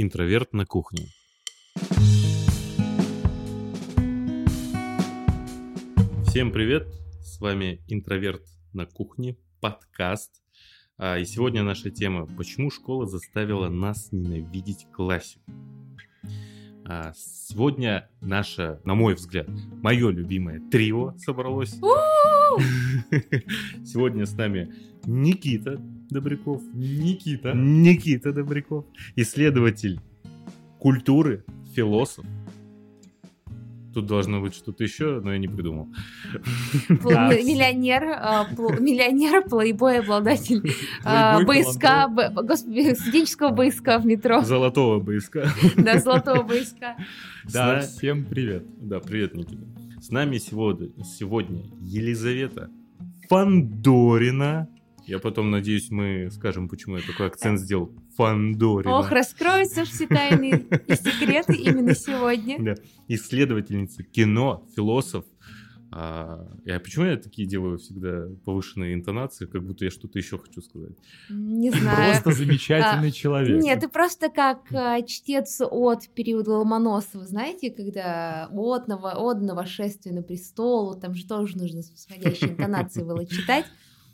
[0.00, 1.08] Интроверт на кухне.
[6.24, 6.86] Всем привет!
[7.20, 8.42] С вами Интроверт
[8.72, 10.40] на кухне, подкаст.
[10.98, 15.50] А, И сегодня наша тема «Почему школа заставила нас ненавидеть классику?»
[16.84, 19.48] А, Сегодня наше, на мой взгляд,
[19.82, 21.72] мое любимое трио собралось.
[23.84, 24.72] Сегодня с нами
[25.06, 26.62] Никита Добряков.
[26.72, 27.52] Никита.
[27.52, 28.84] Никита Добряков.
[29.16, 30.00] Исследователь
[30.78, 31.44] культуры,
[31.74, 32.24] философ.
[33.94, 35.88] Тут должно быть что-то еще, но я не придумал.
[36.88, 38.46] Миллионер, а,
[38.78, 40.62] миллионер, плейбой, обладатель
[41.04, 42.08] а, БСК,
[42.96, 45.48] студенческого БСК в метро, Золотого БСК.
[45.76, 46.96] да, золотого БСК.
[47.52, 48.64] Да, всем привет.
[48.78, 49.66] Да, привет, Никита.
[50.00, 52.70] С нами сегодня, сегодня Елизавета
[53.28, 54.68] Фандорина.
[55.08, 57.90] Я потом надеюсь, мы скажем, почему я такой акцент сделал.
[58.16, 58.98] Фандорина.
[58.98, 62.58] Ох, раскроются все тайны и секреты именно сегодня.
[62.62, 62.74] Да.
[63.08, 65.24] Исследовательница кино, философ.
[65.90, 70.60] А, я почему я такие делаю всегда повышенные интонации, как будто я что-то еще хочу
[70.60, 70.92] сказать.
[71.30, 72.12] Не знаю.
[72.12, 73.62] Просто замечательный человек.
[73.62, 80.12] Нет, ты просто как а, чтец от периода Ломоносова, знаете, когда от, ново, от новошествия
[80.12, 83.64] на престол, там же тоже нужно с восходящей интонацией было читать.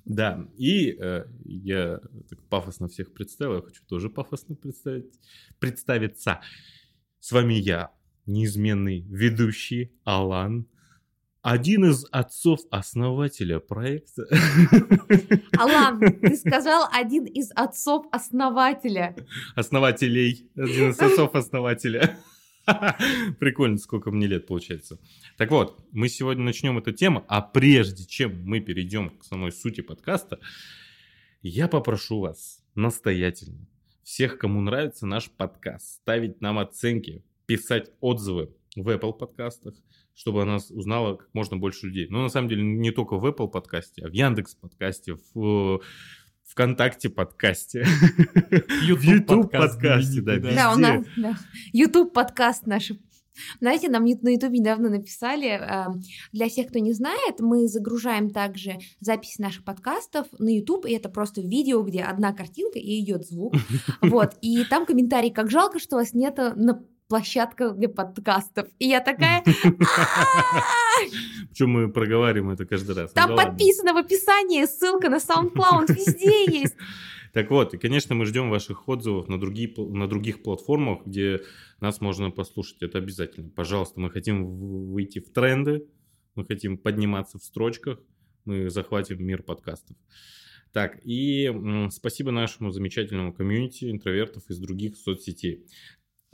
[0.05, 5.19] Да, и э, я так пафосно всех представил, я хочу тоже пафосно представить,
[5.58, 6.41] представиться.
[7.20, 7.91] С вами я,
[8.27, 10.66] неизменный ведущий Алан,
[11.41, 14.27] один из отцов-основателя проекта.
[15.58, 19.14] Алан, ты сказал один из отцов основателя.
[19.55, 22.18] Основателей, один из отцов-основателя.
[23.38, 24.98] Прикольно, сколько мне лет получается.
[25.36, 29.80] Так вот, мы сегодня начнем эту тему, а прежде чем мы перейдем к самой сути
[29.80, 30.40] подкаста,
[31.42, 33.66] я попрошу вас настоятельно,
[34.02, 39.74] всех, кому нравится наш подкаст, ставить нам оценки, писать отзывы в Apple подкастах,
[40.14, 42.06] чтобы о нас узнало как можно больше людей.
[42.08, 45.78] Но на самом деле не только в Apple подкасте, а в Яндекс подкасте, в э,
[46.50, 47.84] ВКонтакте подкасте,
[48.82, 51.05] YouTube подкаст подкасте, да, Да, у нас.
[51.72, 52.92] YouTube подкаст наш.
[53.60, 55.86] Знаете, нам на YouTube недавно написали, э,
[56.33, 61.08] для всех, кто не знает, мы загружаем также записи наших подкастов на YouTube, и это
[61.08, 63.54] просто видео, где одна картинка и идет звук.
[64.02, 68.68] Вот, и там комментарий, как жалко, что вас нет на площадках для подкастов.
[68.78, 69.42] И я такая!
[71.50, 73.12] Причем мы проговариваем это каждый раз.
[73.14, 76.76] Ну там подписано в описании, ссылка на SoundCloud, везде есть.
[77.32, 81.40] Так вот, и, конечно, мы ждем ваших отзывов на, другие, на других платформах, где
[81.80, 82.82] нас можно послушать.
[82.82, 83.50] Это обязательно.
[83.50, 84.46] Пожалуйста, мы хотим
[84.92, 85.84] выйти в тренды,
[86.36, 87.98] мы хотим подниматься в строчках,
[88.44, 89.96] мы захватим мир подкастов.
[90.72, 91.52] Так, и
[91.90, 95.66] спасибо нашему замечательному комьюнити интровертов из других соцсетей.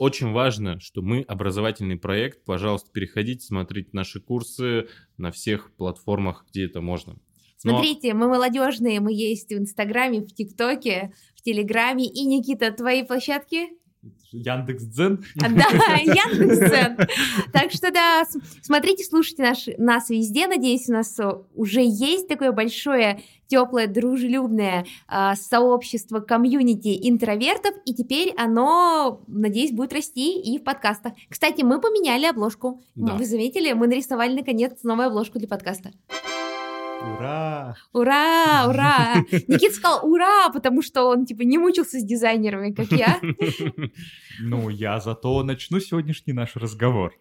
[0.01, 2.43] Очень важно, что мы образовательный проект.
[2.43, 7.17] Пожалуйста, переходите, смотрите наши курсы на всех платформах, где это можно.
[7.63, 12.05] Но- Смотрите, мы молодежные, мы есть в Инстаграме, в ТикТоке, в Телеграме.
[12.07, 13.67] И, Никита, твои площадки?
[14.31, 15.23] Яндекс.Дзен.
[15.41, 16.97] А, Да, Яндекс.Дзен.
[17.51, 18.23] Так что да,
[18.61, 20.47] смотрите, слушайте наш, нас везде.
[20.47, 27.93] Надеюсь, у нас э, уже есть такое большое, теплое, дружелюбное а, сообщество комьюнити интровертов, и
[27.93, 31.13] теперь оно, надеюсь, будет расти и в подкастах.
[31.29, 32.81] Кстати, мы поменяли обложку.
[32.95, 33.15] Да.
[33.15, 33.73] Вы заметили?
[33.73, 35.91] Мы нарисовали, наконец, новую обложку для подкаста.
[37.03, 37.75] Ура!
[37.93, 39.15] Ура, ура!
[39.47, 43.19] Никита сказал ура, потому что он типа не мучился с дизайнерами, как я.
[44.41, 47.13] Ну, я зато начну сегодняшний наш разговор.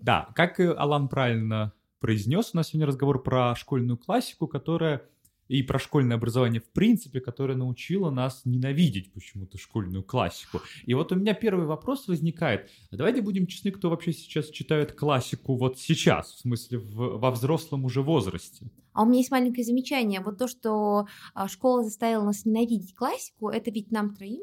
[0.00, 5.02] Да, как и Алан правильно произнес, у нас сегодня разговор про школьную классику, которая
[5.48, 10.60] и про школьное образование в принципе, которое научило нас ненавидеть почему-то школьную классику.
[10.84, 12.70] И вот у меня первый вопрос возникает.
[12.90, 17.84] Давайте будем честны, кто вообще сейчас читает классику вот сейчас, в смысле в- во взрослом
[17.84, 18.70] уже возрасте.
[18.92, 20.20] А у меня есть маленькое замечание.
[20.20, 24.40] Вот то, что а, школа заставила нас ненавидеть классику, это ведь нам троим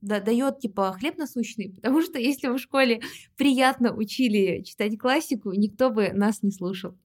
[0.00, 3.02] дает типа хлеб насущный, потому что если в школе
[3.36, 6.96] приятно учили читать классику, никто бы нас не слушал.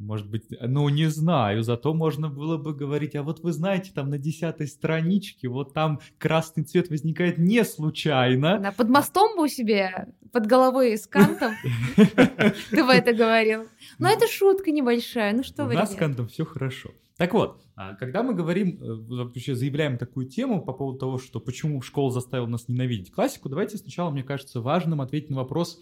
[0.00, 4.08] Может быть, ну не знаю, зато можно было бы говорить, а вот вы знаете, там
[4.08, 8.58] на десятой страничке, вот там красный цвет возникает не случайно.
[8.58, 11.52] Да, под мостом бы у себя, под головой с кантом,
[11.96, 13.66] ты бы это говорил.
[13.98, 15.96] Но это шутка небольшая, ну что У вы, нас с.
[15.96, 16.92] Кантом все хорошо.
[17.18, 21.40] Так вот, а, когда мы говорим, э, вообще заявляем такую тему по поводу того, что
[21.40, 25.78] почему школа заставила нас ненавидеть классику, давайте сначала, мне кажется, важным ответить на вопрос,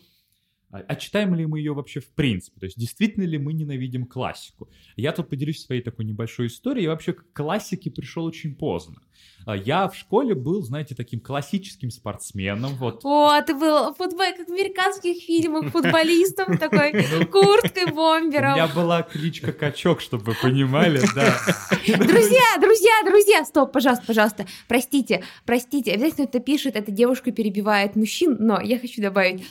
[0.70, 2.60] а, а читаем ли мы ее вообще в принципе?
[2.60, 4.68] То есть действительно ли мы ненавидим классику?
[4.96, 6.84] Я тут поделюсь своей такой небольшой историей.
[6.84, 9.00] Я вообще к классике пришел очень поздно.
[9.46, 12.74] А, Я в школе был, знаете, таким классическим спортсменом.
[12.74, 13.00] Вот.
[13.04, 16.92] О, ты был футбол, как в американских фильмах, футболистом такой,
[17.26, 18.52] курткой, У бомбером.
[18.52, 21.34] меня была кличка Качок, чтобы вы понимали, да.
[21.86, 28.36] Друзья, друзья, друзья, стоп, пожалуйста, пожалуйста, простите, простите, обязательно это пишет, эта девушка перебивает мужчин,
[28.38, 29.44] но я хочу добавить,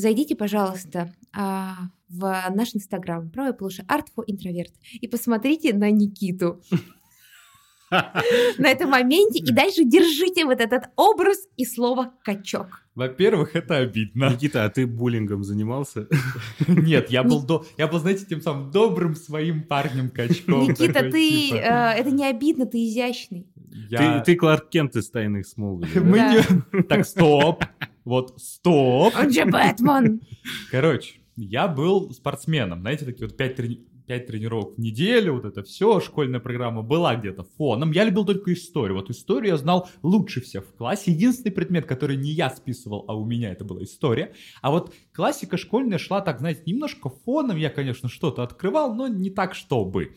[0.00, 1.74] зайдите, пожалуйста, а,
[2.08, 6.60] в наш инстаграм, правая полоша Art for Introvert, и посмотрите на Никиту
[7.90, 12.82] на этом моменте, и дальше держите вот этот образ и слово «качок».
[12.94, 14.30] Во-первых, это обидно.
[14.30, 16.08] Никита, а ты буллингом занимался?
[16.68, 17.64] Нет, я был, до...
[17.78, 20.62] я был, знаете, тем самым добрым своим парнем-качком.
[20.64, 23.46] Никита, такой, ты, типа, э, это не обидно, ты изящный.
[23.88, 25.90] я- Ты, ты Кларк Кент из «Тайных Смолвиля».
[25.94, 26.00] да?
[26.00, 26.34] Мы Да.
[26.34, 27.64] не- Так, стоп.
[28.08, 29.12] Вот, стоп.
[29.14, 30.22] Он же Бэтмен.
[30.70, 32.80] Короче, я был спортсменом.
[32.80, 37.14] Знаете, такие вот пять, трени- пять тренировок в неделю, вот это все, школьная программа была
[37.16, 37.90] где-то фоном.
[37.90, 38.96] Я любил только историю.
[38.96, 41.12] Вот историю я знал лучше всех в классе.
[41.12, 44.32] Единственный предмет, который не я списывал, а у меня это была история.
[44.62, 47.58] А вот классика школьная шла так, знаете, немножко фоном.
[47.58, 50.16] Я, конечно, что-то открывал, но не так, чтобы.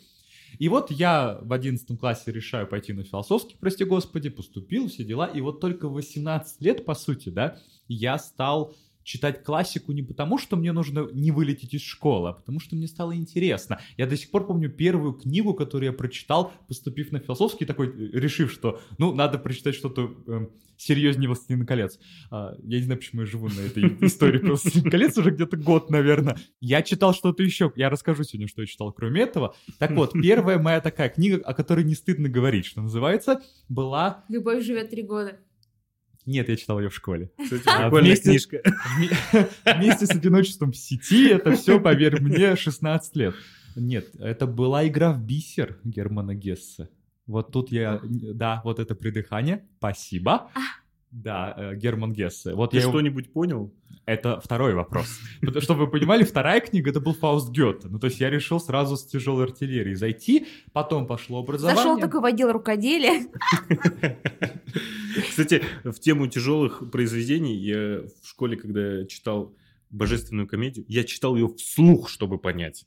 [0.62, 5.26] И вот я в 11 классе решаю пойти на философский, прости господи, поступил, все дела.
[5.26, 8.72] И вот только в 18 лет, по сути, да, я стал
[9.04, 12.88] читать классику не потому, что мне нужно не вылететь из школы, а потому что мне
[12.88, 13.80] стало интересно.
[13.98, 18.20] Я до сих пор помню первую книгу, которую я прочитал, поступив на философский, такой, э,
[18.20, 22.00] решив, что, ну, надо прочитать что-то эм, серьезнее «Властелина колец».
[22.30, 25.58] А, я не знаю, почему я живу на этой истории про «Властелин колец» уже где-то
[25.58, 26.38] год, наверное.
[26.60, 27.72] Я читал что-то еще.
[27.76, 29.56] Я расскажу сегодня, что я читал кроме этого.
[29.80, 34.26] Так вот, первая моя такая книга, о которой не стыдно говорить, что называется, была...
[34.30, 35.38] Любовь живет три года.
[36.26, 37.32] Нет, я читал ее в школе.
[37.42, 38.62] Кстати, А прикольная вместе- книжка.
[38.98, 43.36] Вме- Вместе с одиночеством в сети это все, поверь мне, 16 лет.
[43.76, 46.90] Нет, это была игра в бисер Германа Гессе.
[47.26, 50.52] Вот тут я, да, вот это придыхание, спасибо.
[51.12, 52.54] Да, э, Герман Гессе.
[52.54, 53.74] Вот Ты я его- что-нибудь понял?
[54.06, 55.20] Это второй вопрос.
[55.60, 57.88] Чтобы вы понимали, вторая книга это был Фауст Гёте.
[57.90, 61.78] Ну, то есть я решил сразу с тяжелой артиллерии зайти, потом пошло образование.
[61.84, 63.28] Зашел такой в отдел рукоделия.
[65.30, 69.54] Кстати, в тему тяжелых произведений я в школе, когда читал
[69.90, 72.86] божественную комедию, я читал ее вслух, чтобы понять.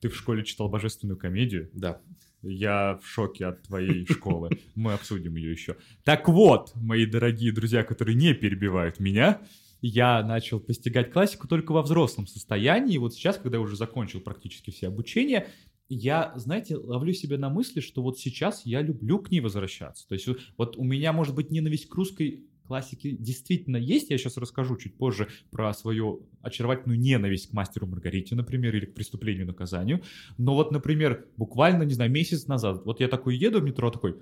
[0.00, 1.70] Ты в школе читал божественную комедию?
[1.72, 2.00] Да.
[2.42, 4.50] Я в шоке от твоей школы.
[4.74, 5.76] Мы обсудим ее еще.
[6.04, 9.40] Так вот, мои дорогие друзья, которые не перебивают меня,
[9.80, 12.94] я начал постигать классику только во взрослом состоянии.
[12.94, 15.48] И вот сейчас, когда я уже закончил практически все обучения,
[15.88, 20.06] я, знаете, ловлю себя на мысли, что вот сейчас я люблю к ней возвращаться.
[20.08, 24.10] То есть вот у меня, может быть, ненависть к русской классике действительно есть.
[24.10, 28.94] Я сейчас расскажу чуть позже про свою очаровательную ненависть к мастеру Маргарите, например, или к
[28.94, 30.02] преступлению и наказанию.
[30.38, 34.16] Но вот, например, буквально, не знаю, месяц назад, вот я такой еду в метро, такой,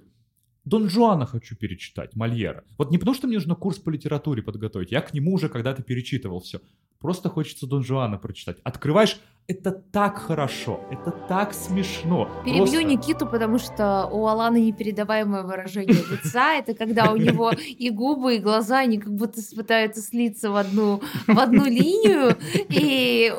[0.64, 2.64] Дон Жуана хочу перечитать, Мольера.
[2.78, 5.82] Вот не потому, что мне нужно курс по литературе подготовить, я к нему уже когда-то
[5.82, 6.60] перечитывал все.
[7.00, 8.58] Просто хочется Дон Жуана прочитать.
[8.64, 12.28] Открываешь, это так хорошо, это так смешно.
[12.44, 16.54] Перебью Просто- Никиту, потому что у Алана непередаваемое выражение лица.
[16.54, 21.02] Это когда у него и губы, и глаза, они как будто пытаются слиться в одну,
[21.26, 22.36] в одну линию.
[22.70, 23.32] И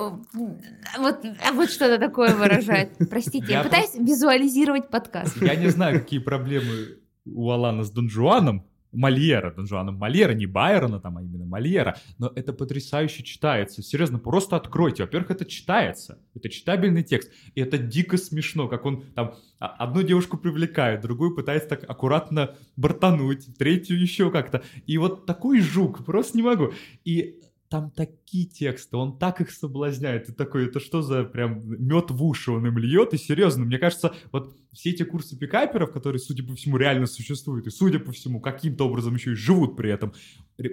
[0.98, 2.92] вот, а вот что-то такое выражает.
[3.10, 5.42] Простите, я Я пытаюсь визуализировать подкаст.
[5.42, 10.46] Я не знаю, какие проблемы у Алана с Дон Жуаном, Мольера, Дон Жуаном Мольера, не
[10.46, 13.84] Байрона там, а именно Мольера, но это потрясающе читается.
[13.84, 15.04] Серьезно, просто откройте.
[15.04, 20.04] Во-первых, это читается, это читабельный текст, и это дико смешно, как он там а, одну
[20.04, 24.64] девушку привлекает, другую пытается так аккуратно бортануть, третью еще как-то.
[24.86, 26.74] И вот такой жук, просто не могу.
[27.04, 27.42] И
[27.76, 32.24] там такие тексты, он так их соблазняет, и такой, это что за прям мед в
[32.24, 36.46] уши он им льет, и серьезно, мне кажется, вот все эти курсы пикаперов, которые, судя
[36.46, 40.14] по всему, реально существуют, и, судя по всему, каким-то образом еще и живут при этом,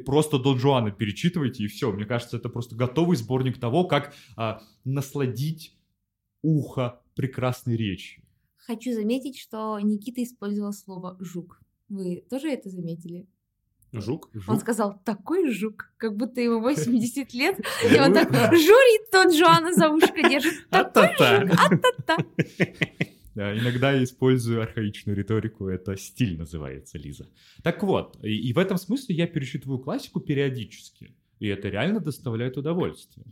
[0.07, 4.63] просто Дон Жуана перечитывайте, и все, мне кажется, это просто готовый сборник того, как а,
[4.85, 5.77] насладить
[6.43, 8.23] ухо прекрасной речью.
[8.59, 11.61] Хочу заметить, что Никита использовал слово «жук».
[11.89, 13.27] Вы тоже это заметили?
[13.93, 14.31] Жук?
[14.49, 19.73] Он сказал «такой жук», как будто ему 80 лет, и он так журит Дон Жуана
[19.73, 20.69] за ушко держит.
[20.71, 21.41] Такой А-та-та.
[21.47, 22.17] жук, а-та-та.
[23.35, 27.31] Да, иногда я использую архаичную риторику, это стиль называется, Лиза.
[27.63, 32.59] Так вот, и, и в этом смысле я перечитываю классику периодически, и это реально доставляет
[32.59, 33.25] удовольствие.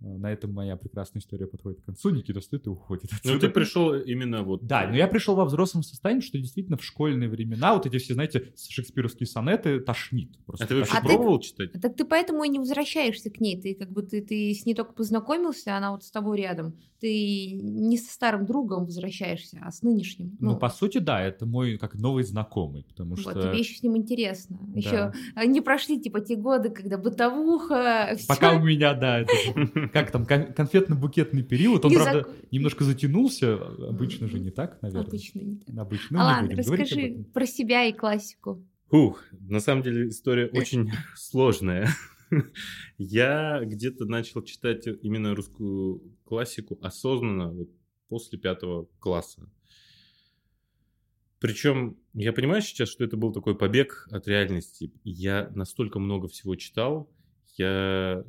[0.00, 2.10] На этом моя прекрасная история подходит к концу.
[2.10, 3.10] Никита стоит и уходит.
[3.10, 3.40] Ну, отсюда.
[3.40, 4.64] ты пришел именно вот...
[4.64, 8.14] Да, но я пришел во взрослом состоянии, что действительно в школьные времена вот эти все,
[8.14, 10.38] знаете, шекспировские сонеты тошнит.
[10.46, 11.72] Просто А ты вообще А ты- пробовал читать?
[11.72, 13.60] Так ты поэтому и не возвращаешься к ней.
[13.60, 16.76] Ты как бы ты, ты с ней только познакомился, она вот с тобой рядом.
[17.00, 20.36] Ты не со старым другом возвращаешься, а с нынешним.
[20.38, 23.42] Ну, по сути, да, это мой как новый знакомый, потому вот, что...
[23.42, 24.58] тебе еще с ним интересно.
[24.60, 24.78] Да.
[24.78, 25.12] Еще
[25.46, 29.32] не прошли типа те годы, когда бытовуха, всё Пока у меня, да, это
[29.88, 34.80] как там, кон- конфетно-букетный период, он, не правда, зак- немножко затянулся, обычно же не так,
[34.82, 35.06] наверное.
[35.06, 35.76] Обычно не так.
[35.78, 38.64] Обычно, А не ладно, расскажи про себя и классику.
[38.90, 41.88] Ух, на самом деле история очень сложная.
[42.98, 47.68] Я где-то начал читать именно русскую классику осознанно вот
[48.08, 49.48] после пятого класса.
[51.40, 54.92] Причем я понимаю сейчас, что это был такой побег от реальности.
[55.04, 57.08] Я настолько много всего читал,
[57.56, 58.24] я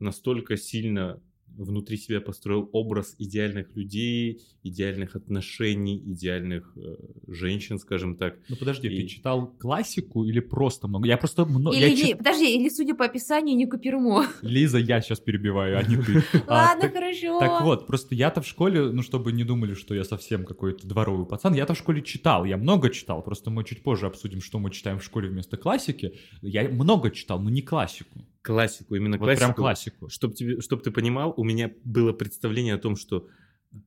[0.00, 1.20] настолько сильно
[1.56, 8.36] внутри себя построил образ идеальных людей, идеальных отношений, идеальных э, женщин, скажем так.
[8.48, 11.08] Ну подожди, И- ты читал классику или просто много?
[11.08, 11.76] Я просто много...
[11.76, 14.26] Или, я не- чит- подожди, или судя по описанию, не Купермо.
[14.42, 16.22] Лиза, я сейчас перебиваю, а не ты.
[16.46, 17.40] А, Ладно, хорошо.
[17.40, 21.26] Так вот, просто я-то в школе, ну, чтобы не думали, что я совсем какой-то дворовый
[21.26, 24.70] пацан, я-то в школе читал, я много читал, просто мы чуть позже обсудим, что мы
[24.70, 26.12] читаем в школе вместо классики.
[26.40, 28.20] Я много читал, но не классику.
[28.52, 29.44] Классику, именно Вот классику.
[29.44, 30.08] прям классику.
[30.08, 33.28] Чтоб, тебе, чтоб ты понимал, у меня было представление о том, что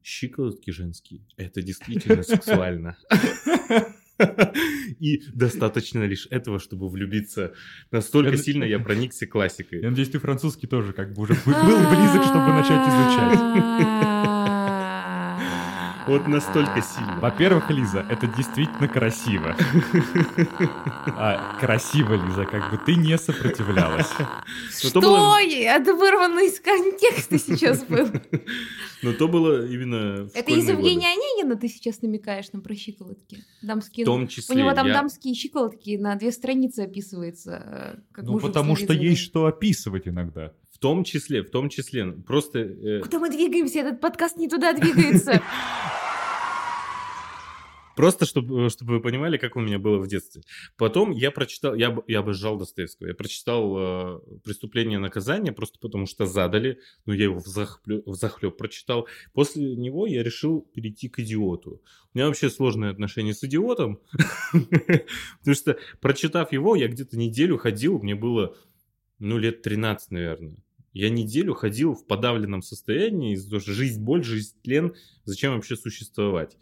[0.03, 2.95] щиколотки женские– это действительно сексуально.
[4.99, 7.53] И достаточно лишь этого, чтобы влюбиться.
[7.89, 9.81] Настолько Я- сильно я проникся Я классикой.
[9.81, 14.07] надеюсь, ты французский тоже как бы уже был близок, чтобы начать изучать.
[16.07, 17.19] Вот настолько сильно.
[17.19, 19.55] Во-первых, Лиза, это действительно красиво.
[21.15, 24.09] А, красиво, Лиза, как бы ты не сопротивлялась.
[24.71, 24.99] Что?
[24.99, 28.07] то было- Это вырвано из контекста сейчас был.
[29.03, 30.67] Но то было именно в Это из.
[30.69, 33.43] Евгения Онегина ты сейчас намекаешь нам про щиколотки?
[33.61, 34.05] Дамские.
[34.05, 37.95] В том У числе него там я- дамские щиколотки на две страницы описывается.
[37.97, 40.51] э, как Ну, потому что есть что описывать иногда.
[40.81, 42.11] Том числе, в том числе.
[42.11, 43.79] Просто э, Куда мы двигаемся?
[43.81, 45.39] Этот подкаст не туда двигается.
[47.95, 50.41] Просто, чтобы, чтобы вы понимали, как у меня было в детстве.
[50.77, 53.09] Потом я прочитал, я, я обожал Достоевского.
[53.09, 56.79] Я прочитал э, «Преступление и наказание» просто потому, что задали.
[57.05, 59.07] Ну, я его взахлеб, взахлеб прочитал.
[59.33, 61.83] После него я решил перейти к «Идиоту».
[62.13, 63.99] У меня вообще сложные отношения с «Идиотом».
[64.51, 68.55] Потому что, прочитав его, я где-то неделю ходил, мне было,
[69.19, 70.55] ну, лет 13, наверное.
[70.93, 74.93] Я неделю ходил в подавленном состоянии, жизнь, боль, жизнь, тлен.
[75.23, 76.57] Зачем вообще существовать?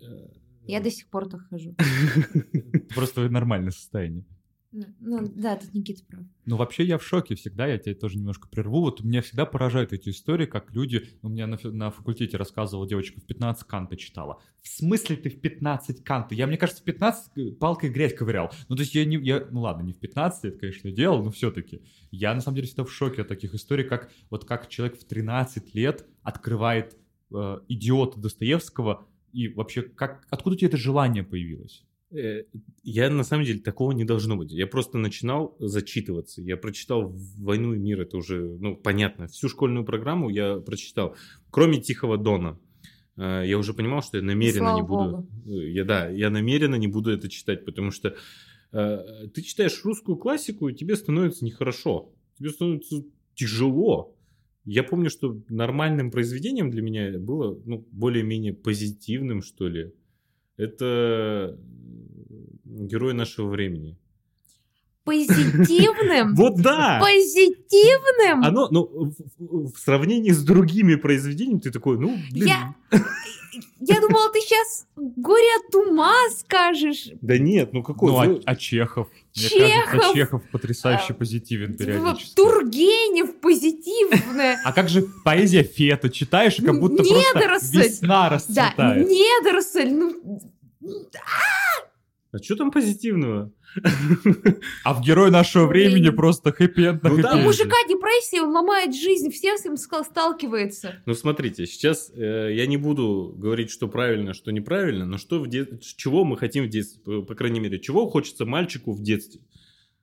[0.00, 0.28] Э,
[0.66, 1.74] Я до сих пор так хожу.
[2.94, 4.24] Просто нормальное состояние.
[4.72, 6.24] Ну, да, тут Никита прав.
[6.46, 8.80] Ну, вообще я в шоке всегда, я тебя тоже немножко прерву.
[8.80, 11.10] Вот меня всегда поражают эти истории, как люди...
[11.20, 14.40] У меня на, на факультете рассказывала девочка, в 15 канта читала.
[14.62, 16.34] В смысле ты в 15 канта?
[16.34, 18.50] Я, мне кажется, в 15 палкой грязь ковырял.
[18.68, 19.18] Ну, то есть я не...
[19.18, 21.82] Я, ну, ладно, не в 15, это, конечно, делал, но все-таки.
[22.10, 25.04] Я, на самом деле, всегда в шоке от таких историй, как вот как человек в
[25.04, 26.96] 13 лет открывает
[27.34, 31.84] э, «Идиота» Достоевского, и вообще, как, откуда у тебя это желание появилось?
[32.12, 32.44] Э,
[32.82, 34.52] Я на самом деле такого не должно быть.
[34.52, 36.42] Я просто начинал зачитываться.
[36.42, 39.26] Я прочитал «Войну и мир», это уже, ну, понятно.
[39.28, 41.16] Всю школьную программу я прочитал,
[41.50, 42.58] кроме «Тихого дона».
[43.16, 45.10] Э, Я уже понимал, что я намеренно Слава не буду...
[45.10, 45.28] богу.
[45.46, 48.16] Э, Я, да, я намеренно не буду это читать, потому что
[48.72, 52.12] э, ты читаешь русскую классику, и тебе становится нехорошо.
[52.38, 53.04] Тебе становится
[53.34, 54.16] тяжело.
[54.64, 59.92] Я помню, что нормальным произведением для меня было ну, более-менее позитивным, что ли.
[60.56, 61.58] Это
[62.64, 63.96] герой нашего времени.
[65.04, 66.34] Позитивным?
[66.36, 67.00] Вот да!
[67.02, 68.44] Позитивным?
[68.44, 72.74] Оно, ну, в, сравнении с другими произведениями, ты такой, ну, блин, Я-
[73.80, 77.08] Я думала, ты сейчас горе от ума скажешь.
[77.20, 78.12] да нет, ну какой?
[78.12, 79.08] Ну, а, вы- а Чехов?
[79.34, 79.90] Мне Чехов!
[79.90, 82.34] кажется, Чехов потрясающе А, позитивен периодически.
[82.36, 84.60] Тургенев позитивное.
[84.64, 86.10] А как же поэзия Фета?
[86.10, 89.08] Читаешь, как будто просто весна Да, расцветает.
[89.08, 89.90] недоросль.
[89.90, 90.40] Ну,
[92.32, 93.52] А что там позитивного?
[94.84, 98.94] А в герой нашего времени просто хэппи-энд на Ну да, у мужика депрессия, он ломает
[98.94, 100.96] жизнь, всем с ска- сталкивается.
[101.06, 105.48] Ну, смотрите, сейчас э, я не буду говорить, что правильно, что неправильно, но что в
[105.48, 109.40] де- чего мы хотим в детстве, по, крайней мере, чего хочется мальчику в детстве?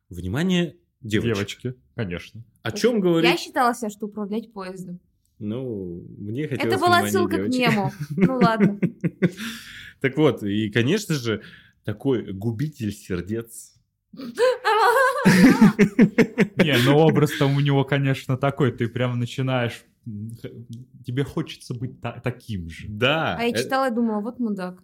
[0.09, 1.35] Внимание, девочек.
[1.35, 2.43] Девочки, конечно.
[2.63, 3.29] О чем говорить?
[3.29, 4.99] Я считала себя, что управлять поездом.
[5.38, 7.71] Ну, мне хотелось Это была ссылка к девочек.
[7.71, 7.91] мему.
[8.17, 8.79] Ну ладно.
[10.01, 11.41] Так вот, и, конечно же,
[11.89, 13.74] такой губитель сердец.
[16.58, 19.86] Не, ну образ там у него, конечно, такой, ты прям начинаешь...
[21.05, 22.86] Тебе хочется быть та- таким же.
[22.89, 23.36] Да.
[23.39, 24.84] А я э, читала и думала, вот мудак.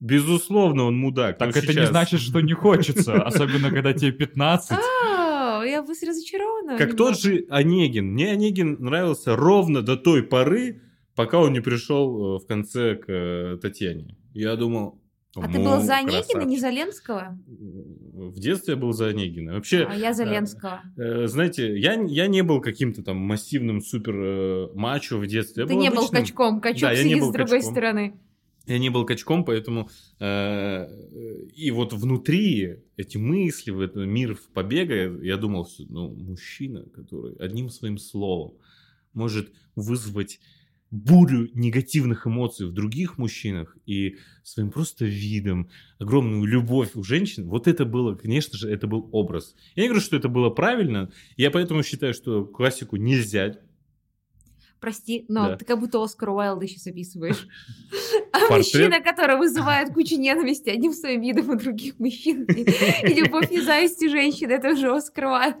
[0.00, 1.38] Безусловно, он мудак.
[1.38, 4.78] Так это не значит, что не хочется, особенно когда тебе 15.
[4.78, 6.78] А, я бы разочарована.
[6.78, 8.12] Как тот же Онегин.
[8.12, 10.82] Мне Онегин нравился ровно до той поры,
[11.16, 14.16] пока он не пришел э, в конце к э, Татьяне.
[14.34, 15.00] Я думал...
[15.42, 16.48] А ты «Ну, был за Онегина, красавчик».
[16.48, 17.38] не за Ленского?
[17.46, 19.54] В детстве я был за Онегина.
[19.54, 20.80] Вообще, А я за э, Ленского.
[20.96, 25.62] э, знаете, я, я не был каким-то там массивным супер э, мачо в детстве.
[25.64, 27.72] Я Ты не был обычным- качком, качок Да, не сидит был с другой качком.
[27.72, 28.14] стороны.
[28.66, 30.86] Я не был качком, поэтому э,
[31.54, 37.34] и вот внутри эти мысли, в этот мир в побега, я думал, ну, мужчина, который
[37.36, 38.54] одним своим словом
[39.12, 40.40] может вызвать
[40.94, 47.66] бурю негативных эмоций в других мужчинах и своим просто видом, огромную любовь у женщин, вот
[47.66, 49.54] это было, конечно же, это был образ.
[49.74, 53.56] Я не говорю, что это было правильно, я поэтому считаю, что классику нельзя
[54.80, 55.56] Прости, но Да.
[55.56, 57.48] ты как будто Оскар Уайлда сейчас описываешь.
[58.32, 62.44] А Портрет- мужчина, который вызывает кучу ненависти одним своим видом у других мужчин.
[62.44, 65.56] И любовь и зависть женщин, это уже Оскар Уайлд.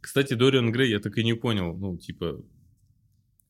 [0.00, 2.40] Кстати, Дориан Грей, я так и не понял, ну, типа,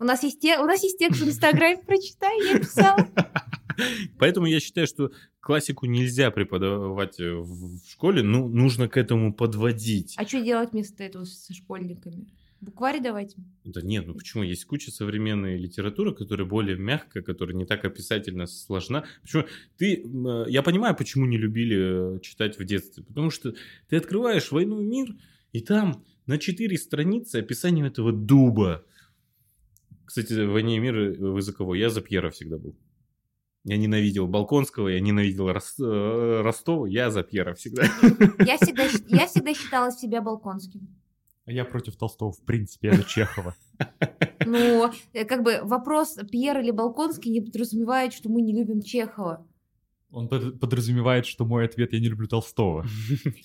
[0.01, 3.07] У нас есть, те- у нас есть текст в Инстаграме, прочитай, я писала.
[4.19, 10.15] Поэтому я считаю, что классику нельзя преподавать э, в школе, ну, нужно к этому подводить.
[10.17, 12.27] А что делать вместо этого со школьниками?
[12.63, 13.37] Букварь давайте.
[13.65, 14.43] Да нет, ну почему?
[14.43, 19.05] Есть куча современной литературы, которая более мягкая, которая не так описательно сложна.
[19.23, 19.45] Почему?
[19.77, 23.05] Ты, э, я понимаю, почему не любили э, читать в детстве.
[23.05, 23.55] Потому что
[23.89, 25.15] ты открываешь «Войну и мир»,
[25.53, 28.85] и там на четыре страницы описание этого дуба.
[30.11, 31.77] Кстати, в «Войне и мир» вы за кого?
[31.77, 32.75] Я за Пьера всегда был.
[33.63, 37.85] Я ненавидел Балконского, я ненавидел Рос- э, Ростова, я за Пьера всегда.
[38.45, 40.81] Я всегда, я всегда считала себя балконским.
[41.47, 43.55] А я против Толстого, в принципе, я за Чехова.
[44.47, 49.47] Ну, э, как бы вопрос Пьер или Балконский не подразумевает, что мы не любим Чехова.
[50.11, 52.85] Он под- подразумевает, что мой ответ «я не люблю Толстого».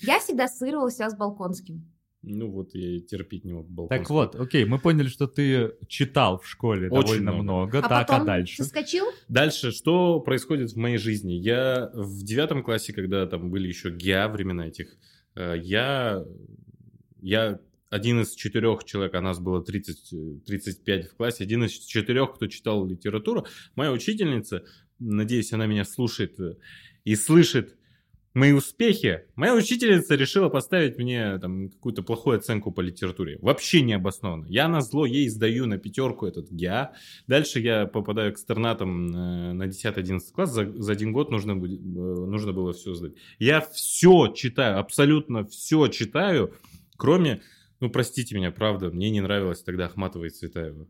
[0.02, 1.84] Я всегда ассоциировала себя с Балконским.
[2.28, 4.28] Ну вот я и терпеть не мог Балконского.
[4.28, 7.44] Так вот, окей, мы поняли, что ты читал в школе Очень довольно много.
[7.44, 7.80] много.
[7.80, 8.64] А так, потом а дальше?
[8.64, 9.06] соскочил?
[9.28, 11.34] Дальше, что происходит в моей жизни?
[11.34, 14.98] Я в девятом классе, когда там были еще ГИА времена этих,
[15.36, 16.26] э, я,
[17.22, 17.60] я
[17.92, 22.34] один из четырех человек, а нас было 30, э, 35 в классе, один из четырех,
[22.34, 23.46] кто читал литературу.
[23.76, 24.64] Моя учительница,
[24.98, 26.56] надеюсь, она меня слушает э,
[27.04, 27.76] и слышит
[28.36, 33.40] мои успехи, моя учительница решила поставить мне там какую-то плохую оценку по литературе.
[33.42, 34.46] Вообще необоснованно.
[34.48, 36.92] Я на зло ей сдаю на пятерку этот ГИА.
[37.28, 40.52] Дальше я попадаю к экстернатам э, на 10-11 класс.
[40.52, 43.14] За, за один год нужно, э, нужно было все сдать.
[43.40, 46.54] Я все читаю, абсолютно все читаю,
[46.98, 47.42] кроме,
[47.80, 50.88] ну простите меня, правда, мне не нравилось тогда Ахматова и Цветаева.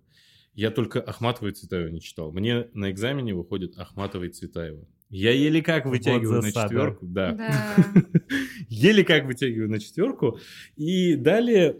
[0.55, 2.31] Я только Ахматова и Цветаева не читал.
[2.31, 4.87] Мне на экзамене выходит Ахматова и Цветаева.
[5.09, 6.67] Я еле как Вот вытягиваю на засада.
[6.69, 7.05] четверку.
[7.05, 7.31] Да.
[7.33, 7.75] Да.
[8.69, 10.39] Еле как вытягиваю на четверку.
[10.75, 11.77] И далее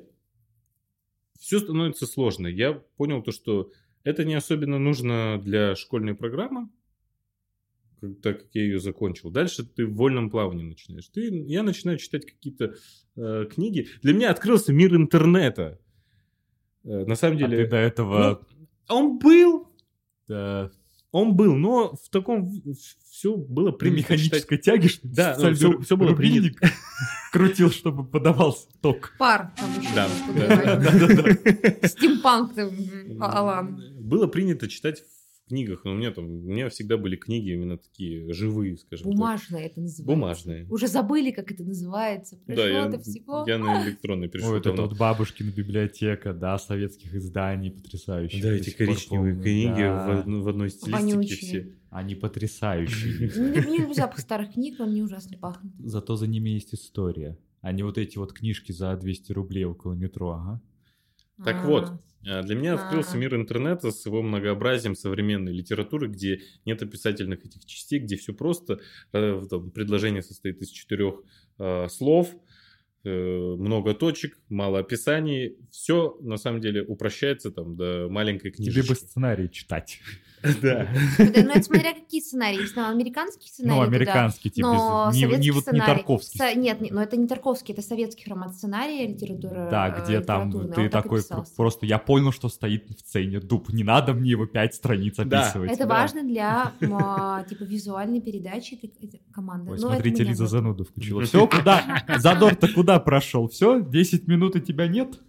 [1.40, 2.48] все становится сложно.
[2.48, 3.72] Я понял то, что
[4.04, 6.70] это не особенно нужно для школьной программы,
[8.22, 9.32] так как я ее закончил.
[9.32, 11.08] Дальше ты в вольном плавании начинаешь.
[11.08, 12.76] Ты, я начинаю читать какие-то
[13.16, 13.88] э, книги.
[14.04, 15.80] Для меня открылся мир интернета.
[16.84, 17.64] Э, на самом А деле...
[17.66, 18.44] ты до этого...
[18.50, 19.70] ну, он был,
[20.30, 20.70] э,
[21.16, 22.52] он был, но в таком
[23.10, 26.60] все было при принято механической тяге, что Да, ну, всё было рубильник
[27.32, 29.14] крутил, чтобы подавался ток.
[29.18, 31.82] Пар там еще Да, да, подавать.
[31.82, 31.88] да.
[31.88, 32.54] Стимпанк
[33.22, 33.82] Алан.
[34.00, 35.04] Было принято читать
[35.46, 39.06] в книгах, но у меня там, у меня всегда были книги именно такие живые, скажем
[39.06, 39.14] так.
[39.14, 40.04] Бумажное это называется.
[40.04, 40.66] Бумажные.
[40.70, 42.36] Уже забыли, как это называется.
[42.48, 43.46] Да, Прошло я, это всего.
[43.48, 44.50] я на электронный перешел.
[44.50, 48.42] Ой, вот это вот бабушкина библиотека, да, советских изданий потрясающих.
[48.42, 50.24] Да, эти коричневые помню, книги да.
[50.26, 51.38] в, в одной стилистике Вонючие.
[51.38, 51.74] все.
[51.92, 53.30] Они потрясающие.
[53.30, 55.74] Не, не люблю запах старых книг, но они ужасно пахнут.
[55.80, 57.38] Зато за ними есть история.
[57.62, 60.62] Не вот эти вот книжки за 200 рублей около метро, ага.
[61.44, 61.94] Так А, вот,
[62.28, 67.66] а, Для меня открылся мир интернета с его многообразием современной литературы, где нет описательных этих
[67.66, 68.80] частей, где все просто.
[69.14, 71.22] э, там предложение состоит из четырех
[71.60, 72.38] э, слов, э,
[73.10, 75.58] много точек, мало описаний.
[75.72, 78.80] Все на самом деле упрощается там до маленькой книжечки.
[78.80, 80.00] Либо сценарий читать.
[80.62, 80.88] Да.
[81.18, 82.62] Ну, это смотря какие сценарии.
[82.62, 83.78] Есть ну, американские сценарии.
[83.78, 84.68] Ну, американский типа.
[84.68, 86.56] но Не, не вот не сценарий- Тарковский.
[86.56, 89.70] Нет, не- но это не Тарковский, это советский роман сценария, литература.
[89.72, 91.22] Да, э, где там ты такой
[91.56, 95.42] просто, я понял, что стоит в сцене дуб, не надо мне его пять страниц Да.
[95.42, 95.72] описывать.
[95.72, 98.80] Это важно для а, типа визуальной передачи
[99.34, 99.72] команды.
[99.72, 101.24] Ну, смотрите, Лиза зануду включила.
[101.24, 102.04] Все, куда?
[102.18, 105.20] Задор-то куда полчаса прошел, все, 10 минут и тебя нет.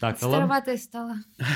[0.00, 1.16] Так, Староватая стала.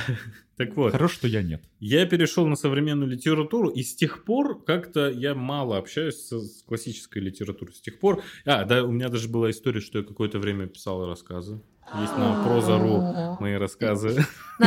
[0.56, 1.62] Так вот, хорошо, что я нет.
[1.80, 6.62] я перешел на современную литературу, и с тех пор как-то я мало общаюсь с, с
[6.62, 7.74] классической литературой.
[7.74, 8.22] С тех пор...
[8.46, 11.60] А, да, у меня даже была история, что я какое-то время писал рассказы.
[12.00, 14.24] Есть на Проза.ру мои рассказы.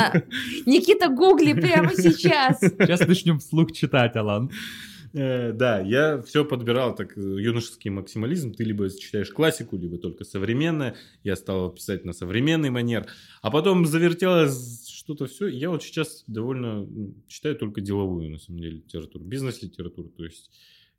[0.68, 2.60] Никита, гугли прямо сейчас.
[2.60, 4.52] Сейчас начнем вслух читать, Алан.
[5.14, 8.54] Э, Да, я все подбирал так, э, юношеский максимализм.
[8.54, 10.96] Ты либо читаешь классику, либо только современное.
[11.24, 13.08] Я стал писать на современный манер.
[13.42, 15.48] А потом завертелось что-то все.
[15.48, 16.88] Я вот сейчас довольно
[17.28, 19.24] читаю только деловую, на самом деле, литературу.
[19.26, 20.10] Бизнес-литературу.
[20.10, 20.52] То есть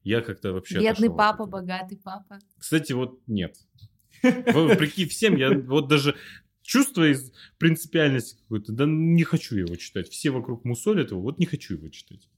[0.03, 0.81] я как-то вообще...
[0.81, 2.39] Бедный папа, богатый папа.
[2.59, 3.57] Кстати, вот нет.
[4.23, 6.17] Вопреки всем, я вот даже
[6.63, 10.09] чувствуя из- принципиальности какой-то, да не хочу его читать.
[10.09, 12.29] Все вокруг мусолят его, вот не хочу его читать.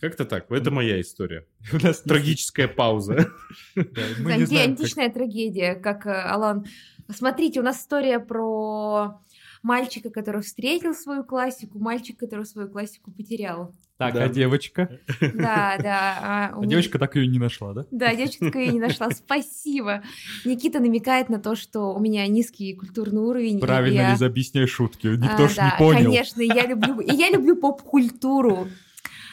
[0.00, 0.50] Как-то так.
[0.50, 1.46] Это моя история.
[1.72, 3.30] У нас Трагическая пауза.
[3.76, 6.66] античная трагедия, как э, Алан.
[7.12, 9.20] Смотрите, у нас история про
[9.62, 13.74] мальчика, который встретил свою классику, мальчик, который свою классику потерял.
[13.96, 14.24] Так, Да.
[14.24, 15.00] а девочка?
[15.20, 16.18] Да, да.
[16.22, 17.84] а у А меня- девочка так ее не нашла, да?
[17.90, 19.10] Да, девочка такая я не нашла.
[19.10, 20.02] Спасибо.
[20.44, 23.58] Никита намекает на то, что у меня низкий культурный уровень.
[23.58, 25.08] Правильно, я- Лиза, объясняй шутки.
[25.08, 26.04] Никто А, ж да, не понял.
[26.04, 28.68] Конечно, я люблю, и я люблю поп-культуру.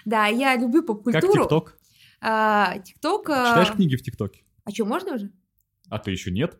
[0.05, 1.43] Да, я люблю Как поп-культуру.
[1.43, 1.77] ТикТок?
[2.21, 3.29] А, ТикТок.
[3.29, 4.43] а, Читаешь книги в ТикТоке?
[4.63, 5.31] А что, можно уже?
[5.89, 6.57] А ты еще нет?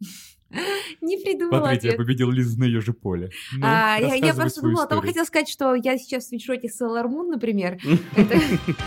[1.00, 3.30] Не придумала Смотрите, я победил Лизу на ее же поле.
[3.52, 7.04] Ну, А, я, я просто думала, там хотела сказать, что я сейчас в свитшоте Sailor
[7.04, 7.78] Moon, например.
[8.16, 8.40] Это,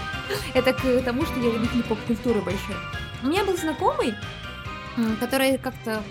[0.55, 2.75] это к тому, что я любитель поп-культуры большой.
[3.23, 4.15] У меня был знакомый,
[5.19, 6.03] который как-то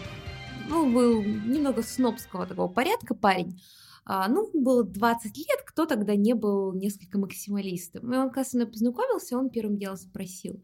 [0.68, 3.60] ну, был немного снобского такого порядка парень.
[4.04, 8.12] А, ну, было 20 лет, кто тогда не был несколько максималистом.
[8.12, 10.62] И он, когда со мной познакомился, он первым делом спросил,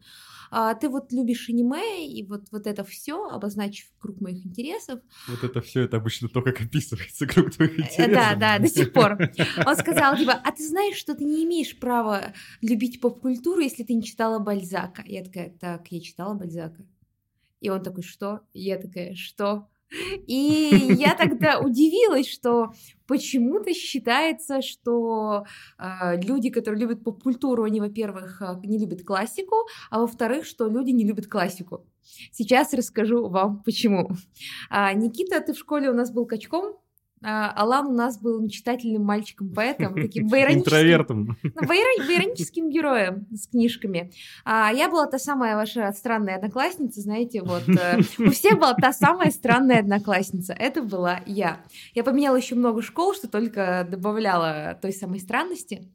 [0.49, 5.43] «А ты вот любишь аниме, и вот, вот это все, обозначив круг моих интересов, Вот
[5.43, 8.13] это все, это обычно то, как описывается круг твоих Э, интересов.
[8.13, 9.17] Да, да, до сих пор.
[9.65, 13.93] Он сказал, типа, а ты знаешь, что ты не имеешь права любить поп-культуру, если ты
[13.93, 15.03] не читала Бальзака?
[15.05, 16.85] Я такая, так, я читала Бальзака.
[17.59, 18.41] И он такой, что?
[18.53, 19.67] Я такая, что?
[19.89, 22.73] И я тогда удивилась, что
[23.07, 25.45] почему-то считается, что
[25.79, 29.55] э, люди, которые любят поп-культуру, они, во-первых, э, не любят классику,
[29.89, 31.85] а во-вторых, что люди не любят классику.
[32.31, 34.09] Сейчас расскажу вам, почему.
[34.69, 36.77] А, Никита, ты в школе у нас был качком,
[37.21, 41.37] Алан у нас был мечтательным мальчиком-поэтом, таким Интровертом.
[41.41, 44.11] ну, байро- байроническим героем с книжками.
[44.45, 48.93] А я была та самая ваша странная одноклассница, знаете, вот э, у всех была та
[48.93, 50.53] самая странная одноклассница.
[50.53, 51.59] Это была я.
[51.95, 55.91] Я поменяла еще много школ, что только добавляла той самой странности.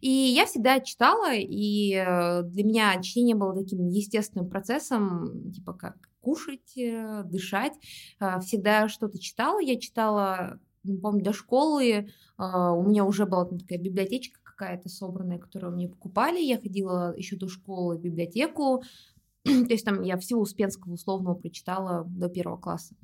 [0.00, 6.05] И я всегда читала, и э, для меня чтение было таким естественным процессом, типа как
[6.26, 7.74] кушать, э, дышать.
[8.18, 9.60] Э, Всегда что-то читала.
[9.60, 11.84] Я читала, ну, помню, до школы.
[11.86, 12.04] э,
[12.38, 16.40] У меня уже была там такая библиотечка какая-то собранная, которую мне покупали.
[16.40, 18.82] Я ходила еще до школы в библиотеку.
[19.44, 22.96] То есть там я всего Успенского условного прочитала до первого класса.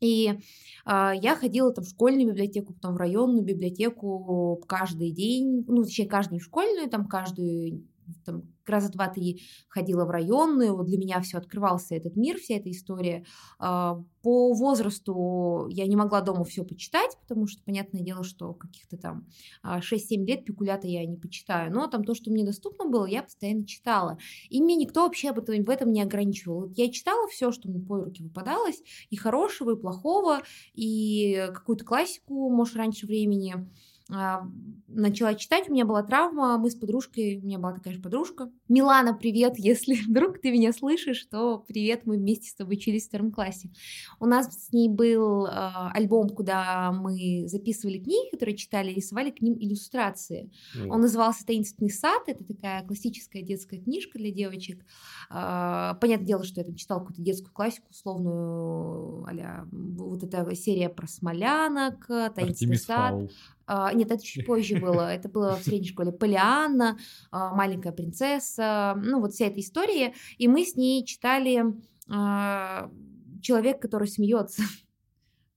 [0.00, 0.32] И
[0.84, 6.08] а, я ходила там в школьную библиотеку, потом в районную библиотеку каждый день, ну, точнее,
[6.08, 7.84] каждый в школьную, там каждую
[8.24, 12.70] там, раза два-три ходила в районную, вот для меня все открывался этот мир, вся эта
[12.70, 13.24] история.
[13.58, 18.96] А, По возрасту я не могла дома все почитать, потому что, понятное дело, что каких-то
[18.96, 19.26] там
[19.62, 23.22] а, 6-7 лет пикулята я не почитаю, но там то, что мне доступно было, я
[23.22, 24.18] постоянно читала.
[24.48, 26.70] И мне никто вообще об этом, в этом не ограничивал.
[26.76, 30.42] Я читала все, что мне по руке выпадалось, и хорошего, и плохого,
[30.74, 33.66] и какую-то классику, может, раньше времени а,
[34.94, 38.50] начала читать, у меня была травма, мы с подружкой, у меня была такая же подружка.
[38.68, 43.08] Милана, привет, если вдруг ты меня слышишь, то привет, мы вместе с тобой учились в
[43.08, 43.70] втором классе.
[44.20, 49.40] У нас с ней был а, альбом, куда мы записывали книги, которые читали, рисовали к
[49.40, 50.50] ним иллюстрации.
[50.88, 52.22] Он назывался «Таинственный сад».
[52.26, 54.84] Это такая классическая детская книжка для девочек.
[55.30, 60.88] А, Понятное дело, что я там читала какую-то детскую классику, условную, а вот эта серия
[60.88, 63.10] про смолянок, «Таинственный Артемис сад».
[63.10, 63.30] Фаул.
[63.66, 65.12] А, Нет, это чуть позже было.
[65.12, 66.12] Это было в средней школе.
[66.12, 66.98] Полианна,
[67.30, 70.14] а, маленькая принцесса, ну вот вся эта история.
[70.38, 71.64] И мы с ней читали
[72.08, 72.90] а,
[73.40, 74.62] «Человек, который смеется».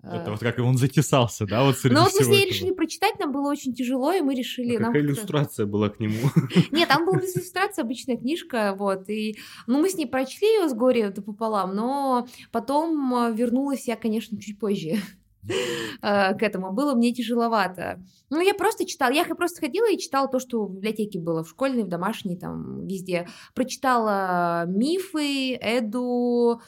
[0.03, 2.53] Это вот как он затесался, да, вот среди Ну вот мы с ней этого.
[2.53, 4.75] решили прочитать, нам было очень тяжело, и мы решили...
[4.75, 6.29] А нам Какая как-то- иллюстрация была к нему?
[6.71, 10.69] Нет, там была без иллюстрации, обычная книжка, вот, и, ну, мы с ней прочли ее
[10.69, 14.99] с горя пополам, но потом вернулась я, конечно, чуть позже.
[16.01, 16.71] к этому.
[16.71, 18.03] Было мне тяжеловато.
[18.29, 21.49] Ну, я просто читала, я просто ходила и читала то, что в библиотеке было, в
[21.49, 23.27] школьной, в домашней, там, везде.
[23.53, 26.61] Прочитала мифы, Эду,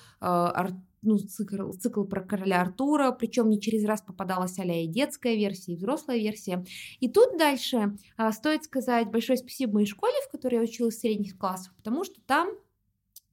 [1.08, 5.74] ну, цикл, цикл про короля Артура, причем не через раз попадалась а и детская версия,
[5.74, 6.66] и взрослая версия.
[7.00, 11.00] И тут дальше а, стоит сказать большое спасибо моей школе, в которой я училась в
[11.00, 12.50] средних классах, потому что там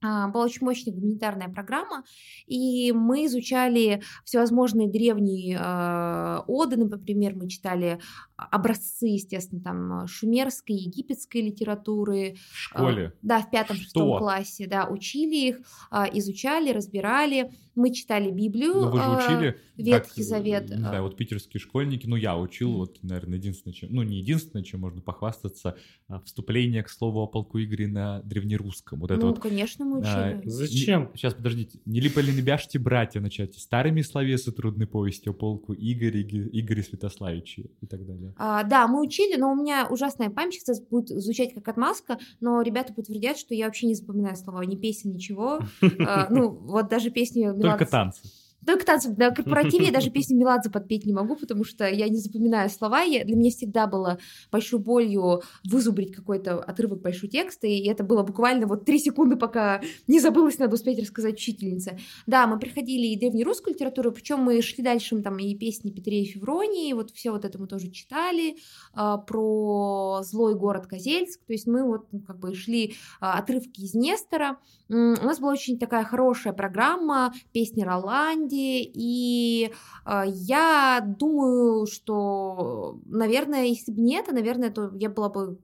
[0.05, 2.05] была очень мощная гуманитарная программа,
[2.47, 7.99] и мы изучали всевозможные древние э, оды, например, мы читали
[8.37, 12.37] образцы, естественно, там шумерской, египетской литературы.
[12.53, 13.05] В школе?
[13.07, 15.57] Э, да, в пятом-шестом классе, да, учили их,
[15.91, 17.51] э, изучали, разбирали.
[17.75, 18.75] Мы читали Библию.
[18.75, 19.59] Ну, вы же учили?
[19.77, 20.71] Ветхий как, Завет.
[20.71, 24.63] Не знаю, вот питерские школьники, ну, я учил, вот, наверное, единственное, чем, ну, не единственное,
[24.63, 25.77] чем можно похвастаться,
[26.25, 29.01] вступление к слову о полку Игоря на древнерусском.
[29.01, 30.13] Вот это ну, вот, конечно, мы учили.
[30.13, 31.11] А, Зачем?
[31.13, 31.81] Не, сейчас, подождите.
[31.85, 37.63] Не ли не бяжьте, братья, начать старыми словесы трудной повести о полку Игоря, Игоря Святославича
[37.81, 38.35] и так далее?
[38.37, 42.63] А, да, мы учили, но у меня ужасная память сейчас будет звучать как отмазка, но
[42.63, 45.61] ребята подтвердят, что я вообще не запоминаю слова, ни песен, ничего.
[46.07, 47.49] А, ну, вот даже песни...
[47.71, 48.23] Только танцы.
[48.67, 52.19] Только танцы на корпоративе я даже песню Меладзе подпеть не могу, потому что я не
[52.19, 53.03] запоминаю слова.
[53.03, 54.19] Я, для меня всегда было
[54.51, 59.81] большой болью вызубрить какой-то отрывок большой текста, и это было буквально вот три секунды, пока
[60.07, 61.99] не забылось, надо успеть рассказать учительнице.
[62.27, 66.93] Да, мы приходили и древнерусскую литературу, причем мы шли дальше, там и песни Петрея Февронии,
[66.93, 68.57] вот все вот это мы тоже читали,
[68.93, 73.81] а, про злой город Козельск, то есть мы вот ну, как бы шли а, отрывки
[73.81, 74.59] из Нестора.
[74.89, 79.73] У нас была очень такая хорошая программа, песни Роланди, команде, и
[80.07, 85.59] э, я думаю, что, наверное, если бы не это, наверное, то я была бы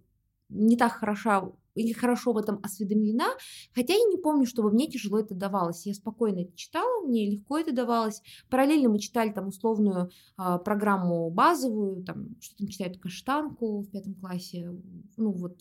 [0.49, 3.29] не так хороша или хорошо в этом осведомлена,
[3.75, 5.87] хотя я не помню, чтобы мне тяжело это давалось.
[5.87, 8.23] Я спокойно это читала, мне легко это давалось.
[8.49, 14.15] Параллельно мы читали там условную э, программу базовую, там что там читают каштанку в пятом
[14.15, 14.73] классе,
[15.17, 15.59] ну вот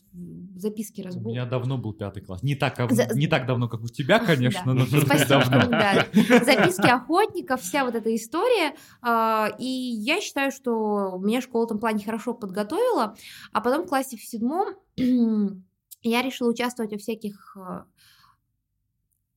[0.56, 1.28] записки разбор.
[1.28, 2.43] У меня давно был пятый класс.
[2.43, 3.08] Не так, За...
[3.15, 4.86] не так давно, как у тебя, конечно, но
[5.28, 5.60] давно.
[6.45, 8.76] Записки охотников, вся вот эта история.
[9.02, 13.15] А, и я считаю, что меня школа в этом плане хорошо подготовила,
[13.52, 14.76] а потом в классе в седьмом
[16.02, 17.84] я решила участвовать во всяких э,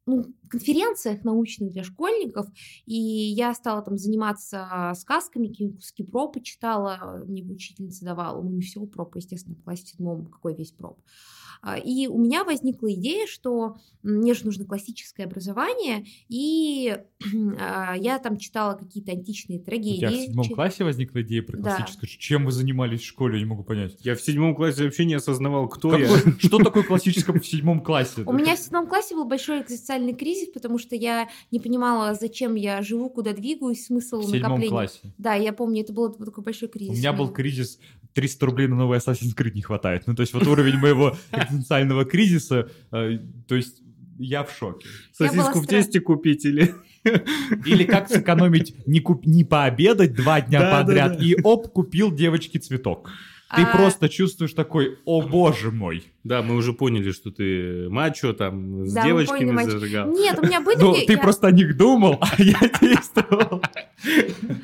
[0.06, 2.46] ну, конференциях научных для школьников,
[2.86, 8.84] и я стала там заниматься сказками, куски проб почитала, мне учительница давала, ну не все
[8.86, 10.98] проб, естественно, в классе седьмом, какой весь проб.
[11.00, 11.41] А,
[11.76, 16.96] и у меня возникла идея, что мне же нужно классическое образование, и
[17.60, 20.04] а, я там читала какие-то античные трагедии.
[20.04, 22.10] У тебя в седьмом классе возникла идея про классическое?
[22.10, 22.16] Да.
[22.18, 23.96] Чем вы занимались в школе, я не могу понять.
[24.00, 26.06] Я в седьмом классе вообще не осознавал, кто Какой?
[26.06, 26.32] я.
[26.38, 28.22] Что такое классическое в седьмом классе?
[28.26, 32.56] У меня в седьмом классе был большой экзистенциальный кризис, потому что я не понимала, зачем
[32.56, 34.42] я живу, куда двигаюсь, смысл накопления.
[34.42, 35.00] В седьмом классе?
[35.16, 36.94] Да, я помню, это был такой большой кризис.
[36.94, 37.78] У меня был кризис
[38.14, 40.06] 300 рублей на новый Assassin's Creed не хватает.
[40.06, 41.16] Ну, то есть вот уровень моего
[41.52, 43.82] экзистенциального кризиса, э, то есть
[44.18, 44.86] я в шоке.
[45.12, 46.74] Сосиску в тесте купить или...
[47.66, 49.26] Или как сэкономить, не, куп...
[49.26, 51.24] не пообедать два дня да, подряд, да, да.
[51.24, 53.10] и оп, купил девочке цветок.
[53.54, 53.76] Ты а...
[53.76, 56.04] просто чувствуешь такой, о боже мой.
[56.24, 60.10] Да, мы уже поняли, что ты мачо там с да, девочками зажигал.
[60.10, 60.78] Нет, у меня были...
[60.78, 63.62] Ну, ты просто о них думал, а я действовал.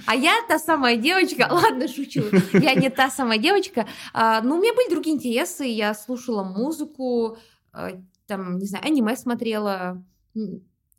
[0.07, 2.23] А я та самая девочка, ладно, шучу,
[2.55, 3.87] я не та самая девочка.
[4.15, 7.37] А, ну, у меня были другие интересы, я слушала музыку,
[7.73, 7.91] а,
[8.27, 10.03] там, не знаю, аниме смотрела,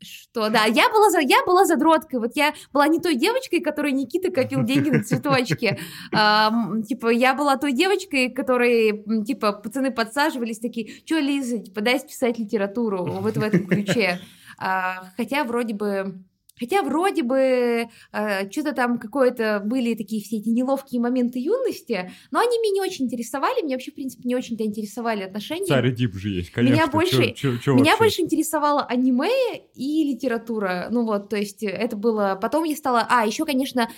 [0.01, 3.91] что, да, я была, за, я была задроткой, вот я была не той девочкой, которой
[3.91, 5.79] Никита копил деньги на цветочки,
[6.13, 6.51] а,
[6.87, 12.39] типа, я была той девочкой, которой, типа, пацаны подсаживались, такие, что, Лиза, типа, дай списать
[12.39, 14.19] литературу, вот в этом ключе,
[14.57, 16.23] а, хотя вроде бы
[16.59, 22.39] Хотя вроде бы э, что-то там какое-то были такие все эти неловкие моменты юности, но
[22.39, 25.65] они меня не очень интересовали, меня вообще, в принципе, не очень-то интересовали отношения.
[25.65, 26.75] Царь Дип же есть, конечно.
[26.75, 29.29] Меня больше, чё, чё, чё меня больше интересовало аниме
[29.75, 30.87] и литература.
[30.91, 32.37] Ну вот, то есть это было...
[32.41, 33.05] Потом я стала...
[33.09, 33.89] А, еще, конечно,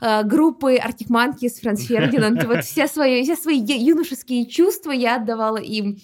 [0.00, 5.58] э, группы Arctic Monkeys, Франц Фердинанд, вот все свои, все свои юношеские чувства я отдавала
[5.58, 5.98] им.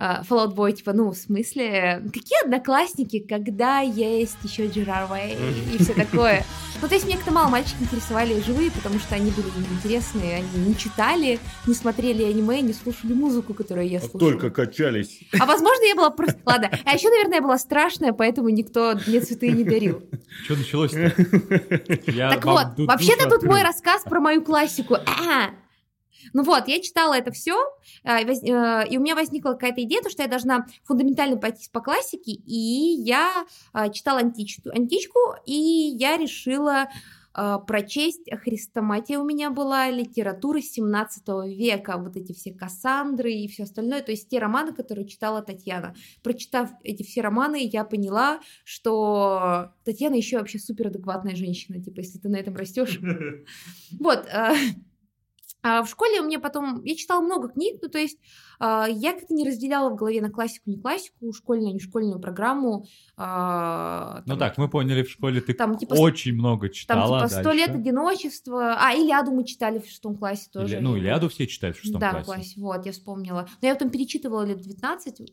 [0.00, 5.36] Uh, Fallout Boy, типа, ну, в смысле, какие одноклассники, когда есть еще Джерар Уэй
[5.74, 6.42] и все такое.
[6.80, 10.68] Ну, то есть мне как-то мало мальчики интересовали живые, потому что они были неинтересные, они
[10.68, 14.30] не читали, не смотрели аниме, не слушали музыку, которую я а слушала.
[14.32, 15.20] Только качались.
[15.38, 16.38] А возможно, я была просто...
[16.46, 20.02] Ладно, а еще, наверное, я была страшная, поэтому никто мне цветы не дарил.
[20.44, 21.14] Что началось-то?
[22.30, 24.96] Так вот, вообще-то тут мой рассказ про мою классику.
[26.32, 27.56] Ну вот, я читала это все,
[28.04, 31.80] а, э, и у меня возникла какая-то идея, то, что я должна фундаментально пойти по
[31.80, 36.88] классике, и я а, читала античку, античку и я решила
[37.34, 43.64] э, прочесть Христоматия у меня была, литература 17 века, вот эти все Кассандры и все
[43.64, 45.94] остальное, то есть те романы, которые читала Татьяна.
[46.22, 52.18] Прочитав эти все романы, я поняла, что Татьяна еще вообще супер адекватная женщина, типа, если
[52.18, 52.98] ты на этом растешь.
[53.98, 54.26] Вот,
[55.62, 58.18] а в школе меня потом, я читала много книг, ну то есть
[58.60, 62.86] э, я как-то не разделяла в голове на классику, не классику, школьную, не школьную программу.
[63.18, 67.20] Э, ну так, мы поняли, в школе ты там, типа, очень много читала.
[67.20, 70.76] Там типа «Сто лет одиночества», а Илиаду мы читали в шестом классе тоже.
[70.76, 72.26] Или, ну Илиаду все читают в шестом да, классе.
[72.26, 73.48] Да, классе, вот, я вспомнила.
[73.60, 75.24] Но я потом перечитывала лет 19, э,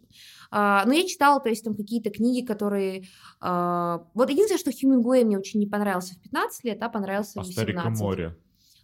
[0.52, 3.06] но я читала, то есть там какие-то книги, которые...
[3.42, 7.46] Э, вот единственное, что Хемингуэй мне очень не понравился в 15 лет, а понравился в
[7.46, 7.54] 18.
[7.54, 8.36] «Старика море».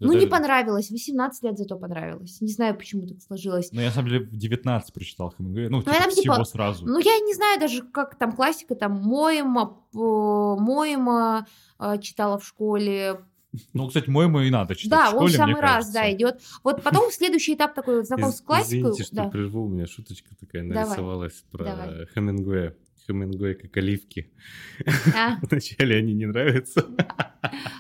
[0.04, 0.92] Ну, не понравилось.
[0.92, 2.42] 18 лет зато понравилось.
[2.42, 3.72] Не знаю, почему так сложилось.
[3.72, 5.70] Ну, я, на самом деле, в 19 прочитал Хемингуэя.
[5.70, 6.86] Ну, типа, там, всего типа, сразу.
[6.86, 11.48] Ну, я не знаю даже, как там классика, там, Моема, Моема
[11.80, 13.20] э, читала в школе.
[13.74, 15.94] Ну, кстати, моему и надо читать Да, в школе, он в самый раз, кажется.
[15.94, 16.42] да, идет.
[16.64, 18.80] Вот потом следующий этап такой вот знакомство с классикой.
[18.80, 19.30] Извините, что да.
[19.30, 20.86] прерву, у меня шуточка такая Давай.
[20.86, 22.08] нарисовалась про Давай.
[22.16, 22.76] Хемингуэя.
[23.06, 24.32] Хемингуэй как оливки.
[25.16, 26.88] А, Вначале они не нравятся.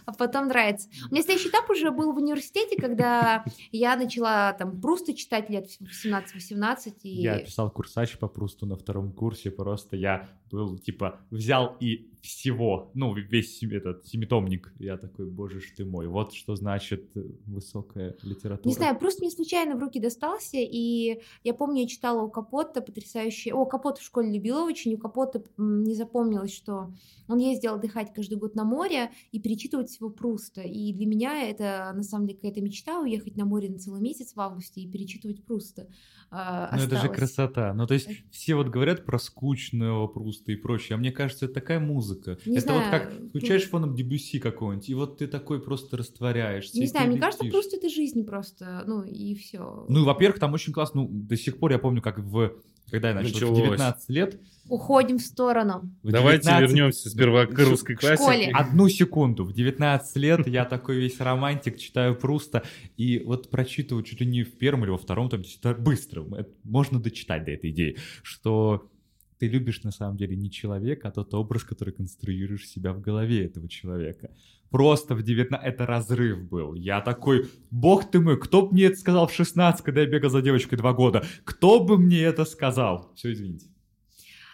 [0.05, 0.89] а потом нравится.
[1.09, 5.67] У меня следующий этап уже был в университете, когда я начала там Пруста читать лет
[5.79, 6.93] в 17-18.
[7.03, 7.09] И...
[7.21, 12.91] Я писал курсач по Прусту на втором курсе, просто я был, типа, взял и всего,
[12.93, 14.73] ну, весь этот семитомник.
[14.79, 18.69] Я такой, боже ж ты мой, вот что значит э, высокая литература.
[18.69, 22.81] Не знаю, просто мне случайно в руки достался, и я помню, я читала у Капота
[22.81, 23.53] потрясающие...
[23.53, 26.93] О, Капота в школе любила очень, у Капота не запомнилось, что
[27.27, 31.91] он ездил отдыхать каждый год на море и перечитывать всего Пруста, и для меня это,
[31.93, 35.43] на самом деле, какая-то мечта, уехать на море на целый месяц в августе и перечитывать
[35.43, 35.89] Пруста.
[36.29, 37.73] а, Ну, это же красота.
[37.73, 41.55] Ну, то есть, все вот говорят про скучного Пруста и прочее, а мне кажется, это
[41.55, 42.37] такая музыка.
[42.45, 46.79] Не это вот знаю, как включаешь фоном Дебюсси какого-нибудь, и вот ты такой просто растворяешься.
[46.79, 47.45] Не знаю, мне кажется.
[47.45, 49.85] Пруст это жизнь просто, ну и все.
[49.87, 52.53] Ну, и, во-первых, там очень классно, ну, до сих пор я помню, как в...
[52.91, 53.59] Когда я начал, в Началось.
[53.59, 54.41] 19 лет.
[54.69, 55.89] Уходим в сторону.
[56.03, 58.17] в Давайте 19 вернемся сперва к русской в школе.
[58.17, 58.51] классике.
[58.53, 59.45] Одну секунду.
[59.45, 62.63] В 19 лет я такой весь романтик, читаю Пруста,
[62.97, 65.41] и вот прочитываю чуть ли не в первом или во втором, там,
[65.79, 68.89] быстро, это можно дочитать до этой идеи, что
[69.37, 73.45] ты любишь на самом деле не человека, а тот образ, который конструируешь себя в голове
[73.45, 74.31] этого человека.
[74.69, 75.65] Просто в 19...
[75.65, 76.73] Это разрыв был.
[76.73, 80.29] Я такой, бог ты мой, кто бы мне это сказал в 16, когда я бегал
[80.29, 81.23] за девочкой два года?
[81.43, 83.11] Кто бы мне это сказал?
[83.15, 83.67] Все, извините.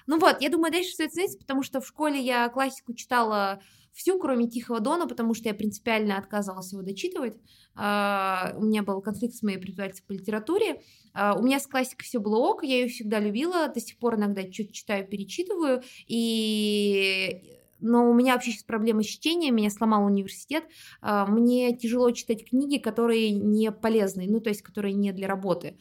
[0.08, 3.62] Ну вот, я думаю, дальше стоит сниться, потому что в школе я классику читала
[4.00, 7.38] всю, кроме Тихого Дона, потому что я принципиально отказывалась его дочитывать.
[7.76, 10.82] А, У меня был конфликт с моей преподавателем по литературе.
[11.14, 14.16] А, У меня с классикой все было ок, я ее всегда любила, до сих пор
[14.16, 17.58] иногда что-то читаю, перечитываю, и...
[17.82, 20.64] Но у меня вообще сейчас проблема с чтением, меня сломал университет.
[21.02, 25.78] А, Мне тяжело читать книги, которые не полезные, ну, то есть, которые не для работы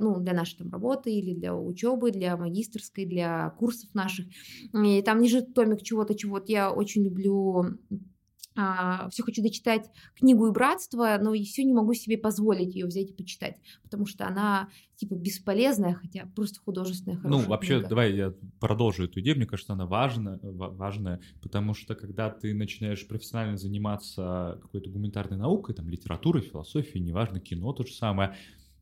[0.00, 4.26] ну, для нашей там работы или для учебы, для магистрской, для курсов наших.
[4.74, 6.50] И там лежит томик чего-то, чего-то.
[6.50, 7.78] Я очень люблю
[8.54, 13.08] все хочу дочитать книгу и братство, но и все не могу себе позволить ее взять
[13.08, 17.88] и почитать, потому что она типа бесполезная, хотя просто художественная Ну, хорошая вообще, книга.
[17.88, 19.36] давай я продолжу эту идею.
[19.38, 25.38] Мне кажется, она важна, ва- важная, потому что когда ты начинаешь профессионально заниматься какой-то гуманитарной
[25.38, 28.36] наукой, там, литературой, философией, неважно, кино то же самое,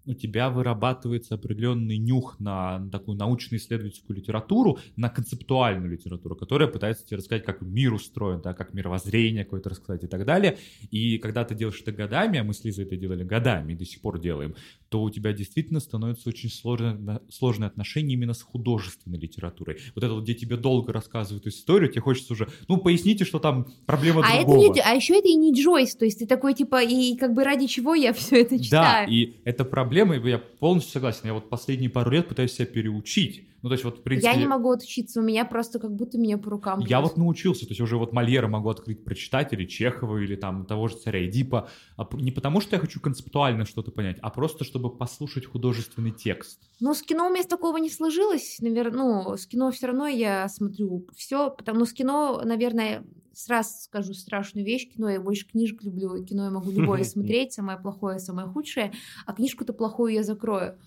[0.06, 7.18] у тебя вырабатывается определенный нюх на такую научно-исследовательскую литературу, на концептуальную литературу, которая пытается тебе
[7.18, 10.58] рассказать, как мир устроен, да, как мировоззрение какое-то рассказать и так далее.
[10.90, 13.84] И когда ты делаешь это годами, а мы с Лизой это делали годами и до
[13.84, 14.54] сих пор делаем,
[14.88, 19.78] то у тебя действительно становится очень сложное, сложное отношение именно с художественной литературой.
[19.94, 23.66] Вот это вот, где тебе долго рассказывают историю, тебе хочется уже, ну, поясните, что там
[23.86, 24.74] проблема А, это другого.
[24.74, 27.44] не, а еще это и не Джойс, то есть ты такой типа, и как бы
[27.44, 29.08] ради чего я все это Да, читаю?
[29.10, 31.22] и это проблема, и я полностью согласен.
[31.24, 33.49] Я вот последние пару лет пытаюсь себя переучить.
[33.62, 34.33] Ну, то есть вот, в принципе...
[34.33, 37.11] Я не могу отучиться, у меня просто как будто меня по рукам Я бьют.
[37.11, 40.88] вот научился, то есть уже вот Мольера могу открыть, прочитать, или Чехова, или там того
[40.88, 44.96] же царя Эдипа, а не потому что я хочу концептуально что-то понять, а просто чтобы
[44.96, 46.61] послушать художественный текст.
[46.81, 50.49] Ну, с кино у меня такого не сложилось, наверное, ну, с кино все равно я
[50.49, 55.83] смотрю все, потому что с кино, наверное, сразу скажу страшную вещь, кино я больше книжек
[55.83, 58.92] люблю, кино я могу любое смотреть, самое плохое, самое худшее,
[59.27, 60.79] а книжку-то плохую я закрою,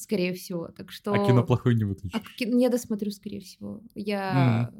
[0.00, 1.12] скорее всего, так что...
[1.12, 2.18] А кино плохое не выключишь.
[2.18, 3.80] А ки- не досмотрю, скорее всего.
[3.94, 4.72] Я...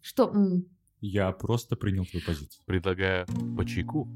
[0.00, 0.30] Что?
[0.34, 0.64] м.
[1.00, 2.62] Я просто принял твою позицию.
[2.66, 4.08] Предлагаю по чайку.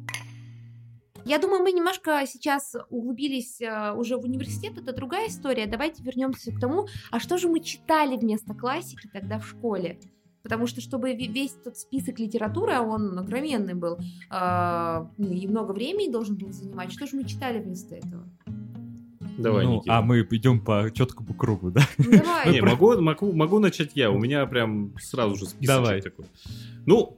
[1.24, 5.66] Я думаю, мы немножко сейчас углубились э, уже в университет, это другая история.
[5.66, 10.00] Давайте вернемся к тому, а что же мы читали вместо классики тогда в школе?
[10.42, 13.98] Потому что, чтобы ве- весь этот список литературы, а он огроменный был,
[14.30, 18.28] а, ну, и много времени должен был занимать, что же мы читали вместо этого?
[19.38, 19.96] Давай, Ну, Никита.
[19.98, 21.82] а мы идем по четкому кругу, да?
[21.98, 22.52] Давай.
[22.52, 24.10] Не, могу, могу, могу начать я.
[24.10, 26.00] У меня прям сразу же список Давай.
[26.02, 26.26] такой.
[26.86, 27.16] Ну,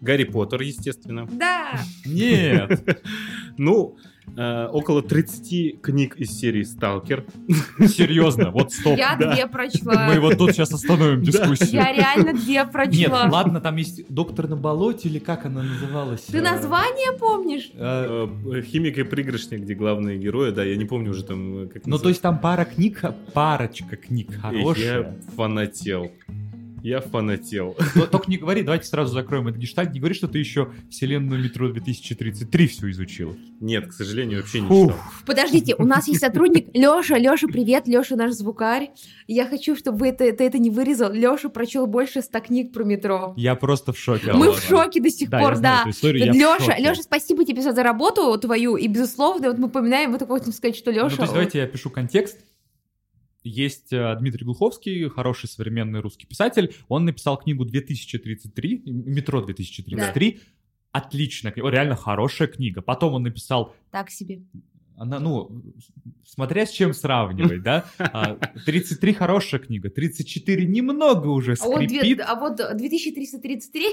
[0.00, 1.26] Гарри Поттер, естественно.
[1.30, 3.02] Да, Нет,
[3.58, 3.96] Ну,
[4.36, 7.24] э, около 30 книг из серии «Сталкер».
[7.86, 8.96] серьезно, вот стоп.
[8.98, 9.34] я да.
[9.34, 10.06] две прочла.
[10.06, 11.70] Мы вот тут сейчас остановим дискуссию.
[11.72, 13.28] Я реально две Нет, прочла.
[13.30, 16.22] ладно, там есть доктор на болоте, или как она называлась?
[16.22, 17.70] Ты Э, название помнишь?
[17.74, 21.86] э, Э, «Химик и пригоршня», где главные герои, да, я не помню уже там, как
[21.86, 23.02] Ну, то есть там пара книг,
[23.32, 25.14] парочка книг Я хорошая.
[25.36, 26.10] фанател.
[26.84, 27.74] Я фанател.
[27.94, 31.42] Но Только не говори, давайте сразу закроем этот гештальт, не говори, что ты еще вселенную
[31.42, 33.34] метро 2033 все изучил.
[33.58, 34.98] Нет, к сожалению, вообще не читал.
[35.24, 37.16] Подождите, у нас есть сотрудник Леша.
[37.16, 38.90] Леша, привет, Леша наш звукарь.
[39.26, 41.10] Я хочу, чтобы вы это, ты это не вырезал.
[41.10, 43.32] Леша прочел больше ста книг про метро.
[43.38, 44.34] Я просто в шоке.
[44.34, 45.84] Мы в шоке до сих Да, пор, да.
[45.86, 46.76] историю, Леша.
[46.76, 48.76] Леша, спасибо тебе за работу твою.
[48.76, 51.16] И, безусловно, вот мы упоминаем, мы только хотим сказать, что Ну, Леша...
[51.16, 52.36] то есть давайте я пишу контекст.
[53.44, 56.74] Есть э, Дмитрий Глуховский, хороший современный русский писатель.
[56.88, 60.40] Он написал книгу 2033, «Метро 2033».
[60.92, 62.80] Отличная книга, реально хорошая книга.
[62.80, 64.42] Потом он написал Так себе.
[64.96, 65.62] Она, ну,
[66.26, 71.98] смотря с чем сравнивать, да, А, 33 хорошая книга, 34 немного уже А вот, две-
[72.00, 73.86] скрипит, а вот 2333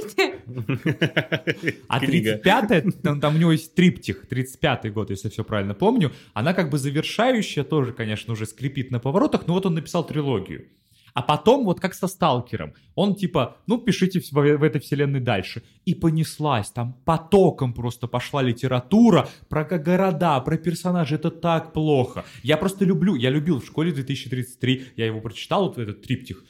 [1.88, 2.38] а Книга.
[2.38, 6.70] 35 там, там у него есть триптих, 35 год, если все правильно помню, она как
[6.70, 10.68] бы завершающая тоже, конечно, уже скрипит на поворотах, но вот он написал трилогию.
[11.14, 15.64] А потом, вот как со Сталкером, он типа, ну, пишите в, в этой вселенной дальше.
[15.86, 22.24] И понеслась, там потоком просто пошла литература про го- города, про персонажей, это так плохо.
[22.44, 26.44] Я просто люблю, я любил в школе 2033, я его прочитал, вот этот триптих.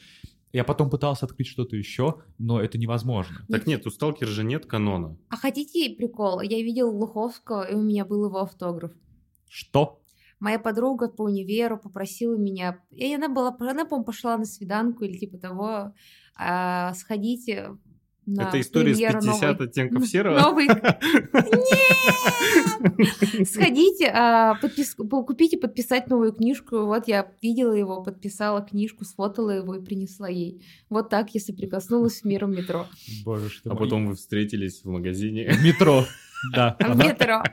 [0.52, 3.46] Я потом пытался открыть что-то еще, но это невозможно.
[3.48, 5.16] Так нет, у «Сталкера» же нет канона.
[5.30, 6.42] А хотите прикол?
[6.42, 8.92] Я видел Глуховского, и у меня был его автограф.
[9.48, 10.01] Что?
[10.42, 15.16] Моя подруга по универу попросила меня, и она была, она, по-моему, пошла на свиданку или
[15.16, 15.94] типа того,
[16.36, 17.78] а, сходите
[18.26, 20.40] на Это история с премьеру 50 новой- оттенков серого?
[20.40, 20.66] Новый...
[22.82, 23.48] Нет!
[23.48, 26.86] Сходите, а, подпис- по- купите подписать новую книжку.
[26.86, 30.60] Вот я видела его, подписала книжку, сфотала его и принесла ей.
[30.90, 32.86] Вот так я соприкоснулась с миром метро.
[33.24, 35.52] Боже, что А потом вы встретились в магазине.
[35.62, 36.04] Метро.
[36.52, 36.76] Да.
[36.80, 37.44] В метро.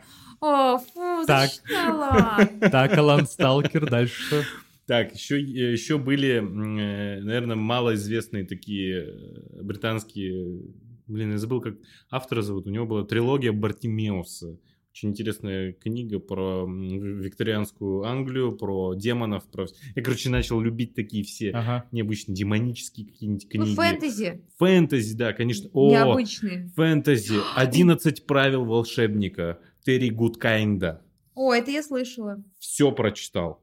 [0.42, 1.50] О, фу, Так.
[2.72, 4.44] Так, Алан Сталкер, дальше что?
[4.86, 10.62] Так, еще, еще были, э, наверное, малоизвестные такие э, британские...
[11.06, 11.76] Блин, я забыл, как
[12.12, 12.68] автора зовут.
[12.68, 14.58] У него была трилогия Бартимеуса.
[14.92, 19.50] Очень интересная книга про викторианскую Англию, про демонов.
[19.52, 19.68] Про...
[19.96, 21.86] Я, короче, начал любить такие все Ага.
[21.92, 23.76] необычные демонические какие-нибудь Ну, книги.
[23.76, 24.42] фэнтези.
[24.58, 25.70] Фэнтези, да, конечно.
[25.74, 26.70] О, Необычные.
[26.76, 27.36] фэнтези.
[27.56, 29.60] 11 правил волшебника.
[29.84, 31.02] Терри Гудкайнда.
[31.36, 32.44] О, это я слышала.
[32.60, 33.62] Все прочитал.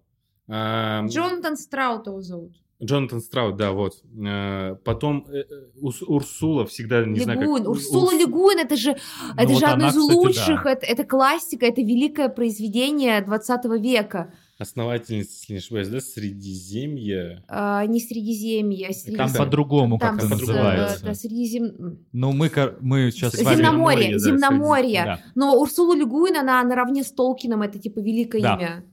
[0.48, 2.52] Джонатан Страуд его зовут.
[2.82, 4.02] Джонатан Страуд, да, вот.
[4.22, 5.44] Э, Потом э, э,
[5.80, 7.48] Урсула всегда, не знаю, как...
[7.68, 10.72] Урсула Урс- Ле Гуин, это же, Ну, это вот же одно из кстати, лучших, да.
[10.72, 14.34] это, это классика, это великое произведение 20 века.
[14.59, 17.44] Основательница, если не ошибаюсь, да, Средиземья.
[17.46, 21.04] А, не Средиземье, а Среди- Там по-другому как-то с- называется.
[21.04, 21.98] Да, Средизем...
[22.12, 22.50] Ну, мы,
[22.80, 23.57] мы сейчас с вами...
[23.57, 25.04] Земноморье, да, Земноморье.
[25.04, 25.20] Да.
[25.34, 28.54] Но Урсула Легуин, она наравне с Толкином, это типа великое Да.
[28.57, 28.84] имя.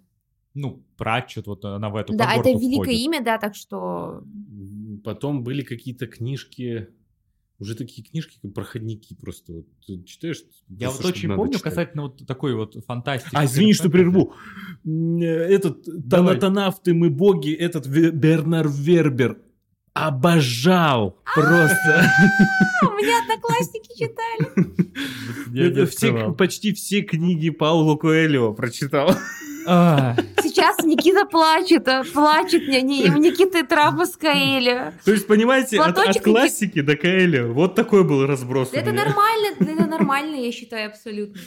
[0.54, 3.00] Ну, Пратчет, вот она в эту Да, это великое входит.
[3.00, 4.22] имя, да, так что...
[5.04, 6.90] Потом были какие-то книжки,
[7.64, 9.54] уже такие книжки, как проходники просто.
[9.54, 10.44] Вот, ты читаешь?
[10.70, 11.64] Я просто, вот очень помню читать.
[11.64, 13.32] касательно вот такой вот фантастики.
[13.34, 14.34] А, извини, что прерву.
[14.86, 16.36] Э, Этот Давай.
[16.36, 19.38] Танатанавты, мы боги, этот Бернар Вербер
[19.94, 22.06] обожал просто.
[22.82, 25.70] А, У меня одноклассники читали.
[25.80, 29.16] Я все, почти все книги Пауло Коэльо прочитал.
[29.66, 32.68] А, Сейчас Никита плачет, а, плачет.
[32.68, 34.94] Не, не, у Никиты травма с Каэля.
[35.06, 39.86] То есть, понимаете, от, от классики до Коэльо вот такой был разброс Это нормально, это
[39.88, 41.40] нормально, я считаю, абсолютно.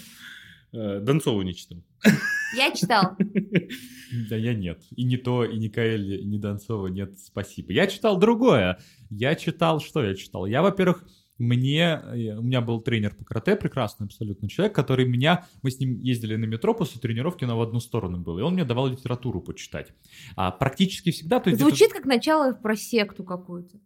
[0.72, 1.78] Э, Донцову не читал.
[2.54, 3.16] Я читал.
[4.30, 4.82] Да я нет.
[4.94, 7.72] И не то, и не Каэль, и не Донцова нет, спасибо.
[7.72, 8.78] Я читал другое.
[9.10, 10.46] Я читал, что я читал?
[10.46, 11.04] Я, во-первых,
[11.38, 15.78] мне, э, у меня был тренер по карате, прекрасный абсолютно человек, который меня, мы с
[15.78, 18.86] ним ездили на метро после тренировки, но в одну сторону был, и он мне давал
[18.88, 19.92] литературу почитать.
[20.36, 23.76] А практически всегда, то есть Звучит как начало про секту какую-то.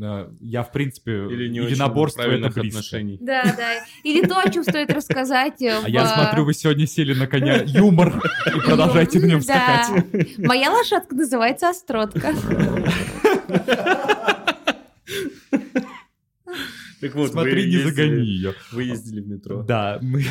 [0.00, 2.60] э, я, в принципе, Или не единоборство это близко.
[2.80, 3.18] отношений.
[3.20, 3.72] Да, да.
[4.02, 5.62] Или то, о чем стоит рассказать.
[5.62, 10.04] э, А я смотрю, вы сегодня сели на коня юмор и продолжаете на нем скакать.
[10.38, 12.34] Моя лошадка называется Остротка.
[17.00, 18.54] Так вот, Смотри, не ездили- загони ее.
[18.72, 19.62] Вы ездили в метро.
[19.62, 20.24] Да, мы...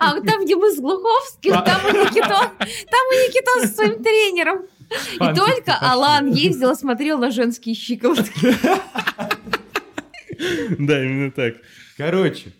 [0.00, 4.02] А вот там, где мы с Глуховским, там и Никитос, там и Никитос со своим
[4.02, 4.62] тренером.
[5.14, 5.74] И только.
[5.80, 8.32] Алан ездил, смотрел на женские щиколотки.
[10.78, 11.54] Да, именно так.
[11.96, 12.52] Короче,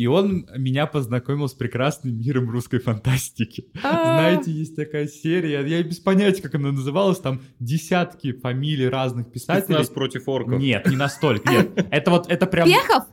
[0.00, 3.66] и он меня познакомил с прекрасным миром русской фантастики.
[3.82, 4.14] А.
[4.14, 9.64] Знаете, есть такая серия, я без понятия, как она называлась, там десятки фамилий разных писателей.
[9.64, 10.58] Спецназ против орков.
[10.58, 11.86] Нет, не настолько, нет.
[11.90, 12.66] Это вот, это прям...
[12.66, 13.04] Пехов?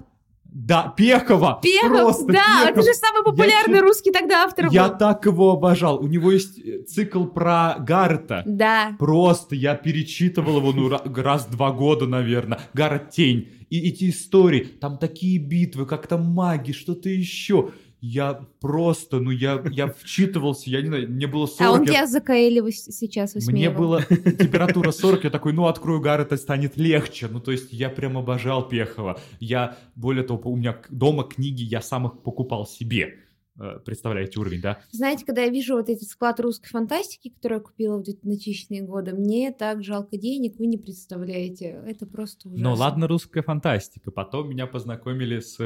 [0.59, 1.59] Да, Пехова!
[1.61, 2.85] Пехов, Просто да, это Пехов.
[2.85, 4.97] же самый популярный чё- русский тогда автор Я был.
[4.97, 5.99] так его обожал.
[5.99, 8.41] У него есть э, цикл про Гаррета.
[8.47, 8.95] Да.
[8.97, 12.59] Просто я перечитывал его, ну, ра- раз в два года, наверное.
[12.73, 13.49] Гаррет Тень.
[13.69, 17.69] И эти истории, там такие битвы, как там маги, что-то еще.
[17.99, 21.61] Я просто, ну, я, я вчитывался, я не знаю, мне было 40.
[21.61, 23.77] А он я- тебя за Каэли выс- сейчас Мне высмеивал.
[23.77, 27.27] было температура 40, я такой, ну, открою Гаррета, станет легче.
[27.27, 29.19] Ну, то есть я прям обожал Пехова.
[29.39, 33.15] Я, более того, у меня дома книги, я сам их покупал себе.
[33.59, 34.79] Э, Представляете уровень, да?
[34.91, 39.13] Знаете, когда я вижу вот этот склад русской фантастики, который я купила в 2000-е годы,
[39.13, 41.81] мне так жалко денег, вы не представляете.
[41.87, 42.69] Это просто ужасно.
[42.69, 44.11] Ну ладно, русская фантастика.
[44.11, 45.57] Потом меня познакомили с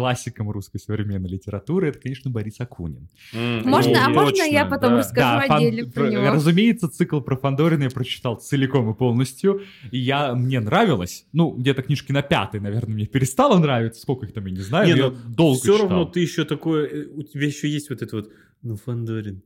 [0.00, 1.88] классиком русской современной литературы.
[1.88, 3.08] Это, конечно, Борис Акунин.
[3.32, 4.96] М, Можно, ну, а можно точно, я потом да.
[4.98, 6.22] расскажу фан- отдельно про про- него?
[6.34, 9.62] Разумеется, цикл про Фандорина я прочитал целиком и полностью.
[9.90, 11.24] И я, мне нравилось.
[11.32, 14.02] Ну, где-то книжки на пятой, наверное, мне перестало нравиться.
[14.02, 14.86] Сколько их там, я не знаю.
[14.86, 15.88] Не, но я ну, долго Все читал.
[15.88, 18.30] равно ты еще такой, э, у тебя еще есть вот это вот,
[18.62, 19.40] ну, Фандорин,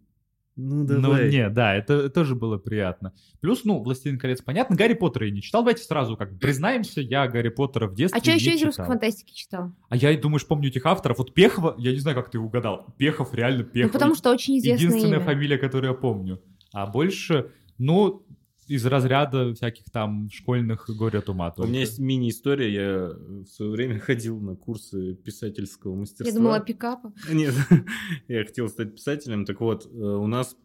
[0.61, 1.31] ну, Ну, давай.
[1.31, 3.13] не, да, это тоже было приятно.
[3.41, 5.63] Плюс, ну, «Властелин колец», понятно, Гарри Поттера я не читал.
[5.63, 8.67] Давайте сразу как бы признаемся, я Гарри Поттера в детстве А что еще из читал.
[8.67, 9.73] русской фантастики читал?
[9.89, 11.19] А я, думаешь, помню этих авторов.
[11.19, 12.87] Вот Пехова, я не знаю, как ты угадал.
[12.99, 13.93] Пехов, реально Пехов.
[13.93, 15.25] Ну, потому что очень известное Единственная имя.
[15.25, 16.41] фамилия, которую я помню.
[16.73, 18.23] А больше, ну,
[18.71, 21.49] из разряда всяких там школьных горе от ума.
[21.49, 21.69] У только.
[21.69, 23.09] меня есть мини-история, я
[23.43, 26.29] в свое время ходил на курсы писательского мастерства.
[26.29, 27.13] Я думала, пикапа.
[27.29, 27.53] Нет,
[28.29, 29.45] я хотел стать писателем.
[29.45, 30.57] Так вот, э, у нас...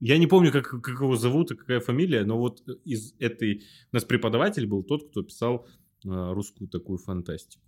[0.00, 3.62] Я не помню, как, как его зовут и какая фамилия, но вот из этой...
[3.92, 5.68] У нас преподаватель был тот, кто писал
[6.04, 7.62] э, русскую такую фантастику.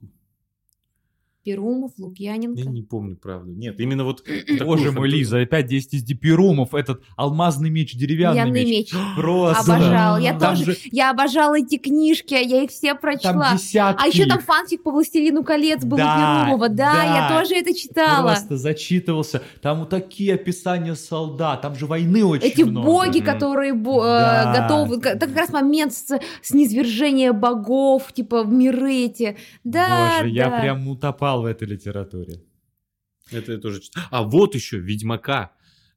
[1.45, 2.59] Перумов, Лукьяненко.
[2.61, 3.51] Я не помню, правда.
[3.51, 4.25] Нет, именно вот...
[4.65, 8.67] Боже мой, Лиза, опять 10 из Дипирумов, этот алмазный меч, деревянный меч.
[8.69, 8.95] меч.
[9.17, 9.75] Просто.
[9.75, 10.19] Обожал.
[10.19, 10.73] Я Там тоже.
[10.73, 13.53] же- Я обожала эти книжки, я их все Там прочла.
[13.55, 14.03] десятки.
[14.03, 16.69] А еще там фанфик по «Властелину колец» был Да, у Перумова.
[16.71, 17.05] Да, да.
[17.35, 18.29] я тоже это читала.
[18.31, 19.43] Просто зачитывался.
[19.61, 21.61] Там вот такие описания солдат.
[21.61, 22.87] Там же войны очень Эти много.
[22.87, 24.61] боги, которые бо- э, Да.
[24.63, 29.37] готовы, это как раз момент с, с низвержения богов, типа в миры эти.
[29.65, 32.43] Да, Боже, я прям утопал в этой литературе.
[33.31, 34.05] Это я тоже читал.
[34.11, 35.53] А вот еще Ведьмака.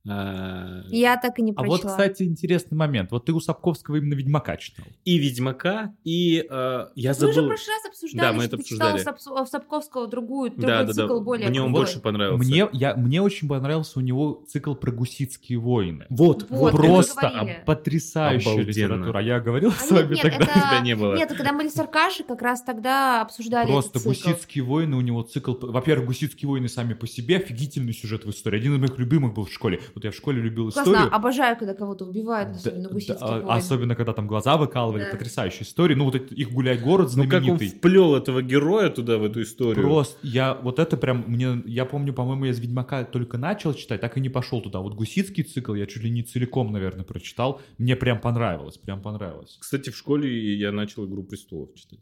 [0.09, 1.77] А, Я так и не А прочла.
[1.77, 3.11] вот, кстати, интересный момент.
[3.11, 4.85] Вот ты у Сапковского именно Ведьмака читал.
[5.05, 7.33] И Ведьмака, и э, я Мы забыл...
[7.33, 9.17] же в прошлый раз обсуждали, Да, мы это ты читала обсуждали.
[9.17, 11.03] Сап- Сапковского другую, другой Да, да, да.
[11.03, 12.47] цикл более Мне он больше понравился.
[12.47, 16.05] Мне, я, мне очень понравился у него цикл про гуситские войны.
[16.09, 18.69] Вот, Вот, Просто об- потрясающая Обалденно.
[18.69, 19.21] литература.
[19.21, 20.37] Я говорил А с вами нет, тогда.
[20.45, 21.15] это- тебя не было.
[21.15, 24.29] Нет, когда мы были с Аркашей, как раз тогда обсуждали Просто этот цикл.
[24.29, 25.53] гуситские войны, у него цикл...
[25.59, 28.57] Во-первых, гуситские войны сами по себе, офигительный сюжет в истории.
[28.57, 29.79] Один из моих любимых был в школе.
[29.97, 31.15] Вот я в школе любил Классно, историю.
[31.15, 33.49] обожаю, когда кого-то убивают, Да, особенно да, а- войн.
[33.49, 35.09] особенно, когда там глаза выкалывали, Да.
[35.09, 35.95] потрясающая история.
[35.95, 37.69] Ну, вот их гуляй город Ну как он знаменитый.
[37.69, 39.83] вплел этого героя туда, в эту историю.
[39.83, 43.99] Просто я вот это прям мне я помню, по-моему, я из Ведьмака только начал читать,
[43.99, 44.81] так и не пошел туда.
[44.81, 47.59] Вот гусицкий цикл я чуть ли не целиком, наверное, прочитал.
[47.79, 49.57] Мне прям понравилось, прям понравилось.
[49.59, 52.01] Кстати, в школе я начал «Игру престолов» читать.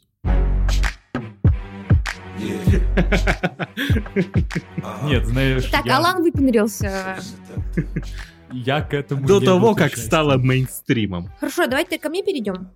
[5.04, 7.18] Нет, знаешь, Так, Алан выпендрился.
[8.52, 11.30] я к этому До того, как стало мейнстримом.
[11.40, 12.70] Хорошо, давайте ко мне перейдем.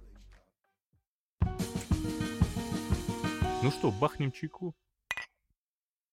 [3.62, 4.74] Ну что, бахнем чайку?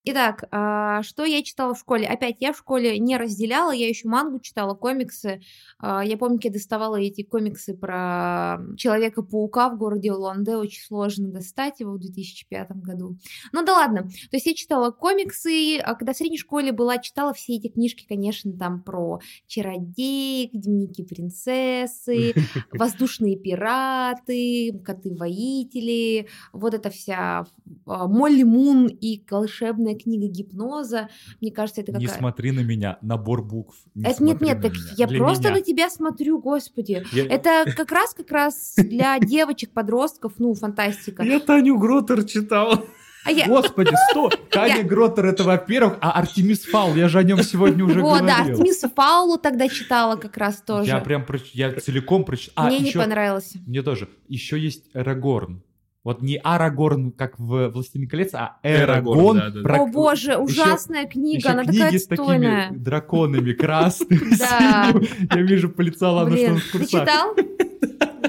[0.09, 2.07] Итак, а, что я читала в школе?
[2.07, 5.41] Опять, я в школе не разделяла, я еще мангу читала, комиксы.
[5.79, 11.81] А, Я помню, я доставала эти комиксы про Человека-паука в городе Луанде, очень сложно достать
[11.81, 13.16] его в 2005 году.
[13.53, 17.35] Ну да ладно, то есть я читала комиксы, а когда в средней школе была, читала
[17.35, 22.35] все эти книжки, конечно, там про чародеек, дневники принцессы,
[22.72, 27.47] воздушные пираты, коты-воители, вот эта вся
[27.87, 31.09] а, Молли Мун и волшебная книга гипноза.
[31.41, 32.18] Мне кажется, это Не какая...
[32.18, 33.77] смотри на меня, набор букв.
[33.95, 35.66] Не Это нет, нет, так я Для просто меня.
[35.67, 37.05] Тебя смотрю, господи.
[37.12, 41.23] Я, Это как раз, как раз для девочек, подростков, ну, фантастика.
[41.23, 42.85] я Таню Гротер читал.
[43.25, 43.47] А я...
[43.47, 44.31] Господи, сто!
[44.51, 48.37] Таня Гроттер это во-первых, а Артемис Фаул, я же о нем сегодня уже Вот, да,
[48.37, 48.61] говорил.
[48.61, 50.89] Артемиса Паулу тогда читала как раз тоже.
[50.89, 52.67] Я прям я целиком прочитал.
[52.67, 53.59] А, Мне не еще понравился.
[53.67, 54.09] мне тоже.
[54.29, 55.61] Еще есть Эрагорн.
[56.07, 59.39] Вот не Арагорн, как в «Властелине колец», а Эрагон.
[59.39, 59.63] да, да, да.
[59.63, 64.89] про- О боже, еще- ужасная книга, еще она книги такая с такими драконами красными, Да.
[64.93, 65.09] синими.
[65.35, 67.01] Я вижу по лицу Алана, что он в ты курсах.
[67.01, 67.35] читал?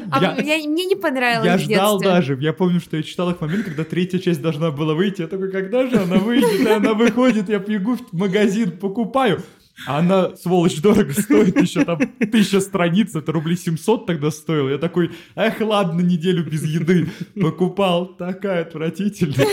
[0.09, 3.37] А Я- я- мне не понравилось Я ждал даже, я помню, что я читал их
[3.37, 5.21] в момент, когда третья часть должна была выйти.
[5.21, 6.59] Я такой, когда же она выйдет?
[6.61, 9.43] И она выходит, я бегу в магазин, покупаю.
[9.85, 11.99] А она, сволочь, дорого стоит, еще там
[12.31, 14.69] тысяча страниц, это рублей 700 тогда стоило.
[14.69, 17.09] Я такой, эх, ладно, неделю без еды.
[17.39, 19.47] Покупал, такая отвратительная.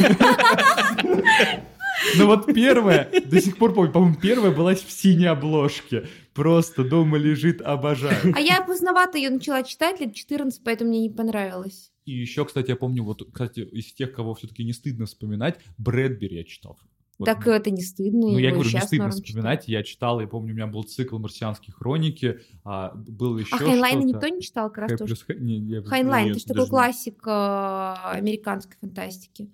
[2.16, 6.06] Ну вот первая, до сих пор помню, по-моему, первая была в синей обложке.
[6.34, 8.34] Просто дома лежит, обожаю.
[8.34, 11.92] А я поздновато ее начала читать, лет 14, поэтому мне не понравилось.
[12.04, 16.36] И еще, кстати, я помню, вот, кстати, из тех, кого все-таки не стыдно вспоминать, Брэдбери
[16.36, 16.78] я читал.
[17.18, 17.26] Вот.
[17.26, 18.32] Так это не стыдно.
[18.32, 19.68] Ну, я говорю, не стыдно вспоминать.
[19.68, 23.54] Я читал, я помню, у меня был цикл «Марсианские хроники», а был еще.
[23.54, 25.14] А Хайнлайна никто не читал, как раз Хэ тоже.
[25.14, 29.50] плюс не, я- Хайнлайн, это же такой классик э, американской фантастики.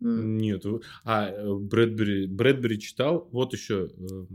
[0.00, 0.64] Нет,
[1.04, 4.28] а э, Брэдбери, Брэдбери читал, вот еще, эм,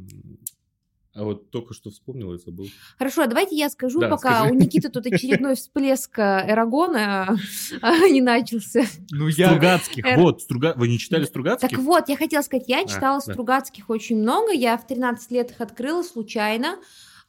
[1.16, 2.68] а вот только что вспомнил и забыл.
[2.98, 4.52] Хорошо, а давайте я скажу, Да, пока скажи.
[4.52, 7.38] у Никиты тут очередной всплеск Эрагона
[7.82, 8.84] э, не начался.
[9.12, 9.48] Ну, я...
[9.48, 10.74] Стругацких, Эр- вот, Струга...
[10.76, 11.70] вы не читали Стругацких?
[11.70, 13.32] Так вот, я хотела сказать, я А, читала да.
[13.34, 16.78] Стругацких очень много, я в 13 лет их открыла случайно,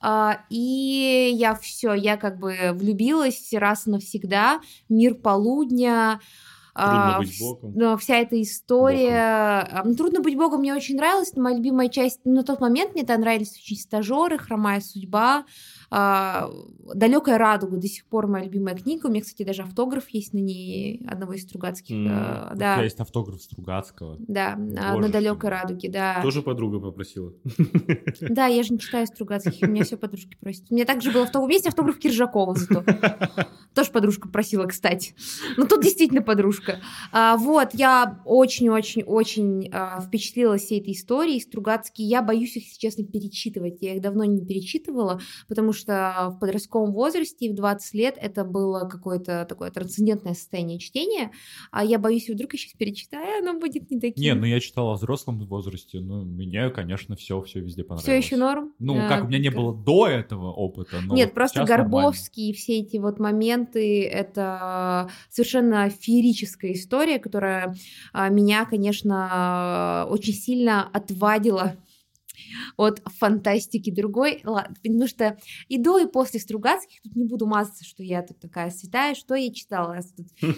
[0.00, 6.20] а, и я все, я как бы влюбилась раз и навсегда, мир полудня,
[6.76, 7.72] Трудно а, быть богом.
[7.74, 9.82] да, вся эта история.
[9.82, 12.92] Ну, Трудно быть богом мне очень нравилось, но моя любимая часть, ну, на тот момент
[12.92, 15.46] мне это нравились очень стажеры, хромая судьба,
[15.90, 19.06] далекая радуга до сих пор моя любимая книга.
[19.06, 21.94] У меня, кстати, даже автограф есть на ней одного из Стругацких.
[21.94, 22.74] М, э, У да.
[22.74, 24.16] тебя есть автограф Стругацкого.
[24.18, 25.56] Да, а, на Боже далекой ты.
[25.56, 26.20] радуге, да.
[26.22, 27.32] Тоже подруга попросила.
[28.20, 30.64] Да, я же не читаю Стругацких, у меня все подружки просят.
[30.70, 32.84] У меня также был автограф, есть автограф Киржакова зато.
[33.74, 35.14] Тоже подружка просила, кстати.
[35.56, 36.80] Ну, тут действительно подружка.
[37.12, 41.40] А, вот, я очень-очень-очень а, впечатлилась всей этой историей.
[41.40, 43.78] Стругацкие, я боюсь их, если честно, перечитывать.
[43.82, 48.88] Я их давно не перечитывала, потому что в подростковом возрасте, в 20 лет, это было
[48.88, 51.30] какое-то такое трансцендентное состояние чтения.
[51.70, 54.22] А я боюсь, вдруг я сейчас перечитаю, оно будет не таким.
[54.22, 58.04] Не, ну я читал о взрослом возрасте, ну, мне, конечно, все, все везде понравилось.
[58.04, 58.72] Все еще норм?
[58.78, 61.90] Ну, А, как у меня не к- было до этого опыта, но Нет, просто нормально.
[61.90, 67.74] Горбовский и все эти вот моменты, это совершенно феерическая история, которая
[68.12, 71.76] а, меня, конечно, очень сильно отвадила
[72.76, 78.02] от фантастики другой, потому что и до, и после Стругацких, тут не буду мазаться, что
[78.02, 80.00] я тут такая святая, что я читала.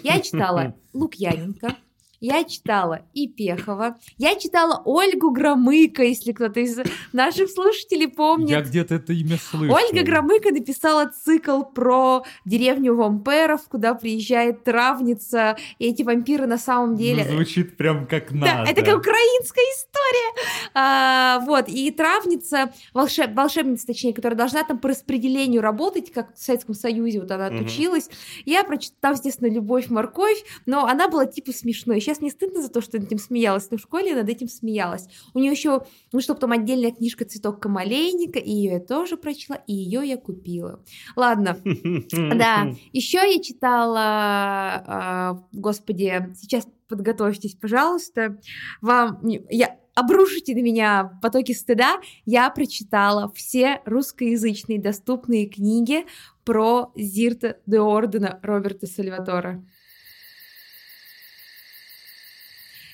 [0.03, 1.75] Я читала Лукьяненко,
[2.19, 6.79] я читала и Пехова, я читала Ольгу Громыко, если кто-то из
[7.13, 8.49] наших слушателей помнит.
[8.49, 9.75] Я где-то это имя слышал.
[9.75, 16.95] Ольга Громыко написала цикл про деревню вампиров, куда приезжает травница, и эти вампиры на самом
[16.95, 17.25] деле...
[17.25, 18.71] Ну, звучит прям как Да, надо.
[18.71, 20.69] это как украинская история.
[20.73, 26.39] А, вот, и травница, волшеб, волшебница, точнее, которая должна там по распределению работать, как в
[26.39, 28.09] Советском Союзе, вот она отучилась.
[28.45, 31.99] Я прочитала, естественно, «Любовь, морковь», но она была типа смешной.
[32.09, 34.47] Сейчас мне стыдно за то, что над этим смеялась, но в школе я над этим
[34.47, 35.07] смеялась.
[35.35, 39.57] У нее еще, ну что, потом отдельная книжка «Цветок камалейника», и ее я тоже прочла,
[39.67, 40.83] и ее я купила.
[41.15, 41.59] Ладно,
[42.11, 48.39] да, еще я читала, а, господи, сейчас подготовьтесь, пожалуйста,
[48.81, 49.19] вам,
[49.51, 56.07] я, обрушите на меня потоки стыда, я прочитала все русскоязычные доступные книги
[56.43, 59.63] про Зирта де Ордена Роберта Сальватора.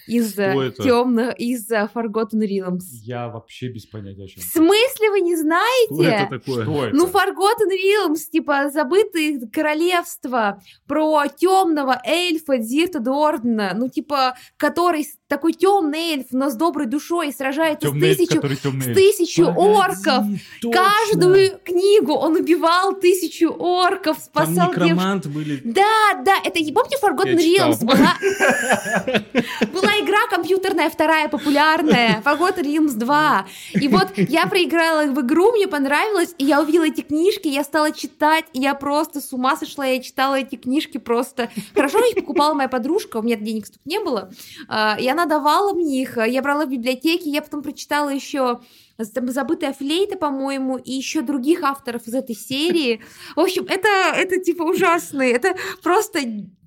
[0.08, 2.84] Из Что темных, из э, Forgotten Realms.
[3.02, 4.42] Я вообще без понятия, о чем.
[4.44, 6.04] В смысле вы не Что знаете?
[6.04, 6.64] это такое?
[6.64, 6.96] Что это?
[6.96, 15.54] Ну, Forgotten Realms, типа забытые королевства, про темного эльфа Зирта Дордена, ну, типа, который такой
[15.54, 18.96] темный эльф, но с доброй душой и сражается Темный с эльф, тысячу, который с эльф.
[18.96, 20.26] тысячу Погоди, орков.
[20.62, 20.84] точно.
[20.84, 24.82] Каждую книгу он убивал тысячу орков, Там спасал девушку.
[24.82, 25.62] некромант были.
[25.64, 27.68] Да, да, это, помните, Forgotten Я.
[27.68, 28.18] Realms была,
[29.74, 33.48] была игра компьютерная вторая популярная, Forgotten Realms 2.
[33.82, 37.92] И вот я проиграла в игру, мне понравилось, и я увидела эти книжки, я стала
[37.92, 41.50] читать, и я просто с ума сошла, я читала эти книжки просто.
[41.74, 44.32] Хорошо, их покупала моя подружка, у меня денег столько не было,
[44.68, 48.60] а, и она давала мне их, я брала в библиотеке, я потом прочитала еще
[48.98, 53.02] забытая флейта, по-моему, и еще других авторов из этой серии.
[53.36, 56.20] В общем, это, это типа ужасный, это просто,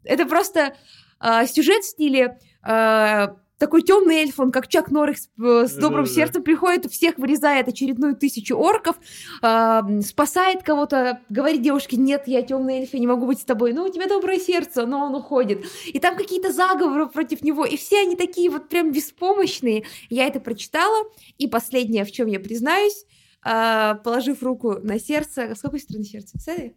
[0.05, 0.77] это просто
[1.21, 3.29] э, сюжет в стиле э,
[3.59, 6.15] такой темный эльф, он как Чак Норрис э, с добрым Да-да-да.
[6.15, 8.97] сердцем приходит, всех вырезает очередную тысячу орков,
[9.43, 13.73] э, спасает кого-то, говорит девушке, нет, я темный эльф, я не могу быть с тобой,
[13.73, 15.67] ну, у тебя доброе сердце, но он уходит.
[15.87, 19.85] И там какие-то заговоры против него, и все они такие вот прям беспомощные.
[20.09, 21.05] Я это прочитала,
[21.37, 23.05] и последнее, в чем я признаюсь,
[23.45, 26.39] э, положив руку на сердце, с какой стороны сердце?
[26.39, 26.75] С этой?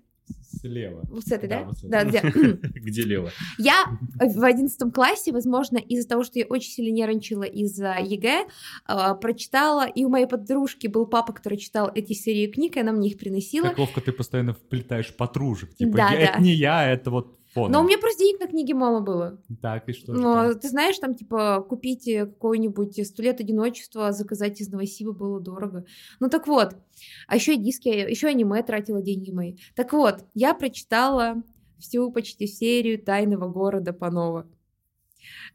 [0.62, 1.02] Слева.
[1.10, 1.60] Вот с этой, да?
[1.62, 1.90] Да, вот с этой.
[1.90, 2.22] Да, где?
[2.80, 3.32] Где лево?
[3.58, 3.86] Я
[4.20, 8.46] в одиннадцатом классе, возможно, из-за того, что я очень сильно нервничала из-за ЕГЭ,
[8.88, 12.92] э, прочитала, и у моей подружки был папа, который читал эти серии книг, и она
[12.92, 13.70] мне их приносила.
[13.70, 15.74] Как ловко ты постоянно вплетаешь подружек.
[15.76, 16.24] Типа, Да, я- да.
[16.34, 17.72] это не я, это вот фон.
[17.72, 19.40] Но у меня просто денег на книги мало было.
[19.62, 20.60] Так, и что Но там?
[20.60, 25.86] ты знаешь, там, типа, купить э, какой-нибудь «Сто лет одиночества», заказать из Новосиба было дорого.
[26.20, 26.76] Ну так вот,
[27.28, 29.56] а еще и диски, еще аниме тратила деньги мои.
[29.76, 31.44] Так вот, я прочитала
[31.80, 34.48] всю почти серию «Тайного города» Панова.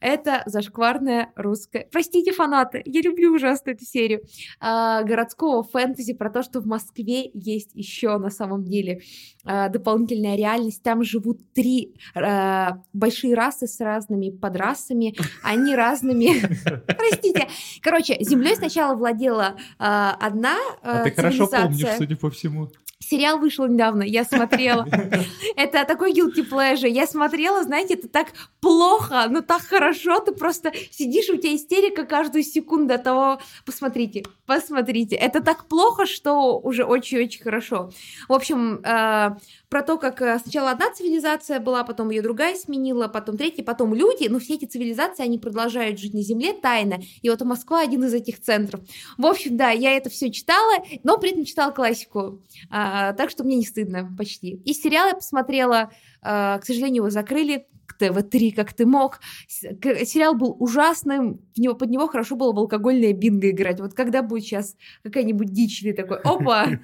[0.01, 1.87] Это зашкварная русская...
[1.91, 4.23] Простите, фанаты, я люблю ужасно эту серию.
[4.61, 9.01] а, городского фэнтези про то, что в Москве есть еще на самом деле
[9.45, 10.83] а, дополнительная реальность.
[10.83, 15.14] Там живут три а, большие расы с разными подрасами.
[15.43, 16.41] Они разными...
[16.87, 17.49] Простите.
[17.83, 22.71] Короче, землей сначала владела а, одна А а, ты хорошо помнишь, судя по всему.
[22.99, 24.89] Сериал вышел недавно, я смотрела.
[25.57, 26.89] Это такой guilty pleasure.
[26.89, 28.29] Я смотрела, знаете, это так
[28.61, 30.19] плохо, но так хорошо.
[30.21, 33.39] Ты просто сидишь, у тебя истерика каждую секунду от того.
[33.65, 35.17] Посмотрите, посмотрите.
[35.17, 37.91] Это так плохо, что уже очень-очень хорошо.
[38.29, 39.37] В общем, э,
[39.69, 43.95] про то, как э, сначала одна цивилизация была, потом ее другая сменила, потом третья, потом
[43.95, 44.29] люди.
[44.29, 47.01] Но все эти цивилизации, они продолжают жить на Земле тайно.
[47.23, 48.81] И вот Москва один из этих центров.
[49.19, 52.43] В общем, да, я это все читала, но при этом читала классику.
[52.71, 54.61] А, так что мне не стыдно почти.
[54.65, 55.91] И сериал я посмотрела,
[56.23, 57.67] а, к сожалению, его закрыли.
[57.97, 59.21] К ТВ-3, как ты мог.
[59.49, 63.81] Сериал был ужасным, в него, под него хорошо было в алкогольное бинго играть.
[63.81, 66.69] Вот когда будет сейчас какая-нибудь дичь, ты такой, опа!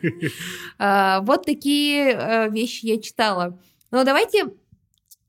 [0.79, 3.59] А, Вот такие э, вещи я читала.
[3.91, 4.53] Но давайте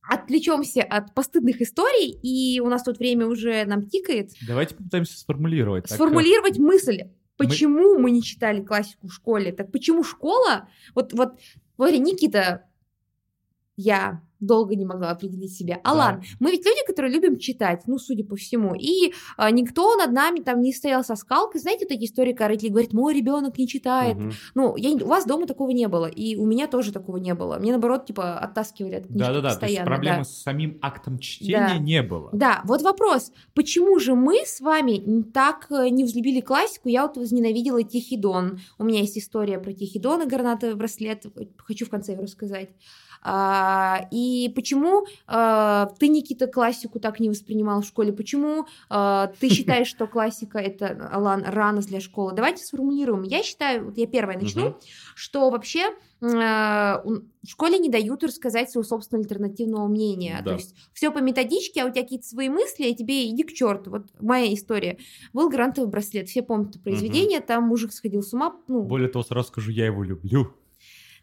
[0.01, 4.31] отвлечемся от постыдных историй, и у нас тут время уже нам тикает.
[4.45, 5.85] Давайте попытаемся сформулировать.
[5.85, 7.03] Так, Сформулировать мысль,
[7.37, 8.11] почему мы...
[8.11, 11.39] не читали классику в школе, так почему школа, вот, вот,
[11.77, 12.65] вот Никита,
[13.75, 15.79] я долго не могла определить себя.
[15.83, 20.11] Алан, мы ведь люди, которые любим читать, ну, судя по всему, и а, никто над
[20.11, 23.57] нами там не стоял со скалкой, знаете, вот эти истории, когда родители говорят, мой ребенок
[23.57, 24.31] не читает, Мгм.
[24.55, 27.57] ну, я, у вас дома такого не было, и у меня тоже такого не было,
[27.59, 29.85] мне, наоборот, типа, оттаскивали от книжки Да-да-да, то есть постоянно.
[29.85, 30.23] проблемы да.
[30.23, 31.77] с самим актом чтения Да.
[31.77, 32.29] не было.
[32.33, 36.89] Да, вот вопрос, почему же мы с вами так э, не взлюбили классику?
[36.89, 38.59] Я вот возненавидела Тихий Дон.
[38.77, 41.25] У меня есть история про Тихий Дон и гранатовый браслет.
[41.57, 42.69] Хочу в конце ее рассказать.
[43.25, 48.11] А, и почему а, ты, Никита, классику так не воспринимал в школе?
[48.13, 52.33] Почему а, ты считаешь, что классика это Алан, рано для школы?
[52.33, 53.23] Давайте сформулируем.
[53.23, 54.77] Я считаю, вот я первая начну,
[55.15, 60.37] что вообще э, у- в школе не дают рассказать своего собственного альтернативного мнения.
[60.43, 60.51] Да.
[60.51, 63.53] То есть все по методичке, а у тебя какие-то свои мысли, и тебе иди к
[63.53, 63.91] черту.
[63.91, 64.97] Вот моя история.
[65.33, 66.29] Был грантовый браслет.
[66.29, 68.55] Все помнят это произведение, там мужик сходил с ума.
[68.67, 70.53] Ну, Более того, сразу скажу, я его люблю.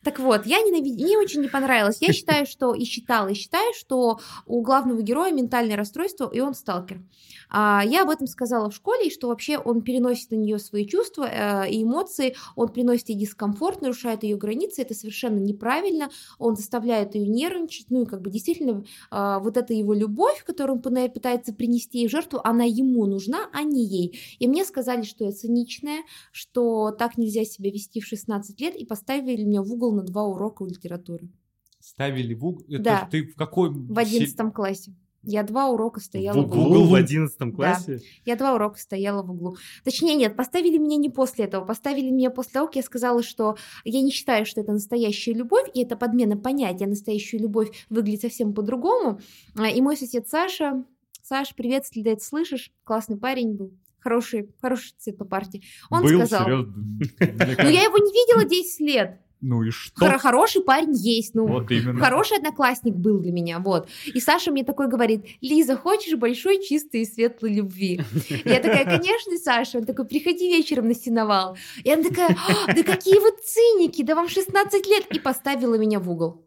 [0.03, 1.99] Так вот, я ненавидела, мне очень не понравилось.
[2.01, 6.55] Я считаю, что и считала, и считаю, что у главного героя ментальное расстройство, и он
[6.55, 7.03] сталкер.
[7.51, 10.87] А, я об этом сказала в школе, и что вообще он переносит на нее свои
[10.87, 16.57] чувства э, и эмоции, он приносит ей дискомфорт, нарушает ее границы, это совершенно неправильно, он
[16.57, 20.83] заставляет ее нервничать, ну и как бы действительно э, вот эта его любовь, которую он
[21.11, 24.19] пытается принести ей жертву, она ему нужна, а не ей.
[24.39, 28.87] И мне сказали, что я циничная, что так нельзя себя вести в 16 лет, и
[28.87, 31.29] поставили меня в угол на два урока литературы
[31.81, 32.65] Ставили в угол.
[32.69, 33.09] Это Да.
[33.11, 33.71] ты в какой...
[33.71, 34.93] в 11 классе.
[35.23, 36.63] Я два урока стояла В в углу.
[36.65, 38.01] углу в одиннадцатом классе?
[38.25, 39.57] Я два урока стояла в углу.
[39.85, 41.65] Точнее, нет, поставили меня не после этого.
[41.67, 45.69] Поставили меня после того, как я сказала, что я не считаю, что это настоящая любовь,
[45.75, 46.87] и это подмена понятия.
[46.87, 49.21] Настоящая любовь выглядит совсем по-другому.
[49.57, 50.85] А, И мой сосед Саша,
[51.23, 53.73] Саш, привет, если ты это слышишь, классный парень был.
[53.99, 55.63] Хороший, хороший цвет по партии.
[55.91, 56.73] Он Был, сказал, серьезно.
[57.63, 59.21] ну я его не видела 10 лет.
[59.41, 60.05] Ну и что?
[60.05, 61.99] Хоро- хороший парень есть, ну, Вот именно.
[61.99, 63.89] Хороший одноклассник был для меня, вот.
[64.07, 68.01] И Саша мне такой говорит, Лиза, хочешь большой, чистой и светлой любви?
[68.45, 69.79] Я такая, конечно, Саша.
[69.79, 71.57] Он такой, приходи вечером на сеновал.
[71.85, 75.07] И она такая, «А, да какие вы циники, да вам 16 лет.
[75.11, 76.45] И поставила меня в угол.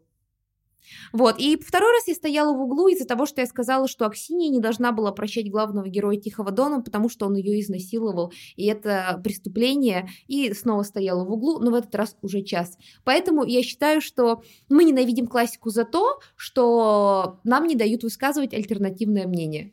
[1.14, 4.50] Вот, и второй раз я стояла в углу из-за того, что я сказала, что Аксинья
[4.50, 9.20] не должна была прощать главного героя Тихого Дона, потому что он ее изнасиловал, и это
[9.22, 12.76] преступление, и снова стояла в углу, но в этот раз уже час.
[13.04, 19.28] Поэтому я считаю, что мы ненавидим классику за то, что нам не дают высказывать альтернативное
[19.28, 19.70] мнение.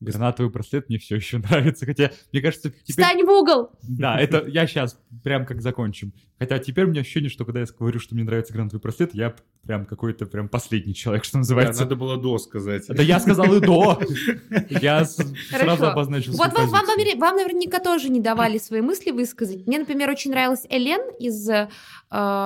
[0.00, 3.04] Гранатовый браслет мне все еще нравится, хотя, мне кажется, теперь...
[3.04, 3.70] Встань в угол!
[3.82, 6.12] Да, это я сейчас прям как закончим.
[6.38, 9.34] Хотя теперь у меня ощущение, что когда я говорю, что мне нравится гранатовый браслет, я
[9.66, 11.82] прям какой-то прям последний человек, что Да, называется.
[11.82, 12.84] надо было до сказать.
[12.88, 14.00] Да я сказал и до.
[14.70, 15.86] Я сразу Хорошо.
[15.88, 19.66] обозначил Вот вам, вам, наверняка тоже не давали свои мысли высказать.
[19.66, 21.68] Мне, например, очень нравилась Элен из, э,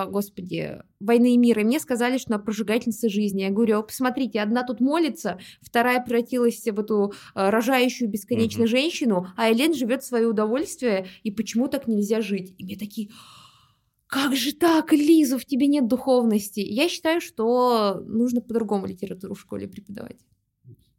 [0.08, 1.62] господи, «Войны и мира».
[1.62, 3.42] И мне сказали, что она прожигательница жизни.
[3.42, 9.50] Я говорю, посмотрите, одна тут молится, вторая превратилась в эту э, рожающую бесконечно женщину, а
[9.52, 12.54] Элен живет в свое удовольствие, и почему так нельзя жить?
[12.58, 13.10] И мне такие...
[14.11, 16.58] Как же так, Лиза, в тебе нет духовности?
[16.58, 20.18] Я считаю, что нужно по-другому литературу в школе преподавать.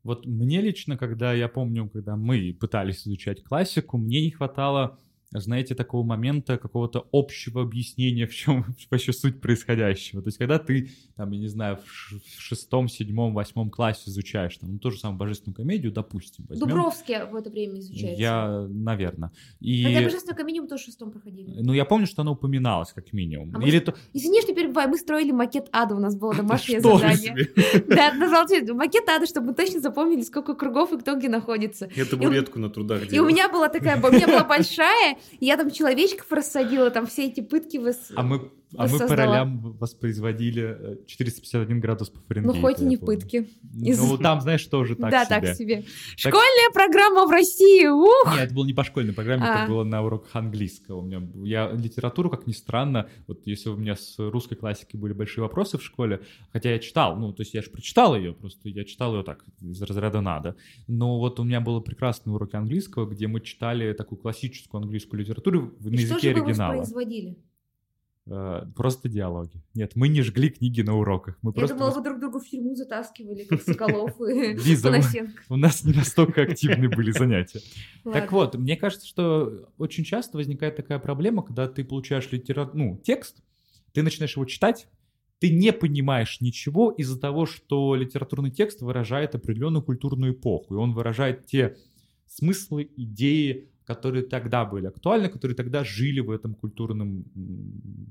[0.03, 4.97] Вот мне лично, когда я помню, когда мы пытались изучать классику, мне не хватало,
[5.39, 10.21] знаете, такого момента какого-то общего объяснения, в чем вообще суть происходящего.
[10.21, 14.73] То есть, когда ты, там, я не знаю, в шестом, седьмом, восьмом классе изучаешь, там,
[14.73, 16.67] ну, ту же самую божественную комедию, допустим, возьмем.
[16.67, 18.21] Дубровский в это время изучается.
[18.21, 19.32] Я, наверное.
[19.59, 19.84] И...
[19.84, 21.61] Хотя божественную комедию мы тоже в шестом проходили.
[21.61, 23.51] Ну, я помню, что она упоминалась, как минимум.
[23.53, 23.95] А мы Или с- то...
[24.13, 27.49] Извини, что перебиваю, мы строили макет ада, у нас было домашнее Что задание.
[27.88, 31.89] Да, назывался макет ада, чтобы мы точно запомнили, сколько кругов и кто где находится.
[31.95, 35.72] Я табуретку на трудах И у меня была такая, у меня была большая, я там
[35.72, 38.11] человечков рассадила, там все эти пытки выс...
[38.15, 42.61] А мы, а мы по ролям воспроизводили э, 451 градус по Ну, Фаренгейту.
[42.61, 43.49] хоть и не пытки.
[43.82, 45.84] Из- Ну, там, знаешь, тоже так да, так себе.
[46.15, 48.34] Школьная программа в России, ух!
[48.36, 49.63] Нет, это было не по школьной программе, А.
[49.63, 50.97] это было на уроках английского.
[50.97, 55.13] У меня, я литературу, как ни странно, вот если у меня с русской классикой были
[55.13, 56.22] большие вопросы в школе,
[56.53, 59.43] хотя я читал, ну, то есть я же прочитал ее, просто я читал ее так,
[59.61, 60.55] из разряда надо.
[60.88, 65.74] Но вот у меня было прекрасные уроки английского, где мы читали такую классическую английскую литературу
[65.80, 66.78] в- на И что языке же вы оригинала.
[66.78, 67.38] воспроизводили?
[68.34, 69.61] Э, Просто диалоги.
[69.73, 71.38] Нет, мы не жгли книги на уроках.
[71.41, 74.93] Мы Я просто думала, вы друг друга в тюрьму затаскивали, как Соколов и Лиза,
[75.49, 77.59] у нас не настолько активны были занятия.
[78.03, 82.69] Так вот, мне кажется, что очень часто возникает такая проблема, когда ты получаешь литера...
[82.73, 83.43] ну, текст,
[83.91, 84.88] ты начинаешь его читать,
[85.39, 90.93] ты не понимаешь ничего из-за того, что литературный текст выражает определенную культурную эпоху, и он
[90.93, 91.75] выражает те
[92.27, 97.26] смыслы, идеи, которые тогда были актуальны, которые тогда жили в этом культурном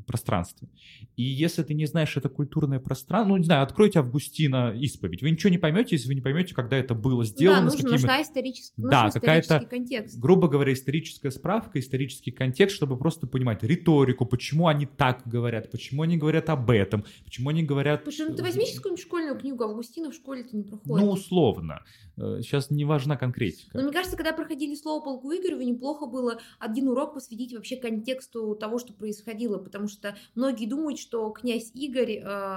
[0.07, 0.69] пространстве.
[1.17, 5.31] И если ты не знаешь это культурное пространство, ну, не знаю, откройте Августина исповедь, вы
[5.31, 7.93] ничего не поймете, если вы не поймете, когда это было сделано, да, с нужно, какими
[7.93, 10.19] нужна историческая, Да, нужен какая-то- исторический контекст.
[10.19, 16.03] грубо говоря, историческая справка, исторический контекст, чтобы просто понимать риторику, почему они так говорят, почему
[16.03, 18.03] они говорят об этом, почему они говорят...
[18.05, 21.05] Слушай, ну ты возьми сейчас какую-нибудь школьную книгу, Августина в школе это не проходит.
[21.07, 21.83] Ну, условно.
[22.21, 23.77] Э, Сейчас не важна конкретика.
[23.77, 28.55] Но мне кажется, когда проходили слово полку Игореву, неплохо было один урок посвятить вообще контексту
[28.55, 32.57] того, что происходило, потому что многие думают, что князь Игорь э,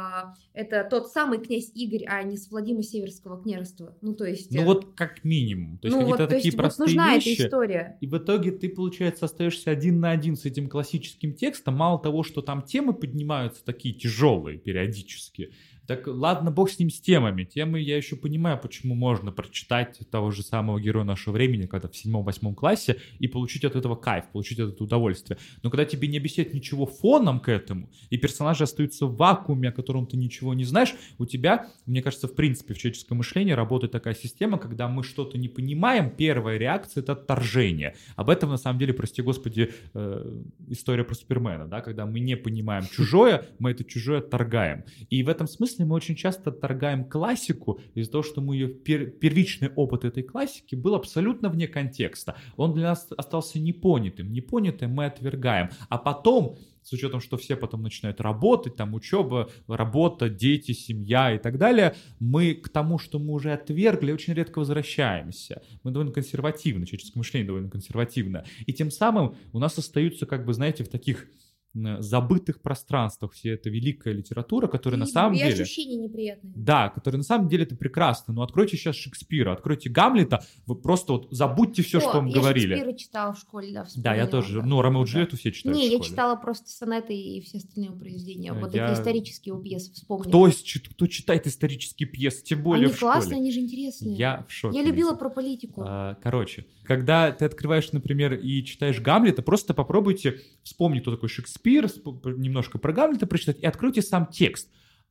[0.53, 3.97] это тот самый князь Игорь, а не с Владимира Северского княжества.
[4.01, 4.51] Ну, то есть...
[4.51, 5.77] Ну э, вот как минимум.
[5.77, 7.33] То есть ну, какие-то вот, такие есть вот простые нужна вещи.
[7.33, 7.97] эта история.
[8.01, 11.75] И в итоге ты, получается, остаешься один на один с этим классическим текстом.
[11.75, 15.53] Мало того, что там темы поднимаются такие тяжелые периодически.
[15.85, 17.43] Так ладно, бог с ним с темами.
[17.43, 21.95] Темы я еще понимаю, почему можно прочитать того же самого героя нашего времени, когда в
[21.95, 25.37] седьмом-восьмом классе, и получить от этого кайф, получить от этого удовольствие.
[25.61, 29.71] Но когда тебе не объясняют ничего фоном к этому, и персонажи остаются в вакууме, о
[29.73, 33.91] котором ты ничего не знаешь, у тебя, мне кажется, в принципе, в человеческом мышлении работает
[33.91, 37.95] такая система, когда мы что-то не понимаем, первая реакция— это отторжение.
[38.15, 42.37] Об этом, на самом деле, прости господи, э, история про Супермена, да, когда мы не
[42.37, 44.85] понимаем чужое, мы это чужое отторгаем.
[45.09, 49.09] И в этом смысле мы очень часто отторгаем классику из-за того, что мы ее пер-
[49.09, 52.35] первичный опыт этой классики был абсолютно вне контекста.
[52.55, 54.31] Он для нас остался непонятым.
[54.31, 55.69] Непонятым мы отвергаем.
[55.89, 61.37] А потом с учетом, что все потом начинают работать, там учеба, работа, дети, семья и
[61.37, 65.61] так далее, мы к тому, что мы уже отвергли, очень редко возвращаемся.
[65.83, 68.43] Мы довольно консервативны, человеческое мышление довольно консервативно.
[68.65, 71.27] И тем самым у нас остаются, как бы, знаете, в таких
[71.73, 75.53] забытых пространствах все эта великая литература, которая на И- самом и деле...
[75.63, 76.53] ощущения неприятные.
[76.55, 78.33] Да, который на самом деле это прекрасно.
[78.33, 82.35] Но откройте сейчас Шекспира, откройте Гамлета, вы просто вот забудьте все, О, что вам я
[82.35, 82.75] говорили.
[82.75, 84.59] Шекспира читала в школе, да, Да, я тоже.
[84.61, 84.65] да.
[84.65, 85.11] Ну, Ромео и Да.
[85.11, 88.51] Джульетту все читают Не, я читала просто сонеты и все остальные произведения.
[88.51, 90.29] Э, Вот я- это исторические пьесы вспомнила.
[90.29, 90.49] Кто,
[90.91, 93.13] кто читает исторические пьесы, тем более Они в школе?
[93.13, 94.15] классные, они же интересные.
[94.15, 94.77] Я в шоке.
[94.77, 95.83] Я любила про политику.
[95.87, 101.62] А, Короче, когда ты открываешь, например, и читаешь Гамлета, просто попробуйте вспомнить, кто такой Шекспир,
[101.63, 104.69] сп- немножко про Гамлета прочитать, и откройте сам текст.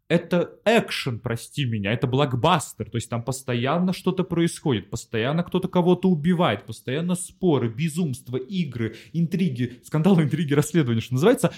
[0.09, 6.11] Это экшен, прости меня, это блокбастер, то есть там постоянно что-то происходит, постоянно кто-то кого-то
[6.11, 11.55] убивает, постоянно споры, безумства, игры, интриги, скандалы, интриги, расследования, что называется.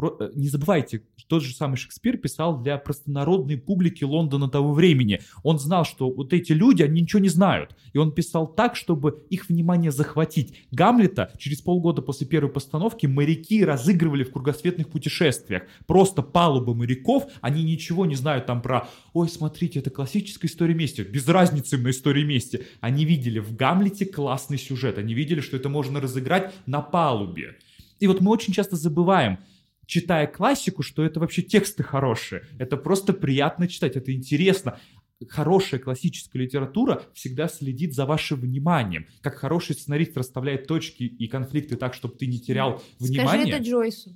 [0.00, 5.20] Э, не забывайте, тот же самый Шекспир писал для простонародной публики Лондона того времени.
[5.42, 7.74] Он знал, что вот эти люди, они ничего не знают.
[7.92, 10.54] И он писал так, чтобы их внимание захватить.
[10.70, 15.64] Гамлета через полгода после первой постановки моряки разыгрывали в кругосветных путешествиях.
[15.86, 21.00] Просто палуба моряков, они ничего не знают там про «Ой, смотрите, это классическая история мести».
[21.02, 22.66] Без разницы им на истории мести.
[22.80, 24.98] Они видели в Гамлете классный сюжет.
[24.98, 27.56] Они видели, что это можно разыграть на палубе.
[27.98, 29.38] И вот мы очень часто забываем,
[29.86, 32.42] читая классику, что это вообще тексты хорошие.
[32.58, 34.78] Это просто приятно читать, это интересно.
[35.28, 39.06] Хорошая классическая литература всегда следит за вашим вниманием.
[39.22, 43.54] Как хороший сценарист расставляет точки и конфликты так, чтобы ты не терял Скажи внимание.
[43.54, 44.10] это Джойсу.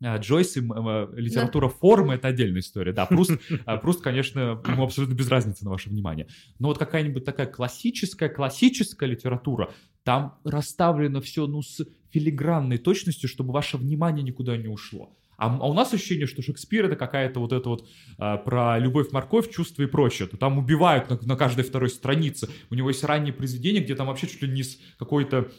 [0.00, 2.92] А, Джойс и м, литература формы— это отдельная история.
[2.92, 3.32] Да, Пруст,
[3.64, 6.28] а, Пруст, конечно, ему абсолютно без разницы на ваше внимание.
[6.60, 9.72] Но вот какая-нибудь такая классическая, классическая литература,
[10.08, 15.14] там расставлено все, ну, с филигранной точностью, чтобы ваше внимание никуда не ушло.
[15.36, 17.86] А, а у нас ощущение, что Шекспир это какая-то вот это вот
[18.16, 20.26] а, про любовь, морковь, чувства и прочее.
[20.28, 22.48] Там убивают на, на каждой второй странице.
[22.70, 25.50] У него есть ранние произведения, где там вообще чуть ли не с какой-то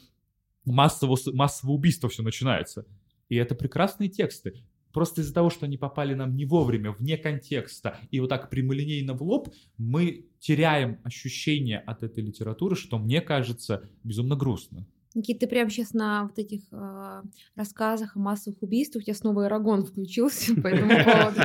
[0.66, 2.88] массового, массового убийства все начинается.
[3.30, 4.56] И это прекрасные тексты.
[4.94, 9.14] Просто из-за того, что они попали нам не вовремя, вне контекста, и вот так прямолинейно
[9.14, 14.86] в лоб, мы теряем ощущение от этой литературы, что мне кажется безумно грустно.
[15.16, 17.22] Никит, ты прямо сейчас на вот этих э,
[17.56, 21.42] рассказах о массовых убийствах, у тебя снова Эрагон включился по этому поводу.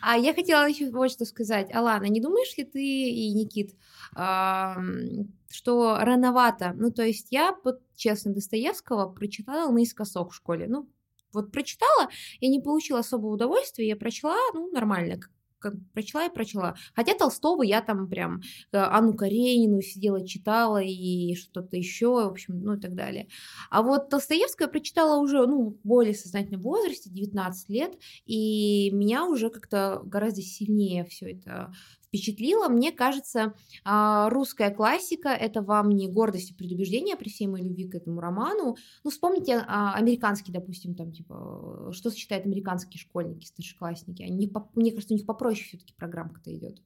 [0.00, 1.74] А я хотела еще вот что сказать.
[1.74, 3.74] Алана, не думаешь ли ты и Никит,
[4.14, 6.72] ам, что рановато?
[6.76, 10.66] Ну, то есть я, вот честно, Достоевского прочитала наискосок в школе.
[10.68, 10.88] Ну,
[11.32, 12.08] вот прочитала,
[12.40, 15.18] я не получила особого удовольствия, я прочла, ну, нормально,
[15.58, 16.74] как- прочла и прочла.
[16.94, 18.40] Хотя Толстого я там прям
[18.72, 23.28] э, Анну Каренину сидела, читала и что-то еще, в общем, ну и так далее.
[23.70, 27.92] А вот Достоевская прочитала уже, ну, более сознательном возрасте, 19 лет,
[28.24, 31.72] и меня уже как-то гораздо сильнее все это
[32.10, 32.68] впечатлило.
[32.68, 33.54] Мне кажется,
[33.84, 38.20] а, русская классика— это вам не гордость и предубеждение при всей моей любви к этому
[38.20, 38.76] роману.
[39.04, 44.22] Ну, вспомните а, американский, допустим, там, типа, что сочетают американские школьники, старшеклассники.
[44.22, 46.82] Они, мне кажется, у них попроще все-таки программка-то идет,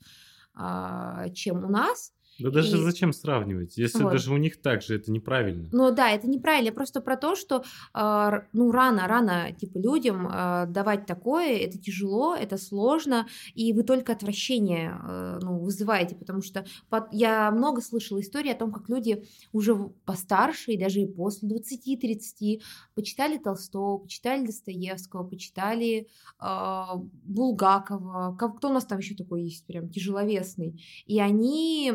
[0.54, 2.12] а, чем у нас.
[2.38, 3.76] Да даже И- зачем сравнивать?
[3.76, 4.12] Если Вот.
[4.12, 5.68] даже у них так же, это неправильно.
[5.72, 7.62] Ну да, это неправильно, просто про то, что
[7.94, 13.82] р- ну рано, рано типа людям а, давать такое, это тяжело, это сложно, и вы
[13.84, 18.88] только отвращение э, ну, вызываете, потому что пот- я много слышала истории о том, как
[18.88, 19.74] люди уже
[20.04, 22.62] постарше и даже и после 20-30
[22.94, 26.08] почитали Толстого, почитали Достоевского, почитали
[26.38, 31.92] а, Булгакова, Ка- кто у нас там еще такой есть прям тяжеловесный, и они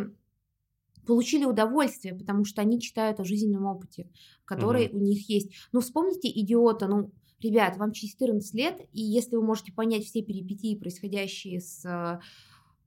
[1.09, 4.07] получили удовольствие, потому что они читают о жизненном опыте,
[4.45, 5.51] который у них есть.
[5.71, 10.77] Ну, вспомните «Идиота», ну, ребят, вам 14 лет, и если вы можете понять все перипетии,
[10.77, 12.19] происходящие с...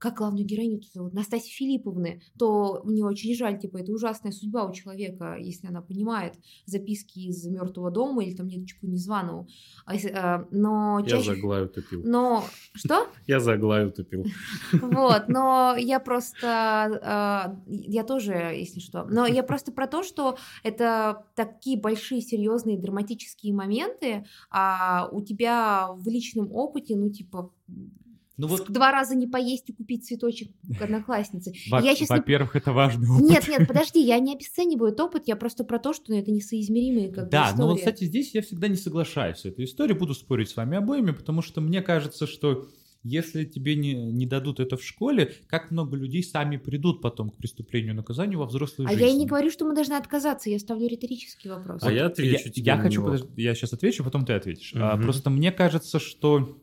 [0.03, 1.13] Как главную героиню тут зовут?
[1.13, 6.33] Настасьи Филипповны, то мне очень жаль, типа, это ужасная судьба у человека, если она понимает
[6.65, 9.47] записки из мертвого дома или там неточку незваного.
[9.85, 11.23] А э, Но Я чаще...
[11.23, 12.01] за Аглаю топил.
[12.03, 12.43] Но...
[12.73, 13.07] Что?
[13.27, 14.25] Я за Аглаю топил.
[14.73, 20.37] Вот, но я просто, э, я тоже, если что, но я просто про то, что
[20.63, 27.53] это такие большие, серьезные, драматические моменты, а у тебя в личном опыте, ну, типа,
[28.35, 31.53] Ну вот, два раза не поесть и купить цветочек к однокласснице.
[31.69, 33.23] во- я не- во-первых, это важный опыт.
[33.29, 37.11] Нет, нет, подожди, я не обесцениваю этот опыт, я просто про то, что это несоизмеримые
[37.11, 37.93] как Да, но вот, истории.
[37.93, 41.41] кстати, здесь я всегда не соглашаюсь с этой историей, буду спорить с вами обоими, потому
[41.43, 42.67] что мне кажется, что
[43.03, 47.37] если тебе не, не дадут это в школе, как много людей сами придут потом к
[47.37, 49.03] преступлению наказанию во взрослую А жизнь.
[49.03, 51.83] я и не говорю, что мы должны отказаться, я ставлю риторический вопрос.
[51.83, 53.11] А я отвечу я, тебе я хочу, него.
[53.11, 54.73] подожди, я сейчас отвечу, потом ты ответишь.
[54.75, 55.03] А, Мгм.
[55.03, 56.57] просто мне кажется, что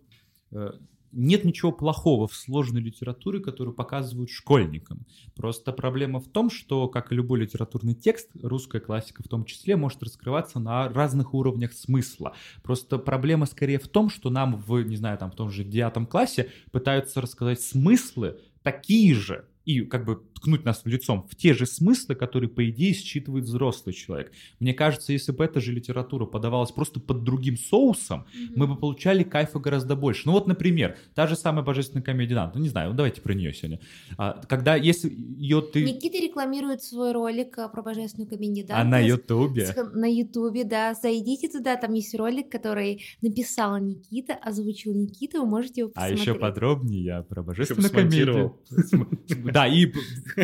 [0.53, 0.71] э,
[1.13, 5.07] нет ничего плохого в сложной литературе, которую показывают школьникам.
[5.35, 9.77] Просто проблема в том, что, как и любой литературный текст, русская классика в том числе
[9.77, 12.35] может раскрываться на разных уровнях смысла.
[12.63, 16.07] Просто проблема скорее в том, что нам в, не знаю, там в том же девятом
[16.07, 21.67] классе пытаются рассказать смыслы такие же, и как бы ткнуть нас лицом в те же
[21.67, 24.33] смыслы, которые, по идее, считывает взрослый человек.
[24.59, 29.23] Мне кажется, если бы эта же литература подавалась просто под другим соусом, мы бы получали
[29.23, 30.23] кайфа гораздо больше.
[30.25, 32.57] Ну вот, например, та же самая божественная комедия Данте.
[32.57, 33.81] Ну не знаю, ну давайте про нее сегодня.
[34.17, 35.85] А, когда если ее ты...
[35.85, 38.99] Никита рекламирует свой ролик э, про божественную комедию А на.
[39.01, 39.75] Ютубе.
[39.93, 40.95] На Ютубе, да.
[40.95, 46.21] Зайдите туда, там есть ролик, который написала Никита, озвучил Никита, вы можете его А посмотреть.
[46.21, 48.57] еще подробнее я про божественную комедию.
[48.67, 49.60] смонтировал.
[49.61, 49.93] Да, и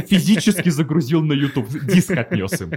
[0.06, 2.72] физически загрузил на YouTube, диск отнес им.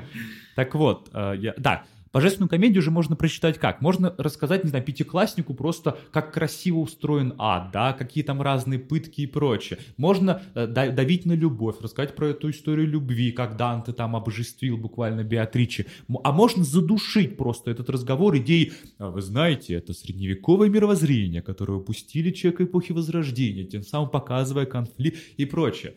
[0.56, 3.82] Так вот, э, я- да, Божественную комедию же можно прочитать как?
[3.82, 9.22] Можно рассказать, не знаю, пятикласснику просто, как красиво устроен ад, да, какие там разные пытки
[9.22, 9.78] и прочее.
[9.98, 15.24] Можно э, давить на любовь, рассказать про эту историю любви, как Данте там обожествил буквально
[15.24, 15.86] Беатричи.
[16.24, 22.32] А можно задушить просто этот разговор идеей, а вы знаете, это средневековое мировоззрение, которое упустили
[22.32, 25.94] человек эпохи Возрождения, тем самым показывая конфликт и прочее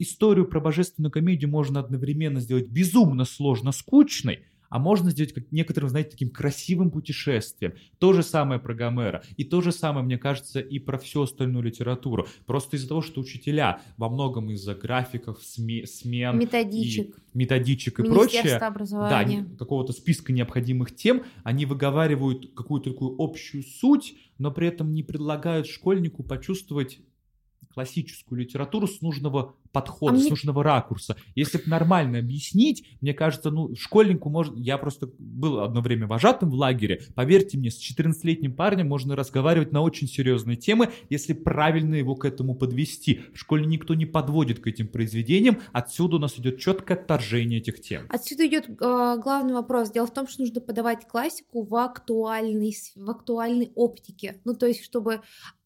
[0.00, 4.40] историю про божественную комедию можно одновременно сделать безумно сложно скучной,
[4.70, 7.74] а можно сделать как некоторым, знаете, таким красивым путешествием.
[7.98, 9.22] То же самое про Гомера.
[9.36, 12.28] И то же самое, мне кажется, и про всю остальную литературу.
[12.46, 16.38] Просто из-за того, что учителя во многом из-за графиков, сме, смен...
[16.38, 17.16] Методичек.
[17.16, 18.60] И, методичек и прочее.
[18.60, 19.26] Да,
[19.58, 25.66] какого-то списка необходимых тем, они выговаривают какую-то такую общую суть, но при этом не предлагают
[25.66, 27.00] школьнику почувствовать
[27.74, 30.30] классическую литературу с нужного подхода, а с мне...
[30.30, 31.16] нужного ракурса.
[31.34, 34.56] Если бы нормально объяснить, мне кажется, ну, школьнику можно...
[34.58, 37.02] Я просто был одно время вожатым в лагере.
[37.14, 42.24] Поверьте мне, с 14-летним парнем можно разговаривать на очень серьезные темы, если правильно его к
[42.24, 43.22] этому подвести.
[43.34, 47.80] В школе никто не подводит к этим произведениям, отсюда у нас идет четкое отторжение этих
[47.80, 48.06] тем.
[48.08, 48.74] Отсюда идет э,
[49.22, 49.90] главный вопрос.
[49.90, 54.40] Дело в том, что нужно подавать классику в актуальной, в актуальной оптике.
[54.44, 55.20] Ну, то есть, чтобы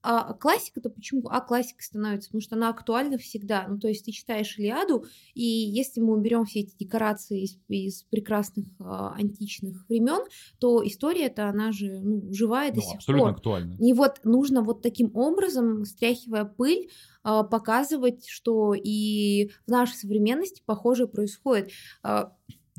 [0.06, 1.28] а классика-то почему?
[1.30, 3.66] А классика становится, потому что она актуальна всегда.
[3.66, 8.02] Ну, то есть ты читаешь Илиаду, и если мы уберем все эти декорации из, из
[8.04, 10.24] прекрасных а, античных времен,
[10.58, 13.36] то история-то, она же ну, живая ну, до сих абсолютно пор.
[13.36, 13.76] актуальна.
[13.78, 16.88] И вот нужно вот таким образом, стряхивая пыль,
[17.22, 21.70] а, показывать, что и в нашей современности похожее происходит.
[22.02, 22.32] А,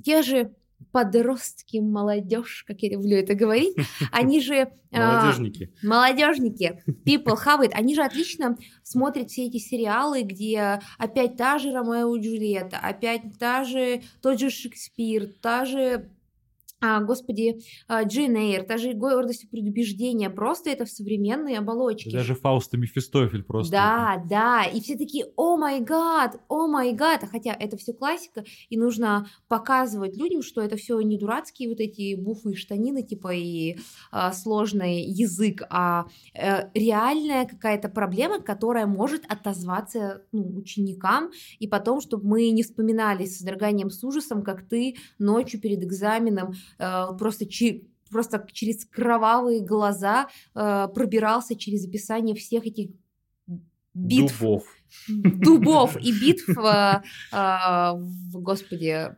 [0.04, 0.54] те же
[0.92, 3.76] подростки, молодежь, как я люблю это говорить,
[4.12, 4.72] они же...
[4.92, 5.74] Молодежники.
[5.84, 11.60] А, молодежники, people have it, они же отлично смотрят все эти сериалы, где опять та
[11.60, 16.10] же Ромео и Джульетта, опять та же, тот же Шекспир, та же
[16.86, 22.12] а, господи, а, Джин Эйр, та же гордость и предубеждение, просто это в современной оболочке.
[22.12, 23.72] Даже Фауст и Мефистофель просто.
[23.72, 28.44] Да, да, и все такие, о май гад, о май гад, хотя это все классика,
[28.70, 33.34] и нужно показывать людям, что это все не дурацкие вот эти буфы и штанины, типа
[33.34, 33.78] и
[34.12, 42.02] а, сложный язык, а а реальная какая-то проблема, которая может отозваться ну, ученикам, и потом,
[42.02, 47.46] чтобы мы не вспоминали с содроганием, с ужасом, как ты ночью перед экзаменом просто
[48.10, 52.92] просто через кровавые глаза э, пробирался через описание всех этих
[53.94, 54.40] битв.
[54.40, 54.64] Дубов.
[55.08, 57.02] Дубов и битв, э,
[57.32, 59.16] в, господи,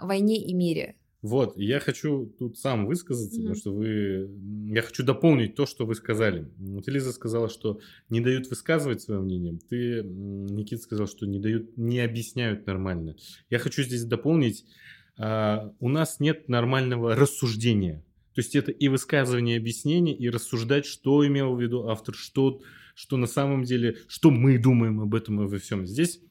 [0.00, 0.96] войне и мире.
[1.22, 3.42] Вот, я хочу тут сам высказаться, mm-hmm.
[3.42, 4.30] потому что вы...
[4.72, 6.48] Я хочу дополнить то, что вы сказали.
[6.56, 7.78] Вот Элиза сказала, что
[8.08, 9.58] не дают высказывать свое мнение.
[9.68, 13.16] Ты, Никита, сказал, что не дают, не объясняют нормально.
[13.50, 14.64] Я хочу здесь дополнить
[15.20, 18.02] а, у нас нет нормального рассуждения.
[18.34, 22.62] То есть это и высказывание, и объяснение, и рассуждать, что имел в виду автор, что,
[22.94, 25.86] что на самом деле, что мы думаем об этом и во всем.
[25.86, 26.22] Здесь,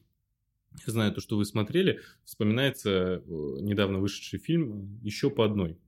[0.86, 3.20] я знаю то, что вы смотрели, вспоминается э,
[3.60, 5.78] недавно вышедший фильм «Еще по одной».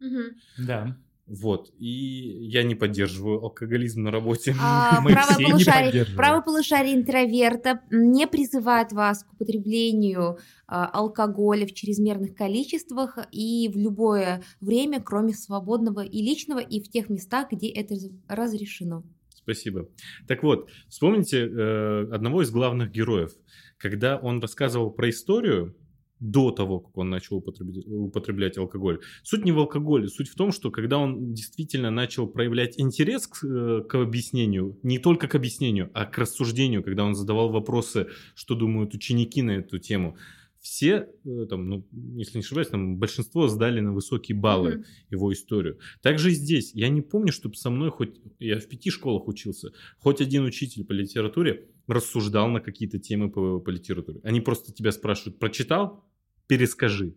[0.00, 0.66] Угу.
[0.66, 0.98] Да.
[1.28, 1.70] Вот.
[1.78, 4.54] И я не поддерживаю алкоголизм на работе.
[4.58, 10.86] А, Мы правое, все полушарие, не правое полушарие интроверта не призывает вас к употреблению а,
[10.86, 17.10] алкоголя в чрезмерных количествах и в любое время, кроме свободного и личного, и в тех
[17.10, 17.94] местах, где это
[18.26, 19.04] разрешено.
[19.34, 19.88] Спасибо.
[20.26, 23.32] Так вот, вспомните э, одного из главных героев.
[23.76, 25.74] Когда он рассказывал про историю,
[26.20, 29.00] до того, как он начал употреблять, употреблять алкоголь.
[29.22, 33.44] Суть не в алкоголе, суть в том, что когда он действительно начал проявлять интерес к,
[33.44, 38.54] э, к объяснению, не только к объяснению, а к рассуждению, когда он задавал вопросы, что
[38.54, 40.16] думают ученики на эту тему,
[40.60, 44.84] все, э, там, ну, если не ошибаюсь, там большинство сдали на высокие баллы mm-hmm.
[45.10, 45.78] его историю.
[46.02, 46.72] Также и здесь.
[46.74, 48.20] Я не помню, чтобы со мной хоть...
[48.38, 49.72] Я в пяти школах учился.
[49.98, 54.20] Хоть один учитель по литературе рассуждал на какие-то темы по, по литературе.
[54.24, 56.04] Они просто тебя спрашивают, прочитал?
[56.48, 57.14] Перескажи.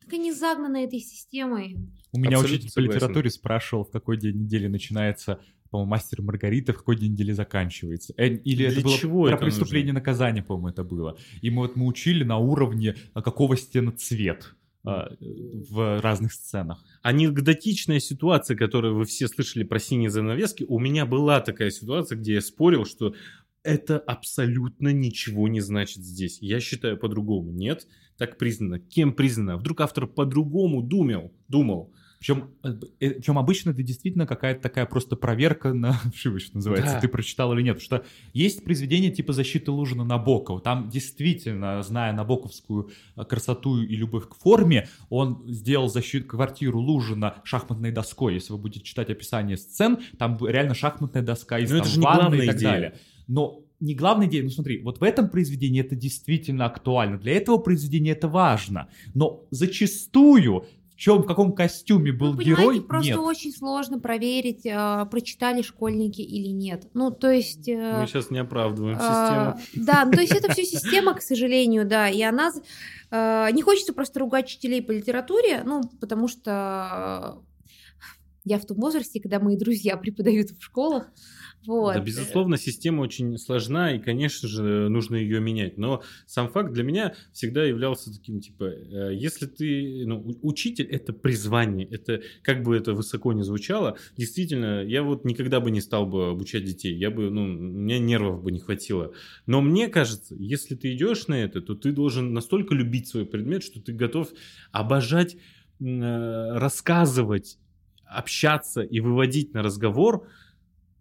[0.00, 1.78] Так они загнаны этой системой.
[2.12, 2.90] У меня Абсолютно учитель согласен.
[2.90, 5.40] по литературе спрашивал, в какой день недели начинается,
[5.70, 8.12] по-моему, мастер Маргарита, в какой день недели заканчивается.
[8.16, 11.16] Э, или Для это было чего про это преступление и наказание, по-моему, это было.
[11.40, 16.84] И мы вот мы учили на уровне, а, какого стена цвет а, в разных сценах.
[17.02, 22.34] Анекдотичная ситуация, которую вы все слышали про синие занавески, у меня была такая ситуация, где
[22.34, 23.14] я спорил, что
[23.64, 26.38] это абсолютно ничего не значит здесь.
[26.40, 27.52] Я считаю по-другому.
[27.52, 27.86] Нет,
[28.18, 28.78] так признано.
[28.78, 29.56] Кем признано?
[29.56, 31.92] Вдруг автор по-другому думал, думал.
[32.18, 32.50] Причем,
[33.00, 37.00] причем обычно это действительно какая-то такая просто проверка на ошибочно называется, Да.
[37.00, 37.80] ты прочитал или нет.
[37.80, 40.60] Потому что есть произведения типа «Защиты Лужина Набокова».
[40.60, 47.38] Там действительно, зная набоковскую э, красоту и любовь к форме, он сделал защиту квартиру Лужина
[47.42, 48.34] шахматной доской.
[48.34, 52.04] Если вы будете читать описание сцен, там реально шахматная доска из Ну, это же не
[52.04, 52.70] ванны и так идея.
[52.70, 52.98] далее.
[53.28, 57.18] Но не главная идея, ну смотри, вот в этом произведении это действительно актуально.
[57.18, 58.88] Для этого произведения это важно.
[59.14, 63.18] Но зачастую в чем, в каком костюме был Ну, герой, просто нет.
[63.18, 66.86] очень сложно проверить, э, прочитали школьники или нет.
[66.94, 67.66] Ну, то есть...
[67.68, 69.84] э, Мы сейчас не оправдываем А, систему.
[69.86, 72.52] Да, ну, то есть это все система, к сожалению, да, и она...
[73.10, 77.42] э, Не хочется просто ругать учителей по литературе, ну, потому что
[78.44, 81.10] я в том возрасте, когда мои друзья преподают в школах,
[81.66, 81.94] вот.
[81.94, 85.78] Да, безусловно, система очень сложна, и, конечно же, нужно ее менять.
[85.78, 91.12] Но сам факт для меня всегда являлся таким, типа, э, если ты, ну, учитель– это
[91.12, 96.06] призвание, это, как бы это высоко не звучало, действительно, я вот никогда бы не стал
[96.06, 99.12] бы обучать детей, я бы, ну, у меня нервов бы не хватило.
[99.46, 103.62] Но мне кажется, если ты идешь на это, то ты должен настолько любить свой предмет,
[103.62, 104.30] что ты готов
[104.72, 105.36] обожать
[105.80, 107.58] э, рассказывать,
[108.04, 110.26] общаться и выводить на разговор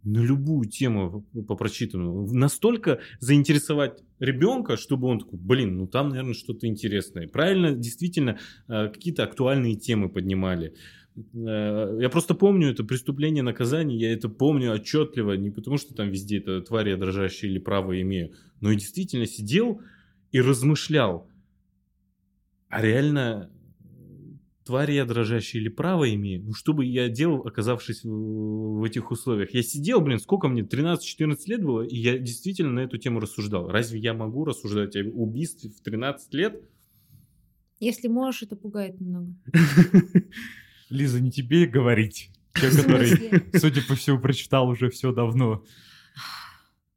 [0.03, 2.31] на любую тему по прочитанному.
[2.33, 7.27] Настолько заинтересовать ребенка, чтобы он такой, блин, ну там, наверное, что-то интересное.
[7.27, 10.73] Правильно, действительно, э, какие-то актуальные темы поднимали.
[11.15, 16.09] Э, Я просто помню это преступление, наказание, я это помню отчетливо, не потому что там
[16.09, 19.81] везде это твари я дрожащие или право имею, но и действительно сидел
[20.31, 21.27] и размышлял,
[22.69, 23.49] а реально
[24.65, 26.43] твари я дрожащие или право имею?
[26.43, 29.53] Ну, что бы я делал, оказавшись в, в этих условиях?
[29.53, 33.67] Я сидел, блин, сколько мне, 13-14 лет было, и я действительно на эту тему рассуждал.
[33.69, 36.61] Разве я могу рассуждать о убийстве в 13 лет?
[37.79, 39.33] Если можешь, это пугает немного.
[40.89, 42.29] Лиза, не тебе говорить.
[42.53, 45.63] Человек, который, судя по всему, прочитал уже все давно.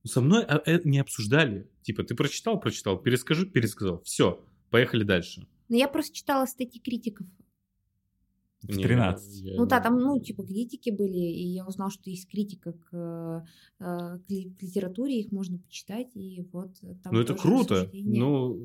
[0.05, 1.71] Со мной а, э, не обсуждали.
[1.83, 4.03] Типа, ты прочитал, прочитал, перескажи, пересказал.
[4.03, 5.47] Все, поехали дальше.
[5.69, 7.27] Но я просто читала статьи критиков.
[8.67, 9.41] В Не, 13.
[9.43, 13.47] я- Ну да, там, ну, типа, критики были, и я узнала, что есть критика к,
[13.79, 16.71] э, к к литературе, их можно почитать, и вот
[17.03, 18.19] там Ну это круто, рассуждения.
[18.19, 18.57] но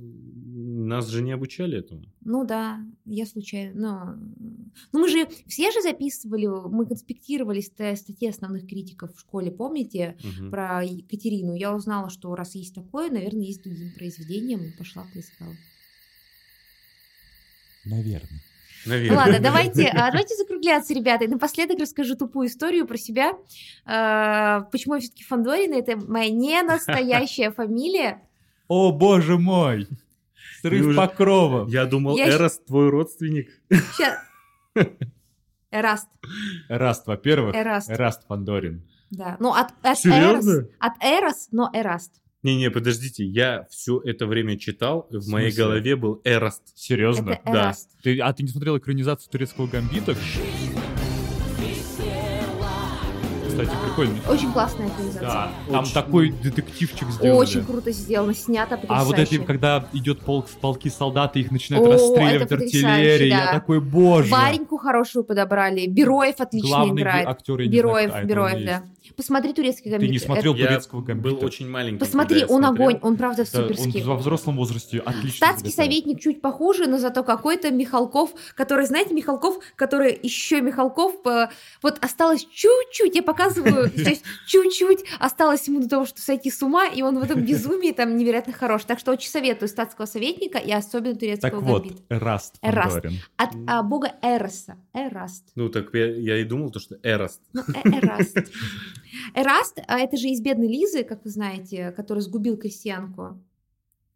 [0.86, 2.06] нас же не обучали этому.
[2.22, 3.74] Ну да, я случайно.
[4.40, 4.56] Ну,
[4.94, 10.16] ну мы же все же записывали, мы конспектировали ста- статьи основных критиков в школе, помните,
[10.24, 10.50] Мгм.
[10.50, 11.54] про Екатерину.
[11.56, 15.54] Я узнала, что раз есть такое, наверное, есть другим произведением, и пошла поискала.
[17.86, 18.40] Наверное.
[18.86, 19.18] Наверное.
[19.18, 21.26] Ладно, давайте, а, давайте закругляться, ребята.
[21.26, 23.34] И напоследок расскажу тупую историю про себя.
[23.86, 25.76] А, Почему я все-таки Фандорина?
[25.76, 28.22] Это моя не настоящая фамилия.
[28.68, 29.88] О, боже мой!
[30.62, 31.68] Срыв Неужели- покрова.
[31.70, 33.50] Я думал, Я Эрост твой родственник.
[33.98, 34.22] Ща-
[35.72, 36.08] Эраст.
[36.68, 37.56] Эраст, во-первых.
[37.56, 37.90] Эраст.
[37.90, 38.84] Эраст Фандорин.
[39.12, 39.38] Да.
[39.40, 40.52] Ну, от, от Серьезно?
[40.52, 40.66] Эрос.
[40.80, 42.22] От Эрос, но Эраст.
[42.42, 46.62] Не-не, подождите, я все это время читал, в В моей голове был Эрост.
[46.74, 47.32] Серьезно?
[47.32, 47.52] Это Да.
[47.66, 47.90] Эраст.
[48.02, 50.16] Ты, а ты не смотрел экранизацию турецкого гамбита?
[53.46, 54.16] Кстати, прикольно.
[54.30, 55.22] Очень классная экранизация.
[55.28, 55.94] Да, там Очень.
[55.94, 57.38] такой детективчик сделали.
[57.38, 59.46] Очень круто сделано, снято А вот потрясающе.
[59.46, 63.52] когда идет полк, полки солдаты, их начинают О, расстреливать потрясающе, артиллерией, я да.
[63.52, 64.32] такой, боже.
[64.32, 65.88] Вареньку хорошую подобрали.
[65.88, 67.28] Бероев отлично Главный играет.
[67.28, 68.72] актер, я не Бероев, знаю, Бероев, это да.
[68.72, 68.84] есть.
[69.16, 70.12] Посмотри турецкий Ты гамбит.
[70.12, 71.36] не смотрел Я турецкого гамбита?
[71.36, 72.00] был очень маленький.
[72.00, 72.88] Посмотри, он смотрел.
[72.88, 74.02] огонь, он правда Да, суперский.
[74.02, 79.14] он во взрослом возрасте отлично Статский советник чуть похуже, но зато какой-то Михалков, который, знаете,
[79.14, 81.48] Михалков, который еще Михалков, э,
[81.82, 86.86] вот осталось чуть-чуть, я показываю, здесь чуть-чуть осталось ему до того, что сойти с ума,
[86.88, 88.84] и он в этом безумии там невероятно хорош.
[88.86, 92.04] Так что очень советую статского советника и особенно турецкого Так вот, гамбита.
[92.10, 92.92] Эраст Эраст.
[92.94, 93.20] Фандорин.
[93.38, 94.78] От а, бога Эроса.
[94.94, 95.46] Эраст.
[95.56, 97.42] Ну так я, я и думал, то, что Эрост.
[97.54, 98.38] Ну, э- Эраст.
[99.34, 103.40] Эраст, а это же из бедной Лизы, как вы знаете, который сгубил крестьянку.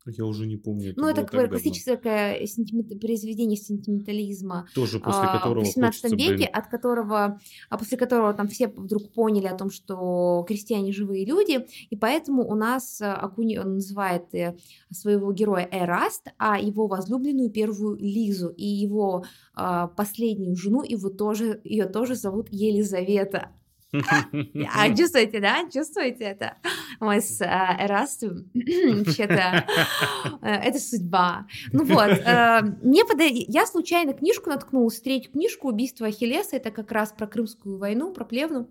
[0.05, 0.93] Я уже не помню.
[0.97, 6.01] Ну, было это как бы классическое сентимент- произведение сентиментализма Тоже после а, которого в 18
[6.01, 7.39] хочется, веке, блин, от которого,
[7.69, 12.45] а после которого там все вдруг поняли о том, что крестьяне живые люди, и поэтому
[12.45, 14.57] у нас а, Акуни он называет э,
[14.91, 21.61] своего героя Эраст, а его возлюбленную первую Лизу, и его а, последнюю жену его тоже
[21.63, 23.51] ее тоже зовут Елизавета.
[24.75, 25.69] А чувствуете, да?
[25.71, 26.57] Чувствуете это?
[26.99, 29.65] Мы с Эрастом вообще-то
[30.41, 31.45] э, это судьба.
[31.71, 36.91] Ну вот, э, мне пода- я случайно книжку наткнулась, третью книжку «Убийство Ахиллеса», это как
[36.91, 38.67] раз про Крымскую войну, про Плевну.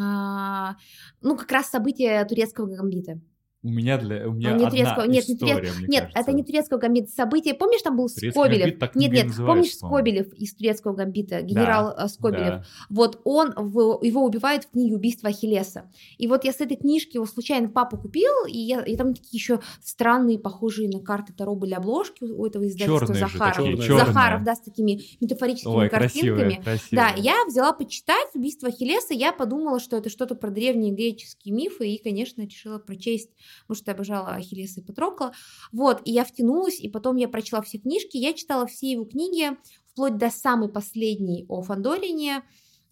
[0.00, 0.76] А,
[1.22, 3.20] ну, как раз события турецкого гамбита.
[3.64, 6.00] У меня для у меня А, не одна турецкого- нет, не история, турец- мне Нет,
[6.04, 6.20] кажется.
[6.20, 7.10] это не турецкого гамбита.
[7.10, 8.60] Событие, помнишь, там был Турецкий Скобелев?
[8.60, 9.74] гамбит так нет, не нет, помнишь.
[9.74, 12.46] Скобелев из турецкого гамбита, генерал э, Скобелев?
[12.46, 12.64] Да.
[12.88, 15.90] Вот он, в- его убивают в книге «Убийство Ахиллеса».
[16.18, 19.28] И вот я с этой книжки его случайно папа купил, и, я, и там такие
[19.32, 23.56] еще странные, похожие на карты Таро были обложки у этого издательства Чёрные же Захаров.
[23.56, 23.86] такие, Чёрные.
[23.88, 24.06] чёрные.
[24.06, 26.30] Захаров, да, с такими метафорическими Ой, картинками.
[26.38, 26.88] красивые, красивые.
[26.92, 31.88] Да, я взяла почитать «Убийство Ахиллеса», я подумала, что это что-то про древние греческие мифы,
[31.88, 33.30] и, конечно, решила прочесть,
[33.62, 35.32] потому что я обожала Ахиллеса и Патрокла.
[35.72, 39.56] Вот, и я втянулась, и потом я прочла все книжки, я читала все его книги,
[39.90, 42.42] вплоть до самой последней о Фандорине.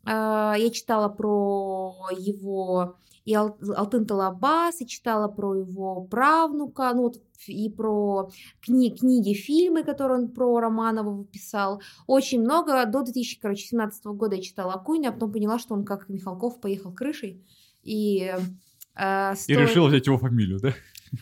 [0.04, 2.96] Я читала про его
[3.26, 4.06] и Ал- Алтын
[4.78, 8.30] и читала про его правнука, ну вот и про
[8.66, 11.82] кни- книги, фильмы, которые он про Романова писал.
[12.06, 12.86] Очень много.
[12.86, 17.44] До 2017 года я читала Акуйна, а потом поняла, что он, как Михалков, поехал крышей.
[17.82, 18.32] И,
[18.96, 20.72] э, И решила взять его фамилию, да?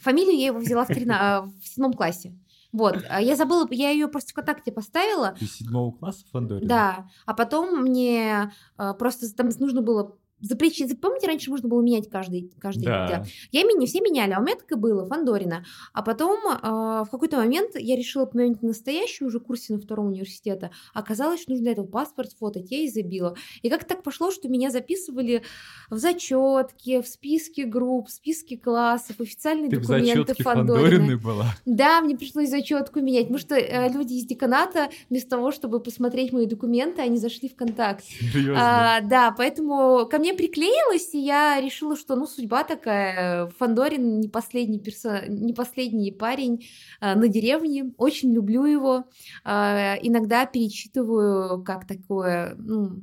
[0.00, 2.34] Фамилию я его взяла в, трина- в седьмом классе.
[2.72, 6.66] Вот, а я забыла, я ее просто ВКонтакте поставила, Из седьмого класса Фандорин?
[6.66, 11.00] да, а потом мне э, просто там нужно было запрещить.
[11.00, 13.06] Помните, раньше можно было менять каждый, каждый Да.
[13.24, 13.32] день?
[13.52, 15.64] Я меня все меняли, а у меня так и было, Фандорина.
[15.92, 20.08] А потом э, в какой-то момент я решила поменять на настоящую уже курсе на втором
[20.08, 20.70] университета.
[20.92, 23.34] Оказалось, что нужно для этого паспорт фотать, я и забила.
[23.62, 25.42] И как так пошло, что меня записывали
[25.90, 30.88] в зачетке, в списке групп, в списке классов, официальные Ты в документы Фандорина.
[30.88, 31.46] Фандориной была?
[31.64, 36.32] Да, мне пришлось зачетку менять, потому что э, люди из деканата вместо того, чтобы посмотреть
[36.32, 38.04] мои документы, они зашли в контакт.
[38.04, 38.96] Серьезно?
[38.96, 43.48] А, да, поэтому ко мне приклеилось, и я решила, что ну судьба такая.
[43.58, 45.26] Фандорин не последний персо...
[45.28, 46.66] не последний парень
[47.00, 47.92] а, на деревне.
[47.98, 49.04] Очень люблю его.
[49.44, 53.02] А, иногда перечитываю как такое ну,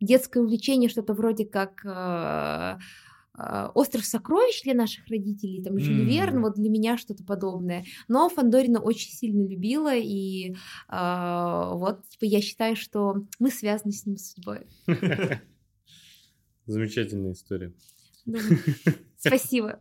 [0.00, 2.78] детское увлечение, что-то вроде как а,
[3.36, 6.06] а, Остров сокровищ для наших родителей, там Жюль М.
[6.06, 7.84] Верн, вот для меня что-то подобное.
[8.06, 10.54] Но Фандорина очень сильно любила, и
[10.88, 14.66] а, вот типа, я считаю, что мы связаны с ним судьбой.
[16.66, 17.72] Замечательная история.
[18.26, 18.38] Ну,
[19.18, 19.80] Спасибо.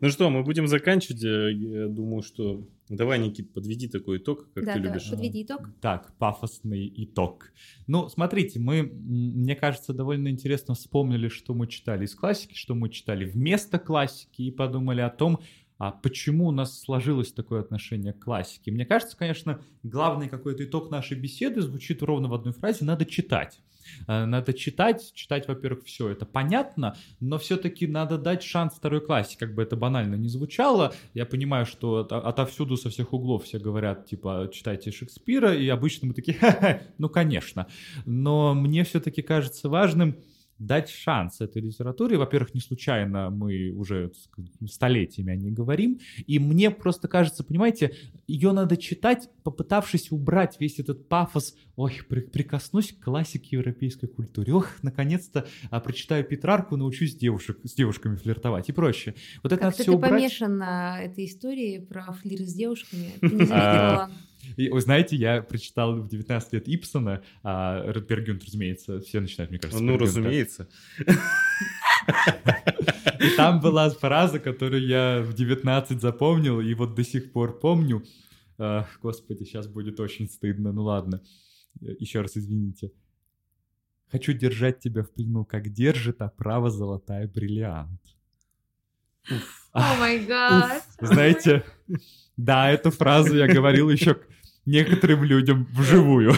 [0.00, 1.22] Ну что, мы будем заканчивать.
[1.24, 2.66] Э, Я думаю, что...
[2.88, 5.10] Давай, Никит, подведи такой итог, как Да, ты да, любишь.
[5.10, 5.68] подведи итог.
[5.82, 7.52] Так, пафосный итог.
[7.86, 12.88] Ну, смотрите, мы, мне кажется, довольно интересно вспомнили, что мы читали из классики, что мы
[12.88, 15.40] читали вместо классики, и подумали о том,
[15.76, 18.72] а почему у нас сложилось такое отношение к классике.
[18.72, 23.60] Мне кажется, конечно, главный какой-то итог нашей беседы звучит ровно в одной фразе «надо читать».
[24.06, 29.36] Э, Надо читать, читать, во-первых, все это понятно, но все-таки надо дать шанс второй классе,
[29.38, 30.92] как бы это банально не звучало.
[31.14, 36.08] Я понимаю, что от- отовсюду, со всех углов все говорят, типа, читайте Шекспира, и обычно
[36.08, 37.66] мы такие, «Ха-ха, ну, конечно.
[38.06, 40.16] Но мне все-таки кажется важным
[40.58, 42.16] дать шанс этой литературе.
[42.18, 44.12] Во-первых, не случайно мы уже
[44.66, 45.98] столетиями о ней говорим.
[46.26, 47.94] И мне просто кажется, понимаете,
[48.26, 51.54] ее надо читать, попытавшись убрать весь этот пафос.
[51.76, 54.52] Ой, при- прикоснусь к классике европейской культуры.
[54.52, 59.14] Ох, наконец-то а, прочитаю Петрарку, научусь девушек, с девушками флиртовать и прочее.
[59.42, 60.10] Вот это надо Как-то все ты убрать.
[60.12, 63.10] помешан на этой истории про флирт с девушками.
[63.20, 64.10] Ты не заметила.
[64.56, 69.58] И, вы знаете, я прочитал в 19 лет Ипсона, а Пергюнт, разумеется, все начинают, мне
[69.60, 70.68] кажется, Ну, разумеется.
[73.20, 78.04] И там была фраза, которую я в 19 запомнил, и вот до сих пор помню.
[78.58, 81.20] А, Господи, сейчас будет очень стыдно, ну ладно.
[81.80, 82.92] Еще раз извините.
[84.10, 88.00] Хочу держать тебя в плену, как держит оправа золотая бриллиант.
[89.72, 90.82] О май гад.
[91.00, 91.62] Знаете,
[92.36, 94.18] да, эту фразу я говорил еще
[94.68, 96.34] некоторым людям вживую.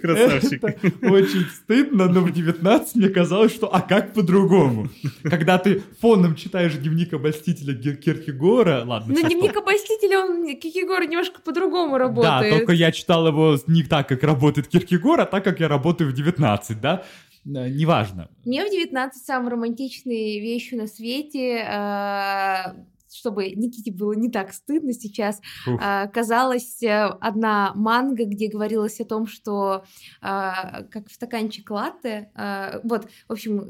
[0.00, 0.62] Красавчик.
[0.64, 4.88] Это очень стыдно, но в 19 мне казалось, что а как по-другому?
[5.22, 11.02] Когда ты фоном читаешь дневник обольстителя Киркегора, ладно, Но всё, дневник что- обольстителя, он, Кикигор,
[11.06, 12.54] немножко по-другому Да, работает.
[12.54, 16.14] только я читал его не так, как работает Киркегор, а так, как я работаю в
[16.14, 17.04] 19, да?
[17.46, 18.28] Э, Неважно.
[18.44, 22.74] Мне в 19 самые романтичные вещи на свете, а,
[23.12, 25.78] чтобы Никите было не так стыдно сейчас, Уф.
[25.80, 29.84] а, казалась э, одна манга, где говорилось о том, что
[30.20, 33.60] а, как в стаканчик латте, а, вот, в общем,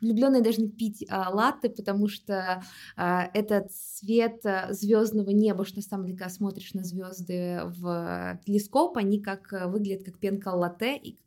[0.00, 2.62] влюбленные должны пить латте, потому что
[2.96, 8.96] а, это цвет звездного неба, что на самом деле, когда смотришь на звезды в телескоп,
[8.96, 11.18] они как выглядят как пенка латте, и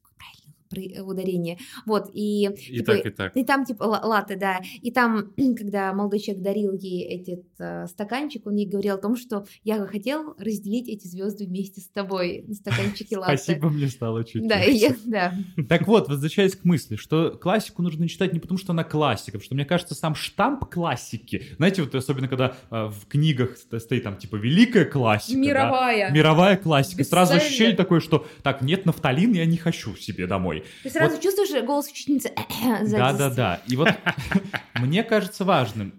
[0.69, 1.57] при- ударение.
[1.85, 2.45] Вот, и...
[2.45, 3.37] И типа, так, и так.
[3.37, 4.59] и там, типа, ла- латте, да.
[4.81, 9.15] И там, когда молодой человек дарил ей этот э, стаканчик, он ей говорил о том,
[9.17, 13.37] что я бы хотел разделить эти звезды вместе с тобой на стаканчике латте.
[13.37, 15.33] Спасибо, мне стало чуть Да, я- да.
[15.67, 19.45] Так вот, возвращаясь к мысли, что классику нужно читать не потому, что она классика, потому
[19.45, 24.03] что, мне кажется, сам штамп классики, знаете, вот особенно когда э, в книгах ст- стоит
[24.03, 26.11] там типа великая классика, да, Мировая.
[26.11, 30.58] мировая классика, сразу ощущение такое, что так, нет нафталин, я не хочу себе домой.
[30.83, 32.31] Ты сразу чувствуешь голос учительницы
[32.81, 32.97] сзади.
[32.97, 33.61] Да-да-да.
[33.67, 33.89] И вот
[34.75, 35.93] мне кажется важным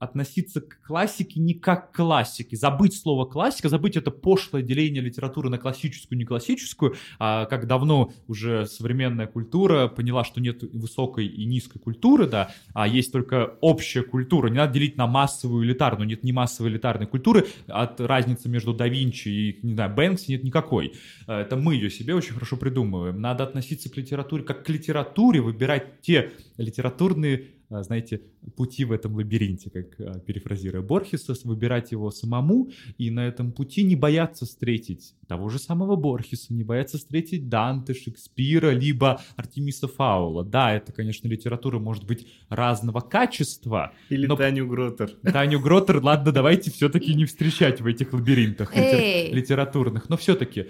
[0.00, 2.56] относиться к классике не как к классике.
[2.56, 8.12] Забыть слово классика, забыть это пошлое деление литературы на классическую не классическую, а как давно
[8.26, 14.02] уже современная культура поняла, что нет высокой и низкой культуры, да, а есть только общая
[14.02, 14.48] культура.
[14.48, 16.08] Не надо делить на массовую элитарную.
[16.08, 20.44] Нет ни массовой элитарной культуры, от разницы между да Винчи и, не знаю, Бэнкси нет
[20.44, 20.94] никакой.
[21.26, 23.20] Э, Это мы ее себе очень хорошо придумываем.
[23.20, 28.20] Надо относиться к литературе как к литературе, выбирать те литературные а, знаете,
[28.56, 33.84] пути в этом лабиринте, как а, перефразируя Борхеса, выбирать его самому и на этом пути
[33.84, 40.44] не бояться встретить того же самого Борхеса, не бояться встретить Данте, Шекспира, либо Артемиса Фаула.
[40.44, 43.92] Да, это, конечно, литература может быть разного качества.
[44.08, 45.10] Или Но- Таню Гротер.
[45.22, 50.08] Таню Гротер, ладно, давайте все-таки не встречать в этих лабиринтах литературных.
[50.08, 50.66] Но все-таки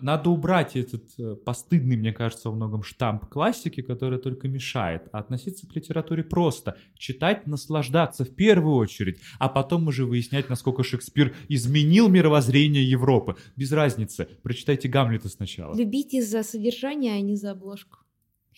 [0.00, 5.18] надо убрать этот э, постыдный, мне кажется, во многом штамп классики, который только мешает, а
[5.18, 6.76] относиться к литературе просто.
[6.96, 13.36] Читать, наслаждаться в первую очередь, а потом уже выяснять, насколько Шекспир изменил мировоззрение Европы.
[13.56, 14.28] Без разницы.
[14.42, 15.74] Прочитайте Гамлета сначала.
[15.76, 17.98] Любите за содержание, а не за обложку.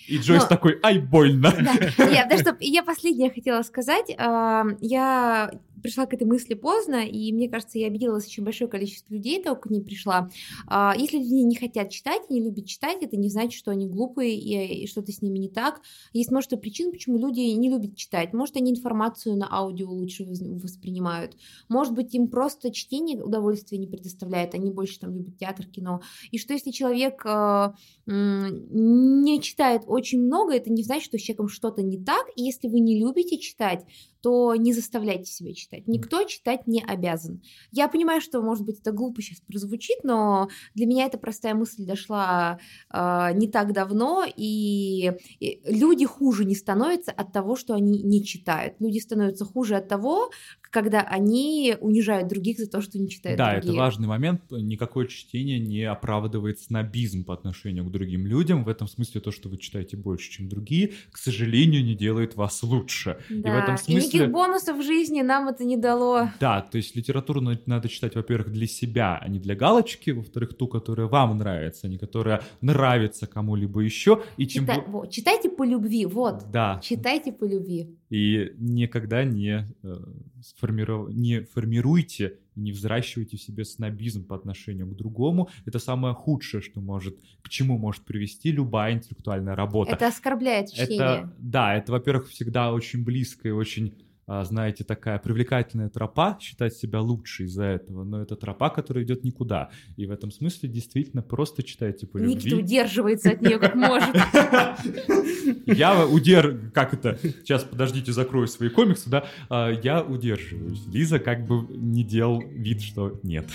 [0.06, 1.52] И Джойс Но- такой, ай, больно.
[1.52, 4.14] Да, я, да, стоп, я последнее хотела сказать.
[4.16, 5.51] А, Я
[5.82, 9.68] пришла к этой мысли поздно, и мне кажется, я обиделась очень большое количество людей, только
[9.68, 10.28] к ней пришла.
[10.66, 14.36] А, Если люди не хотят читать, не любят читать, это не значит, что они глупые
[14.36, 15.80] и, и что-то с ними не так.
[16.12, 18.32] Есть множество причин, почему люди не любят читать.
[18.32, 21.36] Может, они информацию на аудио лучше воспринимают.
[21.68, 26.00] Может быть, им просто чтение удовольствия не предоставляет, они больше там любят театр, кино.
[26.30, 27.74] И что если человек м,
[28.06, 32.26] не читает очень много, это не значит, что с человеком что-то не так.
[32.36, 33.84] И если вы не любите читать,
[34.20, 35.86] то не заставляйте себя читать.
[35.86, 37.42] Никто читать не обязан.
[37.70, 41.84] Я понимаю, что, может быть, это глупо сейчас прозвучит, но для меня эта простая мысль
[41.84, 42.58] дошла
[42.92, 48.24] э, не так давно, и, и люди хуже не становятся от того, что они не
[48.24, 48.74] читают.
[48.80, 50.30] Люди становятся хуже от того,
[50.70, 53.70] когда они унижают других за то, что не читают Да, другие.
[53.72, 54.42] это важный момент.
[54.50, 58.64] Никакое чтение не оправдывает снобизм по отношению к другим людям.
[58.64, 62.62] В этом смысле то, что вы читаете больше, чем другие, к сожалению, не делает вас
[62.62, 63.18] лучше.
[63.28, 63.94] И в Да, этом и смысле...
[63.96, 66.30] никаких бонусов в жизни нам это не дало.
[66.40, 70.54] Да, то есть литературу на- надо читать, во-первых, для себя, а не для галочки, во-вторых,
[70.56, 75.48] ту, которая вам нравится, а не которая нравится кому-либо еще, и тем Чита- вот, читайте
[75.50, 76.50] по любви, вот.
[76.52, 77.96] Да, Читайте по любви.
[78.10, 79.97] И никогда не, э,
[80.43, 85.48] сформиров- не формируйте, не взращивайте в себе снобизм по отношению к другому.
[85.66, 89.93] Это самое худшее, что может, к чему может привести любая интеллектуальная работа.
[89.93, 90.97] Это оскорбляет чтение.
[90.97, 93.94] Это, да, это, во-первых, всегда очень близкая и очень,
[94.28, 99.70] знаете, такая привлекательная тропа, считать себя лучше из-за этого, но это тропа, которая идет никуда.
[99.96, 102.64] И в этом смысле действительно просто читайте по Никита любви.
[102.64, 104.14] удерживается от нее как может.
[105.66, 106.70] Я удер...
[106.74, 107.18] Как это?
[107.22, 109.24] Сейчас, подождите, закрою свои комиксы, да?
[109.48, 110.86] А, Я удерживаюсь.
[110.92, 113.46] Лиза как бы не делал вид, что нет.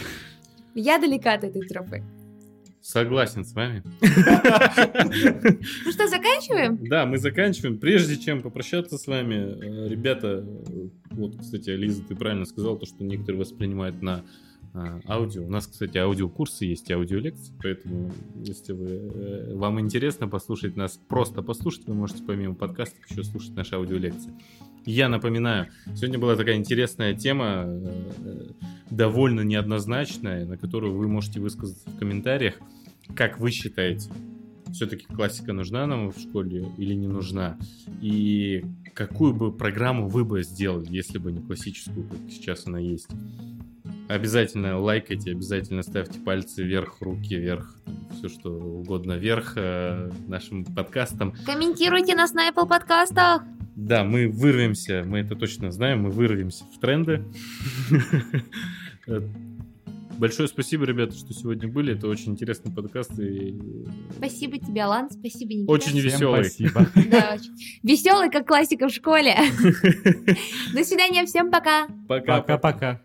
[0.76, 2.04] Я далека от этой тропы.
[2.84, 3.82] Согласен с вами.
[4.02, 6.78] Ну что, заканчиваем?
[6.90, 7.78] Да, мы заканчиваем.
[7.78, 12.86] Прежде чем попрощаться с вами, э, ребята, э, вот, кстати, Лиза, ты правильно сказал, то,
[12.86, 14.24] что некоторые воспринимают на
[14.74, 15.46] а, аудио.
[15.46, 18.12] У нас, кстати, аудиокурсы есть, и аудиолекции, поэтому,
[18.44, 23.54] если вы, э, вам интересно послушать нас, просто послушать, вы можете помимо подкастов еще слушать
[23.54, 24.34] наши аудиолекции.
[24.86, 28.48] Я напоминаю, сегодня была такая интересная тема, э,
[28.90, 32.56] довольно неоднозначная, на которую вы можете высказаться в комментариях.
[33.16, 34.10] Как вы считаете,
[34.72, 37.58] все-таки классика нужна нам в школе или не нужна?
[38.02, 43.10] И какую бы программу вы бы сделали, если бы не классическую, как сейчас она есть?
[44.10, 47.78] Обязательно лайкайте, обязательно ставьте пальцы вверх, руки вверх,
[48.18, 51.34] все что угодно вверх э, нашим подкастам.
[51.46, 53.44] Комментируйте нас на Apple подкастах.
[53.76, 57.24] Да, мы вырвемся, мы это точно знаем, мы вырвемся в тренды.
[60.18, 61.96] Большое спасибо, ребята, что сегодня были.
[61.96, 63.60] Это очень интересный подкаст и
[64.16, 65.10] Спасибо тебе, Алан.
[65.10, 65.72] Спасибо, Никита.
[65.72, 66.44] Очень Всем веселый.
[66.46, 66.88] спасибо.
[67.10, 67.80] Да, очень.
[67.82, 69.36] Веселый, как классика в школе.
[70.74, 71.88] До свидания, всем пока.
[72.08, 72.42] Пока.
[72.42, 73.02] Пока-пока.